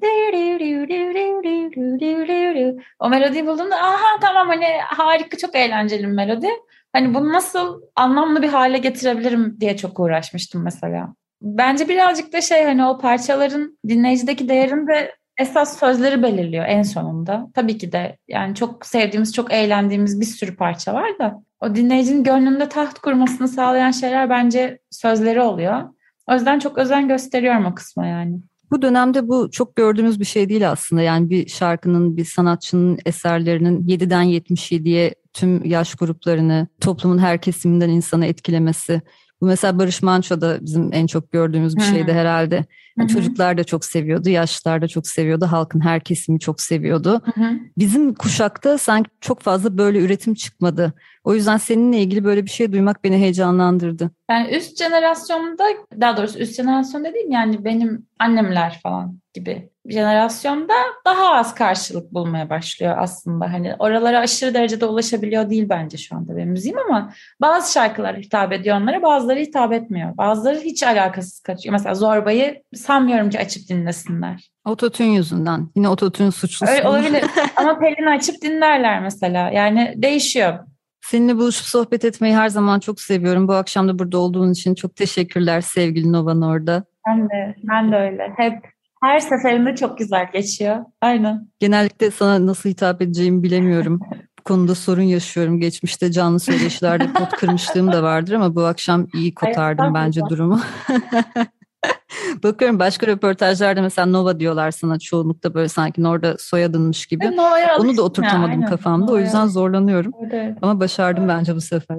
O 2.99 3.09
melodiyi 3.09 3.47
bulduğumda 3.47 3.75
aha 3.75 4.19
tamam 4.21 4.47
hani 4.47 4.65
harika 4.87 5.37
çok 5.37 5.55
eğlenceli 5.55 6.03
bir 6.03 6.11
melodi. 6.11 6.49
Hani 6.93 7.13
bunu 7.13 7.33
nasıl 7.33 7.81
anlamlı 7.95 8.41
bir 8.41 8.49
hale 8.49 8.77
getirebilirim 8.77 9.57
diye 9.59 9.77
çok 9.77 9.99
uğraşmıştım 9.99 10.63
mesela. 10.63 11.13
Bence 11.41 11.89
birazcık 11.89 12.33
da 12.33 12.41
şey 12.41 12.63
hani 12.63 12.85
o 12.85 12.97
parçaların 12.97 13.79
dinleyicideki 13.87 14.49
değerini 14.49 14.87
de 14.87 15.15
esas 15.37 15.79
sözleri 15.79 16.23
belirliyor 16.23 16.65
en 16.67 16.83
sonunda. 16.83 17.47
Tabii 17.53 17.77
ki 17.77 17.91
de 17.91 18.17
yani 18.27 18.55
çok 18.55 18.85
sevdiğimiz, 18.85 19.33
çok 19.33 19.53
eğlendiğimiz 19.53 20.21
bir 20.21 20.25
sürü 20.25 20.55
parça 20.55 20.93
var 20.93 21.19
da 21.19 21.43
o 21.61 21.75
dinleyicinin 21.75 22.23
gönlünde 22.23 22.69
taht 22.69 22.99
kurmasını 22.99 23.47
sağlayan 23.47 23.91
şeyler 23.91 24.29
bence 24.29 24.79
sözleri 24.89 25.41
oluyor. 25.41 25.83
O 26.27 26.33
yüzden 26.33 26.59
çok 26.59 26.77
özen 26.77 27.07
gösteriyorum 27.07 27.65
o 27.65 27.75
kısma 27.75 28.07
yani. 28.07 28.39
Bu 28.71 28.81
dönemde 28.81 29.27
bu 29.27 29.51
çok 29.51 29.75
gördüğümüz 29.75 30.19
bir 30.19 30.25
şey 30.25 30.49
değil 30.49 30.71
aslında. 30.71 31.01
Yani 31.01 31.29
bir 31.29 31.47
şarkının, 31.47 32.17
bir 32.17 32.25
sanatçının 32.25 32.99
eserlerinin 33.05 33.87
7'den 33.87 34.23
77'ye 34.23 35.15
tüm 35.37 35.65
yaş 35.65 35.95
gruplarını, 35.95 36.67
toplumun 36.81 37.17
her 37.17 37.41
kesiminden 37.41 37.89
insanı 37.89 38.25
etkilemesi. 38.25 39.01
Bu 39.41 39.45
mesela 39.45 39.79
Barış 39.79 40.01
Manço'da 40.01 40.57
bizim 40.61 40.93
en 40.93 41.07
çok 41.07 41.31
gördüğümüz 41.31 41.77
bir 41.77 41.81
şeydi 41.81 42.13
herhalde. 42.13 42.65
Hı. 42.99 43.07
Çocuklar 43.07 43.57
da 43.57 43.63
çok 43.63 43.85
seviyordu, 43.85 44.29
yaşlılar 44.29 44.81
da 44.81 44.87
çok 44.87 45.07
seviyordu, 45.07 45.45
halkın 45.45 45.79
her 45.79 46.03
kesimi 46.03 46.39
çok 46.39 46.61
seviyordu. 46.61 47.21
Hı 47.25 47.41
hı. 47.41 47.59
Bizim 47.77 48.13
kuşakta 48.13 48.77
sanki 48.77 49.09
çok 49.21 49.39
fazla 49.41 49.77
böyle 49.77 49.99
üretim 49.99 50.33
çıkmadı. 50.33 50.93
O 51.23 51.35
yüzden 51.35 51.57
seninle 51.57 51.97
ilgili 51.97 52.23
böyle 52.23 52.45
bir 52.45 52.49
şey 52.49 52.71
duymak 52.71 53.03
beni 53.03 53.15
heyecanlandırdı. 53.17 54.11
Yani 54.31 54.55
üst 54.55 54.77
jenerasyonda 54.77 55.63
daha 56.01 56.17
doğrusu 56.17 56.39
üst 56.39 56.55
jenerasyon 56.55 57.05
dediğim 57.05 57.31
yani 57.31 57.65
benim 57.65 58.05
annemler 58.19 58.79
falan 58.83 59.19
gibi 59.33 59.69
jenerasyonda 59.89 60.73
daha 61.05 61.33
az 61.33 61.55
karşılık 61.55 62.13
bulmaya 62.13 62.49
başlıyor 62.49 62.95
aslında. 62.97 63.53
Hani 63.53 63.75
oralara 63.79 64.19
aşırı 64.19 64.53
derecede 64.53 64.85
ulaşabiliyor 64.85 65.49
değil 65.49 65.69
bence 65.69 65.97
şu 65.97 66.15
anda 66.15 66.37
benim 66.37 66.49
müziğim 66.49 66.77
ama 66.77 67.13
bazı 67.41 67.73
şarkılar 67.73 68.17
hitap 68.17 68.53
ediyor 68.53 68.81
onlara 68.81 69.01
bazıları 69.01 69.39
hitap 69.39 69.73
etmiyor. 69.73 70.17
Bazıları 70.17 70.59
hiç 70.59 70.83
alakasız 70.83 71.39
kaçıyor. 71.39 71.73
Mesela 71.73 71.95
Zorbayı 71.95 72.63
sanmıyorum 72.75 73.29
ki 73.29 73.39
açıp 73.39 73.69
dinlesinler. 73.69 74.51
Ototün 74.65 75.05
yüzünden. 75.05 75.69
Yine 75.75 75.89
ototün 75.89 76.29
suçlusu. 76.29 76.73
Öyle 76.73 76.87
olabilir 76.87 77.23
ama 77.55 77.79
Pelin 77.79 78.17
açıp 78.17 78.41
dinlerler 78.41 79.01
mesela. 79.01 79.49
Yani 79.49 79.93
değişiyor. 79.97 80.59
Seninle 81.01 81.35
buluşup 81.35 81.65
sohbet 81.65 82.05
etmeyi 82.05 82.35
her 82.35 82.49
zaman 82.49 82.79
çok 82.79 83.01
seviyorum. 83.01 83.47
Bu 83.47 83.53
akşam 83.53 83.87
da 83.87 83.99
burada 83.99 84.17
olduğun 84.17 84.51
için 84.51 84.75
çok 84.75 84.95
teşekkürler 84.95 85.61
sevgili 85.61 86.13
Novan 86.13 86.41
orada. 86.41 86.83
Ben 87.07 87.29
de, 87.29 87.55
ben 87.63 87.91
de 87.91 87.95
öyle. 87.95 88.33
Hep 88.37 88.53
her 89.01 89.19
seferinde 89.19 89.75
çok 89.75 89.97
güzel 89.97 90.31
geçiyor. 90.33 90.77
Aynen. 91.01 91.47
Genellikle 91.59 92.11
sana 92.11 92.45
nasıl 92.45 92.69
hitap 92.69 93.01
edeceğimi 93.01 93.43
bilemiyorum. 93.43 93.99
Bu 94.39 94.43
konuda 94.43 94.75
sorun 94.75 95.01
yaşıyorum. 95.01 95.59
Geçmişte 95.59 96.11
canlı 96.11 96.39
söyleşilerde 96.39 97.13
pot 97.13 97.29
kırmışlığım 97.29 97.91
da 97.91 98.03
vardır 98.03 98.33
ama 98.33 98.55
bu 98.55 98.65
akşam 98.65 99.07
iyi 99.13 99.33
kotardım 99.33 99.93
bence 99.93 100.21
durumu. 100.29 100.59
Bakıyorum 102.43 102.79
başka 102.79 103.07
röportajlarda 103.07 103.81
mesela 103.81 104.05
Nova 104.05 104.39
diyorlar 104.39 104.71
sana 104.71 104.99
çoğunlukta 104.99 105.53
böyle 105.53 105.69
sanki 105.69 106.07
orada 106.07 106.35
soyadınmış 106.39 107.05
gibi. 107.05 107.37
Nova'ya 107.37 107.77
Onu 107.79 107.97
da 107.97 108.01
oturtamadım 108.01 108.51
ya, 108.51 108.57
aynen. 108.57 108.69
kafamda. 108.69 109.05
O 109.05 109.07
Nova'ya 109.07 109.25
yüzden 109.25 109.47
zorlanıyorum. 109.47 110.11
Evet. 110.31 110.57
Ama 110.61 110.79
başardım 110.79 111.27
bence 111.27 111.55
bu 111.55 111.61
sefer. 111.61 111.97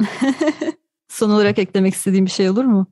Son 1.08 1.30
olarak 1.30 1.58
eklemek 1.58 1.94
istediğim 1.94 2.26
bir 2.26 2.30
şey 2.30 2.50
olur 2.50 2.64
mu? 2.64 2.86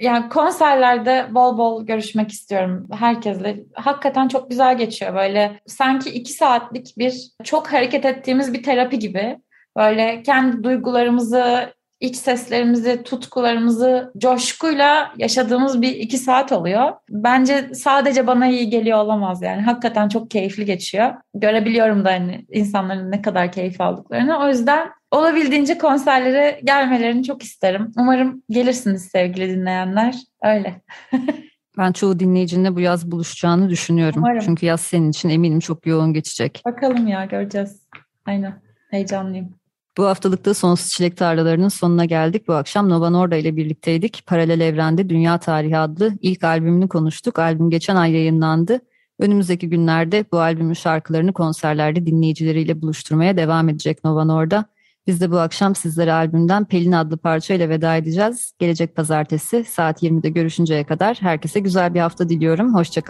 Yani 0.00 0.28
konserlerde 0.28 1.26
bol 1.30 1.58
bol 1.58 1.86
görüşmek 1.86 2.30
istiyorum 2.30 2.88
herkesle. 2.92 3.64
Hakikaten 3.74 4.28
çok 4.28 4.50
güzel 4.50 4.78
geçiyor 4.78 5.14
böyle. 5.14 5.60
Sanki 5.66 6.10
iki 6.10 6.32
saatlik 6.32 6.98
bir 6.98 7.30
çok 7.44 7.72
hareket 7.72 8.04
ettiğimiz 8.04 8.52
bir 8.52 8.62
terapi 8.62 8.98
gibi. 8.98 9.38
Böyle 9.76 10.22
kendi 10.22 10.64
duygularımızı, 10.64 11.74
iç 12.00 12.16
seslerimizi, 12.16 13.02
tutkularımızı 13.02 14.12
coşkuyla 14.18 15.12
yaşadığımız 15.16 15.82
bir 15.82 15.96
iki 15.96 16.18
saat 16.18 16.52
oluyor. 16.52 16.92
Bence 17.10 17.70
sadece 17.74 18.26
bana 18.26 18.46
iyi 18.46 18.70
geliyor 18.70 18.98
olamaz 18.98 19.42
yani. 19.42 19.62
Hakikaten 19.62 20.08
çok 20.08 20.30
keyifli 20.30 20.64
geçiyor. 20.64 21.14
Görebiliyorum 21.34 22.04
da 22.04 22.10
hani 22.10 22.46
insanların 22.50 23.10
ne 23.10 23.22
kadar 23.22 23.52
keyif 23.52 23.80
aldıklarını. 23.80 24.38
O 24.38 24.48
yüzden 24.48 24.90
olabildiğince 25.10 25.78
konserlere 25.78 26.60
gelmelerini 26.64 27.24
çok 27.24 27.42
isterim. 27.42 27.92
Umarım 27.96 28.42
gelirsiniz 28.50 29.08
sevgili 29.12 29.48
dinleyenler. 29.48 30.14
Öyle. 30.42 30.82
Ben 31.78 31.92
çoğu 31.92 32.18
dinleyicinle 32.18 32.76
bu 32.76 32.80
yaz 32.80 33.10
buluşacağını 33.10 33.70
düşünüyorum. 33.70 34.18
Umarım. 34.18 34.40
Çünkü 34.40 34.66
yaz 34.66 34.80
senin 34.80 35.10
için 35.10 35.28
eminim 35.28 35.60
çok 35.60 35.86
yoğun 35.86 36.12
geçecek. 36.12 36.62
Bakalım 36.66 37.06
ya 37.06 37.24
göreceğiz. 37.24 37.82
Aynen. 38.26 38.62
Heyecanlıyım. 38.90 39.54
Bu 39.98 40.06
haftalıkta 40.06 40.54
Sonsuz 40.54 40.90
Çilek 40.90 41.16
Tarlalarının 41.16 41.68
sonuna 41.68 42.04
geldik. 42.04 42.48
Bu 42.48 42.54
akşam 42.54 42.88
Nova 42.88 43.10
Norda 43.10 43.36
ile 43.36 43.56
birlikteydik. 43.56 44.26
Paralel 44.26 44.60
Evrende 44.60 45.08
Dünya 45.08 45.38
Tarihi 45.38 45.76
adlı 45.76 46.12
ilk 46.20 46.44
albümünü 46.44 46.88
konuştuk. 46.88 47.38
Albüm 47.38 47.70
geçen 47.70 47.96
ay 47.96 48.12
yayınlandı. 48.12 48.80
Önümüzdeki 49.18 49.68
günlerde 49.68 50.24
bu 50.32 50.40
albümün 50.40 50.74
şarkılarını 50.74 51.32
konserlerde 51.32 52.06
dinleyicileriyle 52.06 52.82
buluşturmaya 52.82 53.36
devam 53.36 53.68
edecek 53.68 54.04
Nova 54.04 54.24
Norda. 54.24 54.64
Biz 55.08 55.20
de 55.20 55.30
bu 55.30 55.38
akşam 55.38 55.74
sizlere 55.74 56.12
albümden 56.12 56.64
Pelin 56.64 56.92
adlı 56.92 57.16
parçayla 57.16 57.68
veda 57.68 57.96
edeceğiz. 57.96 58.52
Gelecek 58.58 58.96
pazartesi 58.96 59.64
saat 59.64 60.02
20'de 60.02 60.28
görüşünceye 60.28 60.84
kadar 60.84 61.16
herkese 61.20 61.60
güzel 61.60 61.94
bir 61.94 62.00
hafta 62.00 62.28
diliyorum. 62.28 62.74
Hoşçakalın. 62.74 63.06